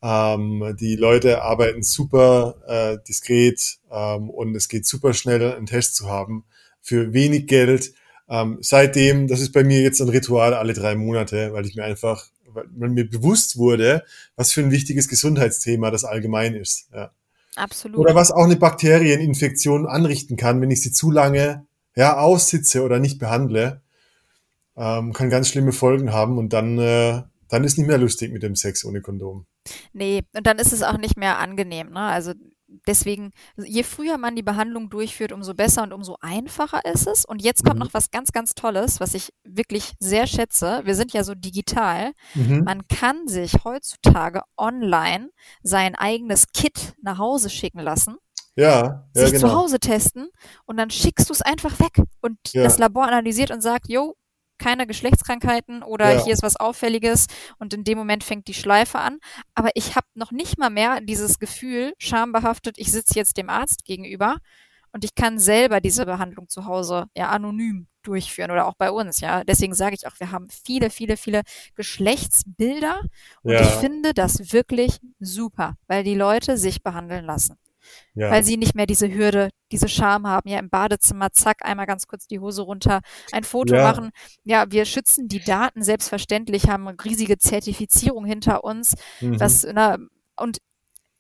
Ähm, 0.03 0.75
die 0.81 0.97
Leute 0.97 1.43
arbeiten 1.43 1.83
super 1.83 2.57
äh, 2.67 2.99
diskret 3.07 3.79
ähm, 3.91 4.31
und 4.31 4.55
es 4.55 4.69
geht 4.69 4.87
super 4.87 5.13
schnell, 5.13 5.55
einen 5.55 5.67
Test 5.67 5.97
zu 5.97 6.09
haben 6.09 6.45
für 6.81 7.13
wenig 7.13 7.47
Geld. 7.47 7.93
Ähm, 8.29 8.59
seitdem, 8.61 9.29
das 9.29 9.41
ist 9.41 9.53
bei 9.53 9.65
mir 9.65 9.83
jetzt 9.83 10.01
ein 10.01 10.09
Ritual 10.09 10.55
alle 10.55 10.73
drei 10.73 10.95
Monate, 10.95 11.53
weil 11.53 11.67
ich 11.67 11.77
mir 11.77 11.85
einfach, 11.85 12.27
weil 12.53 12.89
mir 12.89 13.09
bewusst 13.09 13.59
wurde, 13.59 14.03
was 14.37 14.53
für 14.53 14.63
ein 14.63 14.71
wichtiges 14.71 15.09
Gesundheitsthema 15.09 15.91
das 15.91 16.05
allgemein 16.05 16.55
ist. 16.55 16.89
Ja. 16.95 17.11
Absolut. 17.57 17.99
Oder 17.99 18.15
was 18.15 18.33
auch 18.33 18.45
eine 18.45 18.57
Bakterieninfektion 18.57 19.87
anrichten 19.87 20.37
kann, 20.37 20.61
wenn 20.61 20.71
ich 20.71 20.83
sie 20.83 20.93
zu 20.93 21.11
lange 21.11 21.67
ja, 21.97 22.17
aussitze 22.17 22.83
oder 22.83 22.99
nicht 22.99 23.19
behandle, 23.19 23.83
ähm, 24.77 25.13
kann 25.13 25.31
ganz 25.31 25.49
schlimme 25.49 25.73
Folgen 25.73 26.13
haben 26.13 26.39
und 26.39 26.53
dann, 26.53 26.79
äh, 26.79 27.23
dann 27.49 27.65
ist 27.65 27.79
nicht 27.79 27.87
mehr 27.87 27.99
lustig 27.99 28.33
mit 28.33 28.43
dem 28.43 28.57
Sex 28.57 28.85
ohne 28.85 29.01
Kondom. 29.01 29.47
Nee, 29.93 30.23
und 30.37 30.47
dann 30.47 30.59
ist 30.59 30.73
es 30.73 30.83
auch 30.83 30.99
nicht 30.99 31.17
mehr 31.17 31.39
angenehm. 31.39 31.91
Ne? 31.91 32.01
Also 32.01 32.33
deswegen, 32.87 33.33
je 33.57 33.83
früher 33.83 34.19
man 34.19 34.37
die 34.37 34.43
Behandlung 34.43 34.91
durchführt, 34.91 35.33
umso 35.33 35.55
besser 35.55 35.83
und 35.83 35.93
umso 35.93 36.17
einfacher 36.21 36.85
ist 36.85 37.07
es. 37.07 37.25
Und 37.25 37.43
jetzt 37.43 37.65
kommt 37.65 37.77
mhm. 37.77 37.87
noch 37.87 37.95
was 37.95 38.11
ganz, 38.11 38.33
ganz 38.33 38.55
Tolles, 38.55 39.01
was 39.01 39.15
ich 39.15 39.33
wirklich 39.45 39.95
sehr 39.99 40.27
schätze. 40.27 40.83
Wir 40.85 40.95
sind 40.95 41.13
ja 41.13 41.25
so 41.25 41.35
digital. 41.35 42.13
Mhm. 42.35 42.65
Man 42.65 42.89
kann 42.89 43.29
sich 43.29 43.65
heutzutage 43.65 44.43
online 44.57 45.31
sein 45.63 45.95
eigenes 45.95 46.49
Kit 46.53 46.95
nach 47.03 47.19
Hause 47.19 47.51
schicken 47.51 47.81
lassen. 47.81 48.17
Ja, 48.57 49.09
ja 49.15 49.23
sich 49.27 49.33
genau. 49.33 49.49
zu 49.49 49.55
Hause 49.55 49.81
testen 49.81 50.29
und 50.65 50.77
dann 50.77 50.91
schickst 50.91 51.29
du 51.29 51.33
es 51.33 51.43
einfach 51.43 51.81
weg. 51.81 52.01
Und 52.21 52.39
ja. 52.53 52.63
das 52.63 52.79
Labor 52.79 53.05
analysiert 53.05 53.51
und 53.51 53.63
sagt, 53.63 53.89
jo, 53.89 54.15
keine 54.59 54.87
Geschlechtskrankheiten 54.87 55.83
oder 55.83 56.13
ja. 56.13 56.25
hier 56.25 56.35
ist 56.35 56.43
was 56.43 56.57
Auffälliges 56.57 57.27
und 57.59 57.75
in 57.75 57.85
dem 57.85 57.99
Moment 57.99 58.25
fängt 58.25 58.49
die 58.49 58.55
Schleife 58.55 58.99
an. 58.99 59.19
Aber 59.55 59.71
ich 59.75 59.97
habe 59.97 60.07
noch 60.15 60.33
nicht 60.33 60.59
mal 60.59 60.71
mehr 60.71 61.01
dieses 61.01 61.39
Gefühl, 61.39 61.95
schambehaftet, 61.99 62.79
ich 62.79 62.91
sitze 62.91 63.15
jetzt 63.15 63.37
dem 63.37 63.51
Arzt 63.51 63.85
gegenüber 63.85 64.37
und 64.93 65.05
ich 65.05 65.15
kann 65.15 65.39
selber 65.39 65.81
diese 65.81 66.07
Behandlung 66.07 66.49
zu 66.49 66.67
Hause 66.67 67.07
ja 67.17 67.31
anonym 67.31 67.89
durchführen 68.05 68.51
oder 68.51 68.67
auch 68.67 68.75
bei 68.75 68.91
uns, 68.91 69.21
ja. 69.21 69.43
Deswegen 69.45 69.75
sage 69.75 69.97
ich 69.99 70.07
auch, 70.07 70.19
wir 70.19 70.31
haben 70.31 70.49
viele, 70.51 70.91
viele, 70.91 71.17
viele 71.17 71.43
Geschlechtsbilder 71.75 73.01
und 73.43 73.53
ja. 73.53 73.63
ich 73.63 73.69
finde 73.69 74.15
das 74.15 74.53
wirklich 74.53 75.01
super, 75.19 75.75
weil 75.89 76.05
die 76.05 76.15
Leute 76.15 76.59
sich 76.59 76.83
behandeln 76.83 77.25
lassen. 77.25 77.57
Ja. 78.15 78.31
Weil 78.31 78.45
sie 78.45 78.57
nicht 78.57 78.75
mehr 78.75 78.87
diese 78.87 79.13
Hürde, 79.13 79.51
diese 79.73 79.89
Scham 79.89 80.27
haben, 80.27 80.49
ja, 80.49 80.59
im 80.59 80.71
Badezimmer, 80.71 81.31
zack, 81.33 81.65
einmal 81.65 81.87
ganz 81.87 82.07
kurz 82.07 82.27
die 82.27 82.41
Hose 82.41 82.63
runter, 82.63 83.01
ein 83.33 83.45
Foto 83.45 83.75
ja. 83.75 83.83
machen. 83.83 84.11
Ja, 84.45 84.71
wir 84.71 84.85
schützen 84.85 85.29
die 85.29 85.43
Daten 85.43 85.83
selbstverständlich, 85.83 86.69
haben 86.69 86.89
eine 86.89 86.97
riesige 87.05 87.39
Zertifizierung 87.39 88.25
hinter 88.25 88.65
uns, 88.65 88.95
mhm. 89.21 89.41
was, 89.41 89.67
na, 89.73 89.99
und 90.37 90.59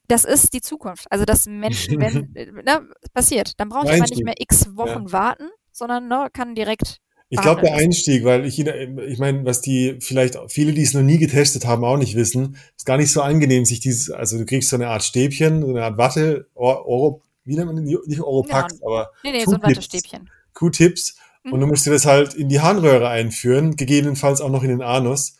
das 0.06 0.24
ist 0.24 0.52
die 0.52 0.60
Zukunft. 0.60 1.06
Also, 1.10 1.24
dass 1.24 1.46
Menschen, 1.46 2.00
wenn, 2.00 2.34
na, 2.64 2.82
passiert, 3.12 3.58
dann 3.58 3.68
brauche 3.68 3.86
ich 3.86 3.92
aber 4.00 4.10
nicht 4.10 4.24
mehr 4.24 4.34
x 4.38 4.76
Wochen 4.76 5.06
ja. 5.06 5.12
warten, 5.12 5.48
sondern 5.72 6.08
ne, 6.08 6.28
kann 6.32 6.54
direkt 6.54 6.98
ich 7.30 7.40
glaube, 7.40 7.62
der 7.62 7.74
Einstieg, 7.74 8.24
weil 8.24 8.44
ich, 8.44 8.60
ich 8.60 9.18
meine, 9.18 9.44
was 9.44 9.60
die 9.60 9.96
vielleicht 10.00 10.38
viele, 10.48 10.72
die 10.72 10.82
es 10.82 10.94
noch 10.94 11.02
nie 11.02 11.18
getestet 11.18 11.66
haben, 11.66 11.84
auch 11.84 11.96
nicht 11.96 12.14
wissen, 12.14 12.56
ist 12.76 12.86
gar 12.86 12.96
nicht 12.96 13.10
so 13.10 13.22
angenehm, 13.22 13.64
sich 13.64 13.80
dieses, 13.80 14.10
also 14.10 14.38
du 14.38 14.44
kriegst 14.44 14.70
so 14.70 14.76
eine 14.76 14.88
Art 14.88 15.02
Stäbchen, 15.02 15.62
so 15.62 15.68
eine 15.68 15.84
Art 15.84 15.98
Watte, 15.98 16.46
Oro, 16.54 17.22
wie 17.44 17.56
nennt 17.56 17.66
man 17.66 17.82
nicht 17.82 18.20
Oropax, 18.20 18.74
ja. 18.80 18.86
aber 18.86 19.10
nee, 19.22 19.32
nee, 19.32 19.44
so 19.44 19.54
ein 19.54 19.62
Wattestäbchen. 19.62 20.30
Q-Tips 20.52 21.16
mhm. 21.42 21.52
und 21.52 21.60
du 21.60 21.66
musst 21.66 21.86
dir 21.86 21.90
das 21.90 22.06
halt 22.06 22.34
in 22.34 22.48
die 22.48 22.60
Harnröhre 22.60 23.08
einführen, 23.08 23.76
gegebenenfalls 23.76 24.40
auch 24.40 24.50
noch 24.50 24.62
in 24.62 24.70
den 24.70 24.82
Anus. 24.82 25.36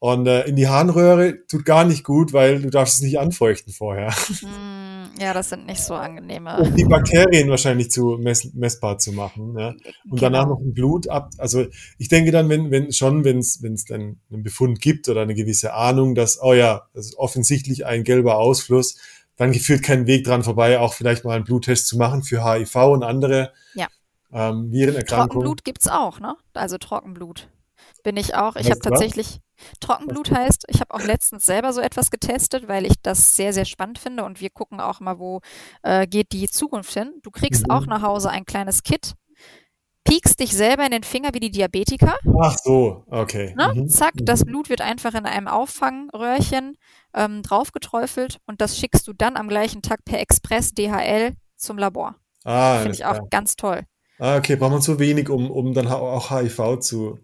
Und 0.00 0.28
äh, 0.28 0.44
in 0.44 0.54
die 0.54 0.68
Harnröhre 0.68 1.44
tut 1.46 1.64
gar 1.64 1.84
nicht 1.84 2.04
gut, 2.04 2.32
weil 2.32 2.62
du 2.62 2.70
darfst 2.70 2.96
es 2.96 3.00
nicht 3.02 3.18
anfeuchten 3.18 3.72
vorher. 3.72 4.14
Mm, 4.42 5.06
ja, 5.20 5.34
das 5.34 5.48
sind 5.48 5.66
nicht 5.66 5.82
so 5.82 5.94
angenehme. 5.94 6.56
Um 6.56 6.76
die 6.76 6.84
Bakterien 6.84 7.50
wahrscheinlich 7.50 7.90
zu 7.90 8.16
mess 8.20 8.52
messbar 8.54 8.98
zu 8.98 9.12
machen. 9.12 9.58
Ja. 9.58 9.70
Und 9.70 9.80
genau. 10.04 10.20
danach 10.20 10.46
noch 10.46 10.60
ein 10.60 10.72
Blut 10.72 11.08
ab. 11.08 11.30
Also 11.38 11.66
ich 11.98 12.08
denke 12.08 12.30
dann, 12.30 12.48
wenn, 12.48 12.70
wenn 12.70 12.92
schon, 12.92 13.24
wenn 13.24 13.38
es 13.38 13.60
wenn 13.60 13.74
es 13.74 13.86
dann 13.86 14.20
einen 14.30 14.44
Befund 14.44 14.80
gibt 14.80 15.08
oder 15.08 15.22
eine 15.22 15.34
gewisse 15.34 15.74
Ahnung, 15.74 16.14
dass, 16.14 16.40
oh 16.40 16.52
ja, 16.52 16.82
das 16.94 17.06
ist 17.06 17.18
offensichtlich 17.18 17.84
ein 17.84 18.04
gelber 18.04 18.38
Ausfluss, 18.38 18.98
dann 19.36 19.52
führt 19.52 19.82
kein 19.82 20.06
Weg 20.06 20.24
dran 20.24 20.44
vorbei, 20.44 20.78
auch 20.78 20.94
vielleicht 20.94 21.24
mal 21.24 21.34
einen 21.34 21.44
Bluttest 21.44 21.88
zu 21.88 21.96
machen 21.96 22.22
für 22.22 22.44
HIV 22.44 22.76
und 22.76 23.02
andere 23.02 23.52
ja. 23.74 23.88
ähm, 24.32 24.70
Virenerkrankungen. 24.70 25.30
Trockenblut 25.30 25.64
gibt's 25.64 25.88
auch, 25.88 26.20
ne? 26.20 26.36
Also 26.54 26.78
Trockenblut 26.78 27.48
bin 28.04 28.16
ich 28.16 28.36
auch. 28.36 28.54
Ich 28.54 28.70
habe 28.70 28.80
tatsächlich 28.80 29.40
Trockenblut 29.80 30.30
heißt, 30.30 30.64
ich 30.68 30.80
habe 30.80 30.94
auch 30.94 31.02
letztens 31.02 31.46
selber 31.46 31.72
so 31.72 31.80
etwas 31.80 32.10
getestet, 32.10 32.68
weil 32.68 32.86
ich 32.86 32.94
das 33.02 33.36
sehr, 33.36 33.52
sehr 33.52 33.64
spannend 33.64 33.98
finde 33.98 34.24
und 34.24 34.40
wir 34.40 34.50
gucken 34.50 34.80
auch 34.80 35.00
mal, 35.00 35.18
wo 35.18 35.40
äh, 35.82 36.06
geht 36.06 36.32
die 36.32 36.48
Zukunft 36.48 36.92
hin. 36.92 37.12
Du 37.22 37.30
kriegst 37.30 37.66
mhm. 37.66 37.72
auch 37.72 37.86
nach 37.86 38.02
Hause 38.02 38.30
ein 38.30 38.44
kleines 38.44 38.82
Kit, 38.82 39.14
piekst 40.04 40.40
dich 40.40 40.52
selber 40.52 40.84
in 40.84 40.92
den 40.92 41.04
Finger 41.04 41.30
wie 41.34 41.40
die 41.40 41.50
Diabetiker. 41.50 42.16
Ach 42.40 42.56
so, 42.62 43.04
okay. 43.08 43.54
Ne? 43.56 43.72
Mhm. 43.74 43.88
Zack, 43.88 44.14
mhm. 44.16 44.24
das 44.24 44.44
Blut 44.44 44.70
wird 44.70 44.80
einfach 44.80 45.14
in 45.14 45.26
einem 45.26 45.48
Auffangröhrchen 45.48 46.76
ähm, 47.14 47.42
draufgeträufelt 47.42 48.38
und 48.46 48.60
das 48.60 48.78
schickst 48.78 49.06
du 49.06 49.12
dann 49.12 49.36
am 49.36 49.48
gleichen 49.48 49.82
Tag 49.82 50.04
per 50.04 50.20
Express 50.20 50.72
DHL 50.72 51.34
zum 51.56 51.78
Labor. 51.78 52.14
Ah, 52.44 52.78
Finde 52.78 52.94
ich 52.94 53.04
auch 53.04 53.14
klar. 53.14 53.28
ganz 53.30 53.56
toll. 53.56 53.82
Ah, 54.18 54.36
okay, 54.36 54.56
braucht 54.56 54.72
man 54.72 54.80
so 54.80 54.98
wenig, 54.98 55.28
um, 55.28 55.50
um 55.50 55.74
dann 55.74 55.86
auch 55.86 56.30
HIV 56.30 56.80
zu 56.80 57.18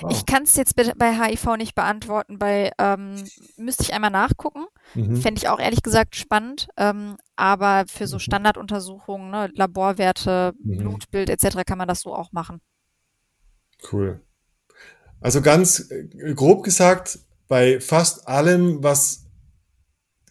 Wow. 0.00 0.12
Ich 0.12 0.26
kann 0.26 0.44
es 0.44 0.56
jetzt 0.56 0.76
bei 0.76 1.18
HIV 1.18 1.56
nicht 1.56 1.74
beantworten, 1.74 2.38
bei 2.38 2.72
ähm, 2.78 3.24
müsste 3.56 3.82
ich 3.82 3.92
einmal 3.92 4.10
nachgucken. 4.10 4.66
Mhm. 4.94 5.16
Fände 5.16 5.38
ich 5.38 5.48
auch 5.48 5.58
ehrlich 5.58 5.82
gesagt 5.82 6.16
spannend. 6.16 6.68
Ähm, 6.76 7.16
aber 7.36 7.84
für 7.88 8.06
so 8.06 8.16
mhm. 8.16 8.20
Standarduntersuchungen, 8.20 9.30
ne, 9.30 9.50
Laborwerte, 9.54 10.54
mhm. 10.62 10.78
Blutbild 10.78 11.28
etc. 11.28 11.64
kann 11.66 11.78
man 11.78 11.88
das 11.88 12.00
so 12.00 12.14
auch 12.14 12.32
machen. 12.32 12.60
Cool. 13.92 14.20
Also 15.20 15.42
ganz 15.42 15.90
äh, 15.90 16.34
grob 16.34 16.62
gesagt, 16.62 17.18
bei 17.48 17.80
fast 17.80 18.28
allem, 18.28 18.82
was 18.82 19.26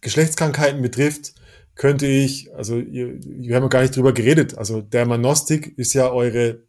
Geschlechtskrankheiten 0.02 0.82
betrifft, 0.82 1.36
könnte 1.76 2.06
ich, 2.06 2.54
also 2.56 2.78
wir 2.78 3.56
haben 3.56 3.64
ja 3.64 3.68
gar 3.68 3.82
nicht 3.82 3.96
drüber 3.96 4.14
geredet, 4.14 4.58
also 4.58 4.82
Dermanostik 4.82 5.78
ist 5.78 5.94
ja 5.94 6.12
eure 6.12 6.62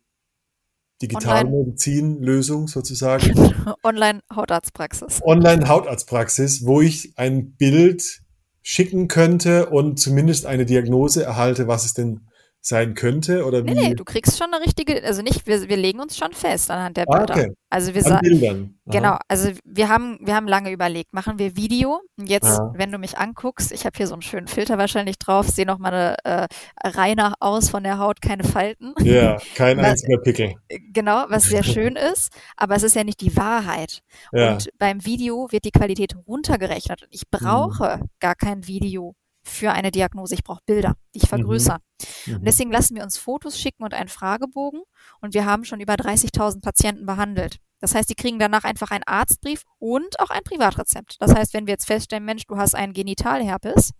Digitalmedizin-Lösung 1.08 2.68
sozusagen. 2.68 3.34
Online-Hautarztpraxis. 3.82 5.22
Online-Hautarztpraxis, 5.22 6.64
wo 6.64 6.80
ich 6.80 7.12
ein 7.16 7.52
Bild 7.52 8.22
schicken 8.62 9.08
könnte 9.08 9.66
und 9.66 9.98
zumindest 9.98 10.46
eine 10.46 10.64
Diagnose 10.64 11.22
erhalte, 11.22 11.68
was 11.68 11.84
es 11.84 11.94
denn 11.94 12.20
sein 12.66 12.94
könnte? 12.94 13.44
Oder 13.44 13.64
wie? 13.64 13.74
Nee, 13.74 13.88
nee, 13.88 13.94
du 13.94 14.04
kriegst 14.04 14.38
schon 14.38 14.52
eine 14.52 14.64
richtige, 14.64 15.02
also 15.04 15.20
nicht, 15.22 15.46
wir, 15.46 15.68
wir 15.68 15.76
legen 15.76 16.00
uns 16.00 16.16
schon 16.16 16.32
fest 16.32 16.70
anhand 16.70 16.96
der 16.96 17.04
ah, 17.08 17.18
Bilder. 17.18 17.34
Ah, 17.34 17.38
okay. 17.38 17.52
Also 17.68 17.94
wir 17.94 18.02
sagen, 18.02 18.78
genau, 18.86 19.18
also 19.28 19.50
wir 19.64 19.88
haben, 19.88 20.18
wir 20.22 20.34
haben 20.34 20.48
lange 20.48 20.70
überlegt, 20.70 21.12
machen 21.12 21.38
wir 21.38 21.56
Video? 21.56 22.00
Und 22.16 22.28
jetzt, 22.28 22.58
ja. 22.58 22.72
wenn 22.74 22.90
du 22.90 22.98
mich 22.98 23.18
anguckst, 23.18 23.72
ich 23.72 23.84
habe 23.84 23.96
hier 23.96 24.06
so 24.06 24.14
einen 24.14 24.22
schönen 24.22 24.46
Filter 24.46 24.78
wahrscheinlich 24.78 25.18
drauf, 25.18 25.48
sehe 25.48 25.66
noch 25.66 25.78
mal 25.78 25.92
eine, 25.92 26.16
äh, 26.24 26.46
reiner 26.84 27.34
aus 27.40 27.68
von 27.68 27.82
der 27.82 27.98
Haut, 27.98 28.22
keine 28.22 28.44
Falten. 28.44 28.94
Ja, 29.00 29.38
kein 29.56 29.76
was, 29.78 29.86
einziger 29.86 30.18
Pickel. 30.18 30.54
Genau, 30.92 31.24
was 31.28 31.44
sehr 31.44 31.64
schön 31.64 31.96
ist, 31.96 32.32
aber 32.56 32.76
es 32.76 32.82
ist 32.82 32.94
ja 32.94 33.04
nicht 33.04 33.20
die 33.20 33.36
Wahrheit. 33.36 34.00
Ja. 34.32 34.52
Und 34.52 34.70
beim 34.78 35.04
Video 35.04 35.48
wird 35.50 35.64
die 35.64 35.72
Qualität 35.72 36.14
runtergerechnet 36.26 37.02
und 37.02 37.08
ich 37.10 37.28
brauche 37.30 37.98
mhm. 37.98 38.08
gar 38.20 38.36
kein 38.36 38.66
Video 38.66 39.14
für 39.44 39.72
eine 39.72 39.90
Diagnose. 39.90 40.34
Ich 40.34 40.42
brauche 40.42 40.62
Bilder, 40.66 40.94
die 41.14 41.18
ich 41.18 41.28
vergrößere. 41.28 41.78
Mhm. 42.26 42.34
Und 42.34 42.42
mhm. 42.42 42.44
deswegen 42.44 42.72
lassen 42.72 42.96
wir 42.96 43.02
uns 43.02 43.18
Fotos 43.18 43.58
schicken 43.58 43.84
und 43.84 43.94
einen 43.94 44.08
Fragebogen. 44.08 44.82
Und 45.20 45.34
wir 45.34 45.44
haben 45.44 45.64
schon 45.64 45.80
über 45.80 45.94
30.000 45.94 46.60
Patienten 46.60 47.06
behandelt. 47.06 47.58
Das 47.84 47.94
heißt, 47.94 48.08
die 48.08 48.14
kriegen 48.14 48.38
danach 48.38 48.64
einfach 48.64 48.90
einen 48.90 49.04
Arztbrief 49.04 49.64
und 49.78 50.18
auch 50.18 50.30
ein 50.30 50.42
Privatrezept. 50.42 51.16
Das 51.20 51.34
heißt, 51.34 51.52
wenn 51.52 51.66
wir 51.66 51.72
jetzt 51.72 51.86
feststellen, 51.86 52.24
Mensch, 52.24 52.46
du 52.46 52.56
hast 52.56 52.74
einen 52.74 52.94
Genitalherpes, 52.94 53.90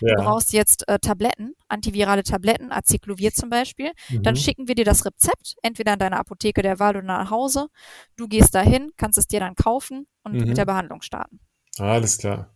ja. 0.00 0.14
du 0.14 0.22
brauchst 0.22 0.52
jetzt 0.52 0.88
äh, 0.88 1.00
Tabletten, 1.00 1.54
antivirale 1.66 2.22
Tabletten, 2.22 2.70
Acyclovir 2.70 3.32
zum 3.32 3.50
Beispiel, 3.50 3.90
mhm. 4.10 4.22
dann 4.22 4.36
schicken 4.36 4.68
wir 4.68 4.76
dir 4.76 4.84
das 4.84 5.04
Rezept, 5.04 5.56
entweder 5.62 5.94
in 5.94 5.98
deiner 5.98 6.20
Apotheke 6.20 6.62
der 6.62 6.78
Wahl 6.78 6.96
oder 6.96 7.06
nach 7.06 7.30
Hause. 7.30 7.66
Du 8.16 8.28
gehst 8.28 8.54
dahin, 8.54 8.92
kannst 8.96 9.18
es 9.18 9.26
dir 9.26 9.40
dann 9.40 9.56
kaufen 9.56 10.06
und 10.22 10.34
mhm. 10.34 10.44
mit 10.44 10.56
der 10.56 10.66
Behandlung 10.66 11.02
starten. 11.02 11.40
Alles 11.78 12.18
klar. 12.18 12.54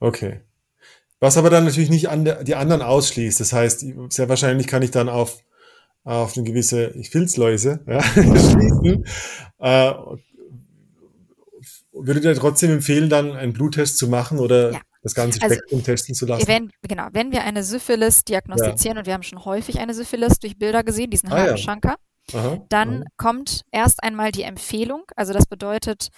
Okay. 0.00 0.40
Was 1.24 1.38
aber 1.38 1.48
dann 1.48 1.64
natürlich 1.64 1.88
nicht 1.88 2.10
an 2.10 2.28
die 2.42 2.54
anderen 2.54 2.82
ausschließt. 2.82 3.40
Das 3.40 3.54
heißt, 3.54 3.86
sehr 4.10 4.28
wahrscheinlich 4.28 4.66
kann 4.66 4.82
ich 4.82 4.90
dann 4.90 5.08
auf, 5.08 5.42
auf 6.04 6.36
eine 6.36 6.44
gewisse 6.44 6.90
Filzläuse 7.02 7.80
ja, 7.86 8.02
schließen. 8.12 9.06
Äh, 9.58 9.94
würdet 11.94 12.24
ihr 12.24 12.34
trotzdem 12.34 12.72
empfehlen, 12.72 13.08
dann 13.08 13.32
einen 13.32 13.54
Bluttest 13.54 13.96
zu 13.96 14.08
machen 14.08 14.38
oder 14.38 14.72
ja. 14.72 14.80
das 15.02 15.14
ganze 15.14 15.40
also, 15.40 15.54
Spektrum 15.54 15.78
also, 15.78 15.92
testen 15.92 16.14
zu 16.14 16.26
lassen? 16.26 16.46
Wenn, 16.46 16.70
genau, 16.86 17.08
wenn 17.12 17.32
wir 17.32 17.42
eine 17.44 17.64
Syphilis 17.64 18.24
diagnostizieren 18.24 18.96
ja. 18.96 19.00
und 19.00 19.06
wir 19.06 19.14
haben 19.14 19.22
schon 19.22 19.42
häufig 19.46 19.80
eine 19.80 19.94
Syphilis 19.94 20.40
durch 20.40 20.58
Bilder 20.58 20.84
gesehen, 20.84 21.08
diesen 21.08 21.32
ah, 21.32 21.38
Hakenschanker, 21.38 21.94
ja. 22.32 22.58
dann 22.68 22.96
aha. 22.96 23.08
kommt 23.16 23.62
erst 23.72 24.02
einmal 24.02 24.30
die 24.30 24.42
Empfehlung. 24.42 25.04
Also 25.16 25.32
das 25.32 25.46
bedeutet, 25.46 26.08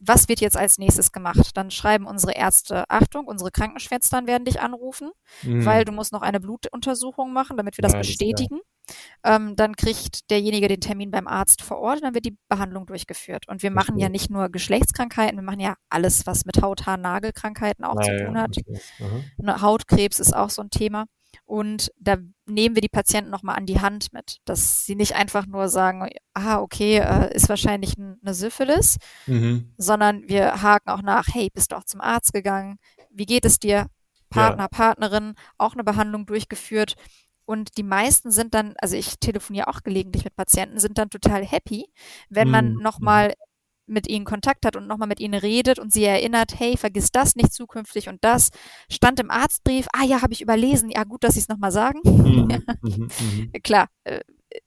was 0.00 0.28
wird 0.28 0.40
jetzt 0.40 0.56
als 0.56 0.78
nächstes 0.78 1.12
gemacht? 1.12 1.56
Dann 1.56 1.70
schreiben 1.70 2.06
unsere 2.06 2.32
Ärzte, 2.32 2.84
Achtung, 2.88 3.26
unsere 3.26 3.50
Krankenschwestern 3.50 4.26
werden 4.26 4.44
dich 4.44 4.60
anrufen, 4.60 5.10
mhm. 5.42 5.64
weil 5.64 5.84
du 5.84 5.92
musst 5.92 6.12
noch 6.12 6.22
eine 6.22 6.40
Blutuntersuchung 6.40 7.32
machen, 7.32 7.56
damit 7.56 7.78
wir 7.78 7.82
das 7.82 7.92
ja, 7.92 7.98
bestätigen. 7.98 8.60
Ähm, 9.24 9.56
dann 9.56 9.76
kriegt 9.76 10.30
derjenige 10.30 10.68
den 10.68 10.80
Termin 10.80 11.10
beim 11.10 11.26
Arzt 11.26 11.62
vor 11.62 11.78
Ort, 11.78 12.02
dann 12.02 12.14
wird 12.14 12.26
die 12.26 12.36
Behandlung 12.48 12.86
durchgeführt. 12.86 13.48
Und 13.48 13.62
wir 13.62 13.70
machen 13.70 13.98
ja 13.98 14.08
nicht 14.08 14.30
nur 14.30 14.50
Geschlechtskrankheiten, 14.50 15.38
wir 15.38 15.42
machen 15.42 15.60
ja 15.60 15.76
alles, 15.88 16.26
was 16.26 16.44
mit 16.44 16.60
Haut, 16.60 16.86
Haar, 16.86 16.98
Nagelkrankheiten 16.98 17.84
auch 17.84 17.96
ah, 17.96 18.02
zu 18.02 18.24
tun 18.24 18.38
hat. 18.38 18.56
Okay. 18.58 19.60
Hautkrebs 19.60 20.20
ist 20.20 20.36
auch 20.36 20.50
so 20.50 20.62
ein 20.62 20.70
Thema. 20.70 21.06
Und 21.44 21.92
da 21.98 22.16
nehmen 22.46 22.74
wir 22.74 22.82
die 22.82 22.88
Patienten 22.88 23.30
nochmal 23.30 23.56
an 23.56 23.66
die 23.66 23.80
Hand 23.80 24.12
mit, 24.12 24.38
dass 24.44 24.84
sie 24.84 24.94
nicht 24.94 25.14
einfach 25.14 25.46
nur 25.46 25.68
sagen, 25.68 26.08
ah, 26.34 26.60
okay, 26.60 26.98
äh, 26.98 27.34
ist 27.34 27.48
wahrscheinlich 27.48 27.94
eine 27.98 28.34
Syphilis, 28.34 28.98
mhm. 29.26 29.72
sondern 29.76 30.28
wir 30.28 30.62
haken 30.62 30.90
auch 30.90 31.02
nach, 31.02 31.26
hey, 31.32 31.50
bist 31.52 31.72
du 31.72 31.76
auch 31.76 31.84
zum 31.84 32.00
Arzt 32.00 32.32
gegangen? 32.32 32.78
Wie 33.10 33.26
geht 33.26 33.44
es 33.44 33.58
dir? 33.58 33.86
Partner, 34.30 34.64
ja. 34.64 34.68
Partnerin, 34.68 35.34
auch 35.58 35.74
eine 35.74 35.84
Behandlung 35.84 36.26
durchgeführt. 36.26 36.94
Und 37.46 37.76
die 37.76 37.82
meisten 37.82 38.30
sind 38.30 38.54
dann, 38.54 38.74
also 38.78 38.96
ich 38.96 39.18
telefoniere 39.18 39.68
auch 39.68 39.82
gelegentlich 39.82 40.24
mit 40.24 40.34
Patienten, 40.34 40.78
sind 40.78 40.98
dann 40.98 41.10
total 41.10 41.44
happy, 41.44 41.86
wenn 42.30 42.50
man 42.50 42.74
mhm. 42.74 42.82
nochmal 42.82 43.34
mit 43.86 44.08
ihnen 44.08 44.24
Kontakt 44.24 44.64
hat 44.64 44.76
und 44.76 44.86
nochmal 44.86 45.08
mit 45.08 45.20
ihnen 45.20 45.34
redet 45.34 45.78
und 45.78 45.92
sie 45.92 46.04
erinnert, 46.04 46.58
hey, 46.58 46.76
vergiss 46.76 47.12
das 47.12 47.36
nicht 47.36 47.52
zukünftig 47.52 48.08
und 48.08 48.24
das 48.24 48.50
stand 48.90 49.20
im 49.20 49.30
Arztbrief, 49.30 49.86
ah 49.92 50.04
ja, 50.04 50.22
habe 50.22 50.32
ich 50.32 50.40
überlesen, 50.40 50.90
ja 50.90 51.04
gut, 51.04 51.24
dass 51.24 51.34
sie 51.34 51.40
es 51.40 51.48
nochmal 51.48 51.72
sagen. 51.72 52.00
Mhm, 52.04 52.62
mhm, 52.82 53.08
mhm. 53.20 53.52
Klar, 53.62 53.88
äh, 54.04 54.20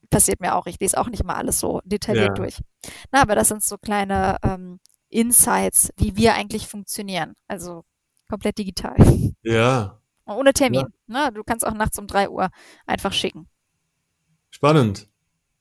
passiert 0.10 0.40
mir 0.40 0.56
auch. 0.56 0.68
Ich 0.68 0.80
lese 0.80 0.98
auch 0.98 1.10
nicht 1.10 1.24
mal 1.24 1.36
alles 1.36 1.60
so 1.60 1.82
detailliert 1.84 2.30
ja. 2.30 2.34
durch. 2.34 2.60
Na, 3.12 3.22
aber 3.22 3.36
das 3.36 3.48
sind 3.48 3.64
so 3.64 3.78
kleine 3.78 4.38
ähm, 4.44 4.80
Insights, 5.10 5.92
wie 5.98 6.16
wir 6.16 6.36
eigentlich 6.36 6.68
funktionieren. 6.68 7.34
Also 7.48 7.84
komplett 8.30 8.58
digital. 8.58 8.96
Ja. 9.44 10.00
Ohne 10.26 10.54
Termin. 10.54 10.86
Ja. 11.08 11.30
Ne? 11.30 11.34
Du 11.34 11.44
kannst 11.44 11.66
auch 11.66 11.74
nachts 11.74 11.98
um 11.98 12.08
3 12.08 12.30
Uhr 12.30 12.50
einfach 12.86 13.14
schicken. 13.14 13.48
Spannend. 14.50 15.10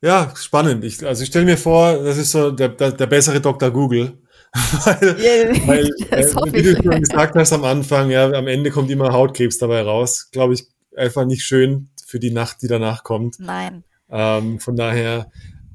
Ja, 0.06 0.32
spannend. 0.36 0.84
Ich, 0.84 1.04
also 1.04 1.24
ich 1.24 1.30
stelle 1.30 1.46
mir 1.46 1.58
vor, 1.58 2.04
das 2.04 2.16
ist 2.16 2.30
so 2.30 2.52
der, 2.52 2.68
der, 2.68 2.92
der 2.92 3.06
bessere 3.06 3.40
Dr. 3.40 3.72
Google. 3.72 4.16
weil, 4.84 5.18
yeah, 5.18 5.66
weil 5.66 5.86
äh, 6.10 6.52
wie 6.52 6.62
du 6.62 6.76
schon 6.80 7.00
gesagt 7.00 7.34
hast 7.34 7.52
am 7.52 7.64
Anfang, 7.64 8.10
ja, 8.10 8.30
am 8.30 8.46
Ende 8.46 8.70
kommt 8.70 8.88
immer 8.88 9.12
Hautkrebs 9.12 9.58
dabei 9.58 9.82
raus. 9.82 10.28
Glaube 10.30 10.54
ich, 10.54 10.68
einfach 10.96 11.24
nicht 11.24 11.42
schön 11.42 11.88
für 12.06 12.20
die 12.20 12.30
Nacht, 12.30 12.62
die 12.62 12.68
danach 12.68 13.02
kommt. 13.02 13.40
Nein. 13.40 13.82
Ähm, 14.08 14.60
von 14.60 14.76
daher, 14.76 15.32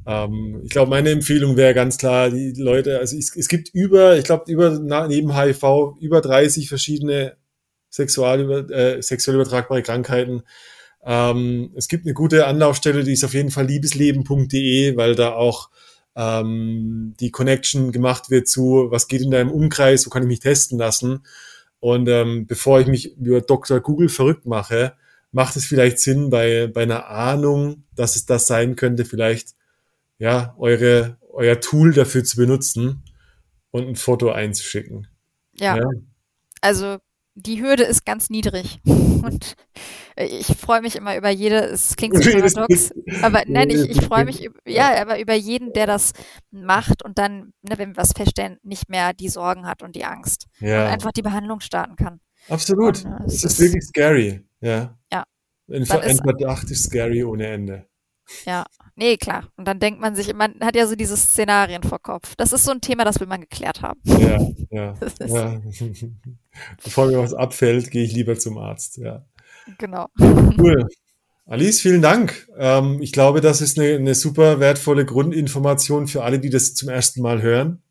ähm, 0.08 0.62
ich 0.64 0.70
glaube, 0.70 0.90
meine 0.90 1.10
Empfehlung 1.10 1.58
wäre 1.58 1.74
ganz 1.74 1.98
klar, 1.98 2.30
die 2.30 2.54
Leute, 2.54 3.00
also 3.00 3.18
es, 3.18 3.36
es 3.36 3.50
gibt 3.50 3.68
über, 3.74 4.16
ich 4.16 4.24
glaube, 4.24 4.50
über 4.50 4.80
neben 5.10 5.36
HIV 5.38 5.98
über 6.00 6.22
30 6.22 6.70
verschiedene 6.70 7.36
sexual, 7.90 8.72
äh, 8.72 9.02
sexuell 9.02 9.36
übertragbare 9.36 9.84
Krankheiten. 9.84 10.44
Ähm, 11.04 11.72
es 11.76 11.88
gibt 11.88 12.06
eine 12.06 12.14
gute 12.14 12.46
Anlaufstelle, 12.46 13.04
die 13.04 13.14
ist 13.14 13.24
auf 13.24 13.34
jeden 13.34 13.52
Fall 13.52 13.66
liebesleben.de, 13.66 14.96
weil 14.98 15.16
da 15.16 15.34
auch 15.34 15.70
ähm, 16.16 17.16
die 17.20 17.32
Connection 17.32 17.92
gemacht 17.92 18.30
wird 18.30 18.48
zu, 18.48 18.88
was 18.90 19.08
geht 19.08 19.22
in 19.22 19.32
deinem 19.32 19.52
Umkreis, 19.52 20.06
wo 20.06 20.10
kann 20.10 20.24
ich 20.24 20.28
mich 20.28 20.40
testen 20.40 20.78
lassen. 20.78 21.24
Und 21.80 22.08
ähm, 22.10 22.46
bevor 22.46 22.80
ich 22.80 22.88
mich 22.88 23.18
über 23.18 23.42
Dr. 23.42 23.80
Google 23.80 24.10
verrückt 24.10 24.46
mache, 24.46 24.94
macht 25.32 25.56
es 25.56 25.66
vielleicht 25.66 26.00
Sinn, 26.00 26.30
bei, 26.30 26.68
bei 26.68 26.84
einer 26.84 27.08
Ahnung, 27.08 27.84
dass 27.96 28.16
es 28.16 28.26
das 28.26 28.48
sein 28.48 28.76
könnte, 28.76 29.06
vielleicht 29.06 29.56
ja, 30.20 30.54
eure, 30.60 31.18
euer 31.32 31.60
Tool 31.60 31.94
dafür 31.94 32.24
zu 32.24 32.38
benutzen 32.38 33.04
und 33.72 33.88
ein 33.88 33.96
Foto 33.96 34.32
einzuschicken. 34.32 35.08
Ja. 35.54 35.78
ja. 35.78 35.90
Also 36.62 37.00
die 37.36 37.62
Hürde 37.62 37.84
ist 37.84 38.06
ganz 38.06 38.30
niedrig. 38.30 38.82
Und 38.86 39.56
ich 40.16 40.48
freue 40.48 40.82
mich 40.82 40.96
immer 40.96 41.16
über 41.16 41.30
jede, 41.30 41.58
es 41.58 41.96
klingt 41.96 42.22
so 42.22 42.32
paradox, 42.32 42.92
aber 43.22 43.44
nein, 43.48 43.70
ich, 43.70 43.90
ich 43.90 44.02
freue 44.02 44.26
mich, 44.26 44.50
ja, 44.66 45.00
aber 45.00 45.20
über 45.20 45.34
jeden, 45.34 45.74
der 45.74 45.86
das 45.88 46.14
macht 46.50 47.04
und 47.04 47.18
dann, 47.18 47.54
ne, 47.62 47.78
wenn 47.78 47.90
wir 47.90 47.98
was 47.98 48.14
feststellen, 48.16 48.58
nicht 48.64 48.90
mehr 48.90 49.14
die 49.14 49.30
Sorgen 49.30 49.66
hat 49.66 49.84
und 49.84 49.96
die 49.96 50.06
Angst. 50.06 50.48
Ja. 50.60 50.86
Und 50.86 50.92
einfach 50.92 51.12
die 51.12 51.22
Behandlung 51.22 51.60
starten 51.60 51.96
kann. 51.96 52.20
Absolut. 52.50 53.06
Und, 53.06 53.12
äh, 53.12 53.26
es 53.28 53.36
ist, 53.36 53.44
ist 53.46 53.60
wirklich 53.60 53.84
scary, 53.84 54.44
ja. 54.60 54.98
Ja. 55.12 55.24
Ein, 55.70 55.90
ein 55.90 56.18
Verdacht 56.18 56.70
ist 56.72 56.86
scary 56.86 57.24
ohne 57.24 57.48
Ende. 57.48 57.88
Ja, 58.46 58.66
nee, 58.96 59.18
klar. 59.18 59.48
Und 59.58 59.68
dann 59.68 59.80
denkt 59.80 60.00
man 60.00 60.16
sich, 60.16 60.34
man 60.34 60.56
hat 60.62 60.76
ja 60.76 60.88
so 60.88 60.96
diese 60.96 61.18
Szenarien 61.18 61.84
vor 61.84 62.00
Kopf. 62.00 62.36
Das 62.36 62.54
ist 62.54 62.66
so 62.66 62.72
ein 62.72 62.82
Thema, 62.82 63.06
das 63.06 63.20
will 63.20 63.28
man 63.28 63.42
geklärt 63.42 63.82
haben. 63.82 64.00
Ja, 64.06 64.40
ja. 64.70 64.96
ja. 65.20 65.62
Bevor 66.84 67.08
mir 67.08 67.20
was 67.20 67.34
abfällt, 67.34 67.92
gehe 67.92 68.04
ich 68.04 68.14
lieber 68.14 68.38
zum 68.38 68.58
Arzt, 68.58 68.98
ja. 68.98 69.26
Genau. 69.78 70.08
Cool. 70.20 70.88
Alice, 71.46 71.82
vielen 71.82 72.02
Dank. 72.02 72.48
Ähm, 72.58 73.02
ich 73.02 73.12
glaube, 73.12 73.42
das 73.42 73.62
ist 73.62 73.78
eine, 73.78 73.96
eine 73.96 74.16
super 74.16 74.60
wertvolle 74.60 75.06
Grundinformation 75.06 76.08
für 76.08 76.24
alle, 76.24 76.40
die 76.40 76.50
das 76.50 76.74
zum 76.74 76.90
ersten 76.90 77.22
Mal 77.22 77.42
hören. 77.42 77.82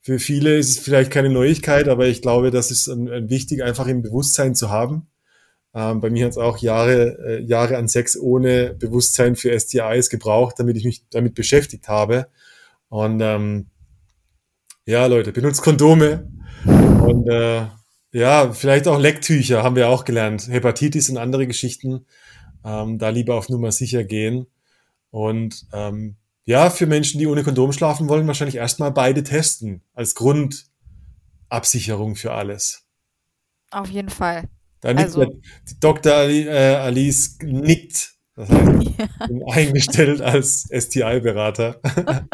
Für 0.00 0.18
viele 0.18 0.58
ist 0.58 0.70
es 0.70 0.78
vielleicht 0.78 1.10
keine 1.10 1.30
Neuigkeit, 1.30 1.88
aber 1.88 2.06
ich 2.06 2.22
glaube, 2.22 2.50
das 2.50 2.70
ist 2.70 2.88
ein, 2.88 3.08
ein 3.08 3.30
wichtig, 3.30 3.62
einfach 3.62 3.86
im 3.86 4.02
Bewusstsein 4.02 4.54
zu 4.54 4.68
haben. 4.68 5.06
Ähm, 5.74 6.00
bei 6.00 6.10
mir 6.10 6.26
hat 6.26 6.32
es 6.32 6.38
auch 6.38 6.58
Jahre, 6.58 7.18
äh, 7.26 7.42
Jahre 7.42 7.78
an 7.78 7.88
Sex 7.88 8.18
ohne 8.18 8.74
Bewusstsein 8.74 9.36
für 9.36 9.58
STIs 9.58 10.10
gebraucht, 10.10 10.56
damit 10.58 10.76
ich 10.76 10.84
mich 10.84 11.04
damit 11.10 11.34
beschäftigt 11.34 11.88
habe. 11.88 12.26
Und 12.88 13.20
ähm, 13.22 13.66
ja, 14.84 15.06
Leute, 15.06 15.32
benutzt 15.32 15.62
Kondome 15.62 16.28
und 16.64 17.28
äh, 17.28 17.66
ja, 18.12 18.52
vielleicht 18.52 18.88
auch 18.88 18.98
Lecktücher, 18.98 19.62
haben 19.62 19.76
wir 19.76 19.88
auch 19.88 20.04
gelernt. 20.04 20.48
Hepatitis 20.48 21.08
und 21.08 21.16
andere 21.16 21.46
Geschichten. 21.46 22.04
Ähm, 22.64 22.98
da 22.98 23.08
lieber 23.08 23.36
auf 23.36 23.48
Nummer 23.48 23.72
sicher 23.72 24.04
gehen. 24.04 24.46
Und 25.10 25.66
ähm, 25.72 26.16
ja, 26.44 26.70
für 26.70 26.86
Menschen, 26.86 27.18
die 27.18 27.26
ohne 27.26 27.42
Kondom 27.42 27.72
schlafen 27.72 28.08
wollen, 28.08 28.26
wahrscheinlich 28.26 28.56
erstmal 28.56 28.92
beide 28.92 29.22
testen 29.22 29.82
als 29.94 30.14
Grundabsicherung 30.14 32.16
für 32.16 32.32
alles. 32.32 32.84
Auf 33.70 33.88
jeden 33.88 34.10
Fall. 34.10 34.48
Da 34.82 34.92
nickt 34.92 35.16
also, 35.16 35.40
Dr. 35.80 36.12
Ali, 36.12 36.46
äh, 36.46 36.74
Alice 36.74 37.38
nickt. 37.40 38.14
Das 38.34 38.50
heißt, 38.50 38.82
ja. 38.98 39.26
bin 39.26 39.42
eingestellt 39.48 40.20
als 40.20 40.68
STI-Berater. 40.70 41.80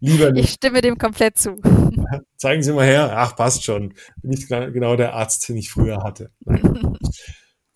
Lieber 0.00 0.30
nicht. 0.30 0.44
Ich 0.44 0.50
stimme 0.52 0.80
dem 0.80 0.96
komplett 0.96 1.38
zu. 1.38 1.56
Zeigen 2.36 2.62
Sie 2.62 2.72
mal 2.72 2.86
her. 2.86 3.12
Ach, 3.16 3.34
passt 3.34 3.64
schon. 3.64 3.94
Bin 4.22 4.32
ich 4.32 4.46
genau 4.46 4.94
der 4.94 5.14
Arzt, 5.14 5.48
den 5.48 5.56
ich 5.56 5.70
früher 5.70 6.02
hatte. 6.04 6.30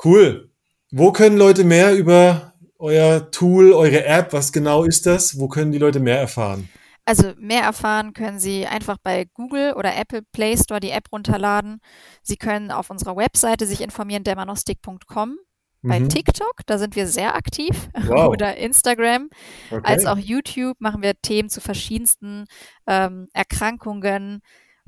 cool. 0.05 0.51
Wo 0.93 1.12
können 1.12 1.36
Leute 1.36 1.64
mehr 1.64 1.95
über 1.97 2.55
euer 2.78 3.30
Tool, 3.30 3.72
eure 3.72 4.05
App, 4.05 4.32
was 4.32 4.53
genau 4.53 4.84
ist 4.84 5.07
das? 5.07 5.38
Wo 5.38 5.49
können 5.49 5.72
die 5.72 5.78
Leute 5.78 6.01
mehr 6.01 6.18
erfahren? 6.18 6.68
Also 7.05 7.32
mehr 7.38 7.62
erfahren 7.62 8.12
können 8.12 8.38
Sie 8.38 8.66
einfach 8.66 8.98
bei 9.03 9.26
Google 9.34 9.74
oder 9.74 9.96
Apple 9.96 10.22
Play 10.32 10.57
Store 10.57 10.80
die 10.80 10.90
App 10.90 11.11
runterladen. 11.12 11.80
Sie 12.22 12.36
können 12.36 12.70
auf 12.70 12.90
unserer 12.90 13.16
Webseite 13.16 13.66
sich 13.66 13.80
informieren, 13.80 14.24
dermanostik.com. 14.24 15.38
Bei 15.82 15.98
mhm. 15.98 16.11
TikTok, 16.11 16.61
da 16.66 16.76
sind 16.76 16.94
wir 16.94 17.07
sehr 17.07 17.34
aktiv, 17.34 17.88
wow. 18.07 18.28
oder 18.28 18.57
Instagram, 18.59 19.30
okay. 19.70 19.80
als 19.82 20.05
auch 20.05 20.18
YouTube 20.18 20.78
machen 20.78 21.03
wir 21.03 21.14
Themen 21.22 21.48
zu 21.48 21.62
verschiedensten 21.62 22.44
ähm, 22.86 23.28
Erkrankungen, 23.32 24.42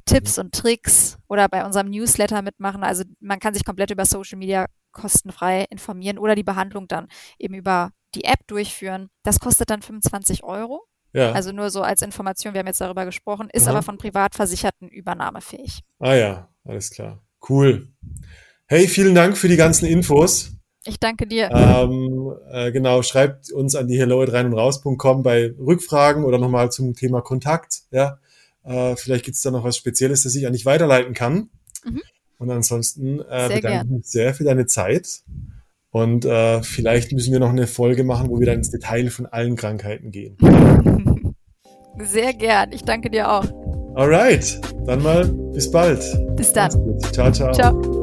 Tipps 0.04 0.36
mhm. 0.36 0.44
und 0.44 0.54
Tricks 0.54 1.18
oder 1.28 1.48
bei 1.48 1.64
unserem 1.64 1.88
Newsletter 1.88 2.42
mitmachen. 2.42 2.84
Also 2.84 3.04
man 3.20 3.38
kann 3.38 3.54
sich 3.54 3.64
komplett 3.64 3.90
über 3.90 4.04
Social 4.04 4.38
Media 4.38 4.66
kostenfrei 4.92 5.64
informieren 5.70 6.18
oder 6.18 6.34
die 6.34 6.42
Behandlung 6.42 6.88
dann 6.88 7.08
eben 7.38 7.54
über 7.54 7.92
die 8.14 8.24
App 8.24 8.46
durchführen. 8.46 9.08
Das 9.22 9.40
kostet 9.40 9.70
dann 9.70 9.80
25 9.80 10.44
Euro. 10.44 10.86
Ja. 11.12 11.32
Also 11.32 11.52
nur 11.52 11.70
so 11.70 11.82
als 11.82 12.02
Information, 12.02 12.54
wir 12.54 12.60
haben 12.60 12.66
jetzt 12.66 12.80
darüber 12.80 13.04
gesprochen, 13.04 13.48
ist 13.52 13.64
Aha. 13.64 13.72
aber 13.72 13.82
von 13.82 13.98
Privatversicherten 13.98 14.88
übernahmefähig. 14.88 15.80
Ah 15.98 16.14
ja, 16.14 16.48
alles 16.64 16.90
klar. 16.90 17.22
Cool. 17.48 17.88
Hey, 18.66 18.88
vielen 18.88 19.14
Dank 19.14 19.36
für 19.36 19.48
die 19.48 19.56
ganzen 19.56 19.86
Infos. 19.86 20.52
Ich 20.84 20.98
danke 20.98 21.26
dir. 21.26 21.50
Ähm, 21.52 22.32
äh, 22.50 22.72
genau, 22.72 23.02
schreibt 23.02 23.52
uns 23.52 23.74
an 23.74 23.86
die 23.86 23.98
hello 23.98 24.22
rein 24.22 24.46
und 24.46 24.54
raus.com 24.54 25.22
bei 25.22 25.54
Rückfragen 25.58 26.24
oder 26.24 26.38
nochmal 26.38 26.72
zum 26.72 26.94
Thema 26.94 27.20
Kontakt. 27.20 27.82
Ja, 27.90 28.18
äh, 28.64 28.96
vielleicht 28.96 29.24
gibt 29.24 29.36
es 29.36 29.42
da 29.42 29.50
noch 29.50 29.64
was 29.64 29.76
Spezielles, 29.76 30.24
das 30.24 30.34
ich 30.34 30.46
an 30.46 30.52
dich 30.52 30.66
weiterleiten 30.66 31.14
kann. 31.14 31.50
Mhm. 31.84 32.02
Und 32.38 32.50
ansonsten 32.50 33.20
äh, 33.20 33.50
bedanke 33.54 33.84
ich 33.84 33.90
mich 33.90 34.06
sehr 34.06 34.34
für 34.34 34.44
deine 34.44 34.66
Zeit. 34.66 35.22
Und 35.92 36.24
äh, 36.24 36.62
vielleicht 36.62 37.12
müssen 37.12 37.32
wir 37.32 37.38
noch 37.38 37.50
eine 37.50 37.66
Folge 37.66 38.02
machen, 38.02 38.30
wo 38.30 38.40
wir 38.40 38.46
dann 38.46 38.56
ins 38.56 38.70
Detail 38.70 39.10
von 39.10 39.26
allen 39.26 39.56
Krankheiten 39.56 40.10
gehen. 40.10 40.36
Sehr 41.98 42.32
gern. 42.32 42.72
Ich 42.72 42.82
danke 42.82 43.10
dir 43.10 43.30
auch. 43.30 43.44
Alright. 43.94 44.58
Dann 44.86 45.02
mal 45.02 45.26
bis 45.26 45.70
bald. 45.70 46.02
Bis 46.34 46.52
dann. 46.52 46.70
Ciao, 47.12 47.30
ciao. 47.30 47.52
Ciao. 47.52 48.01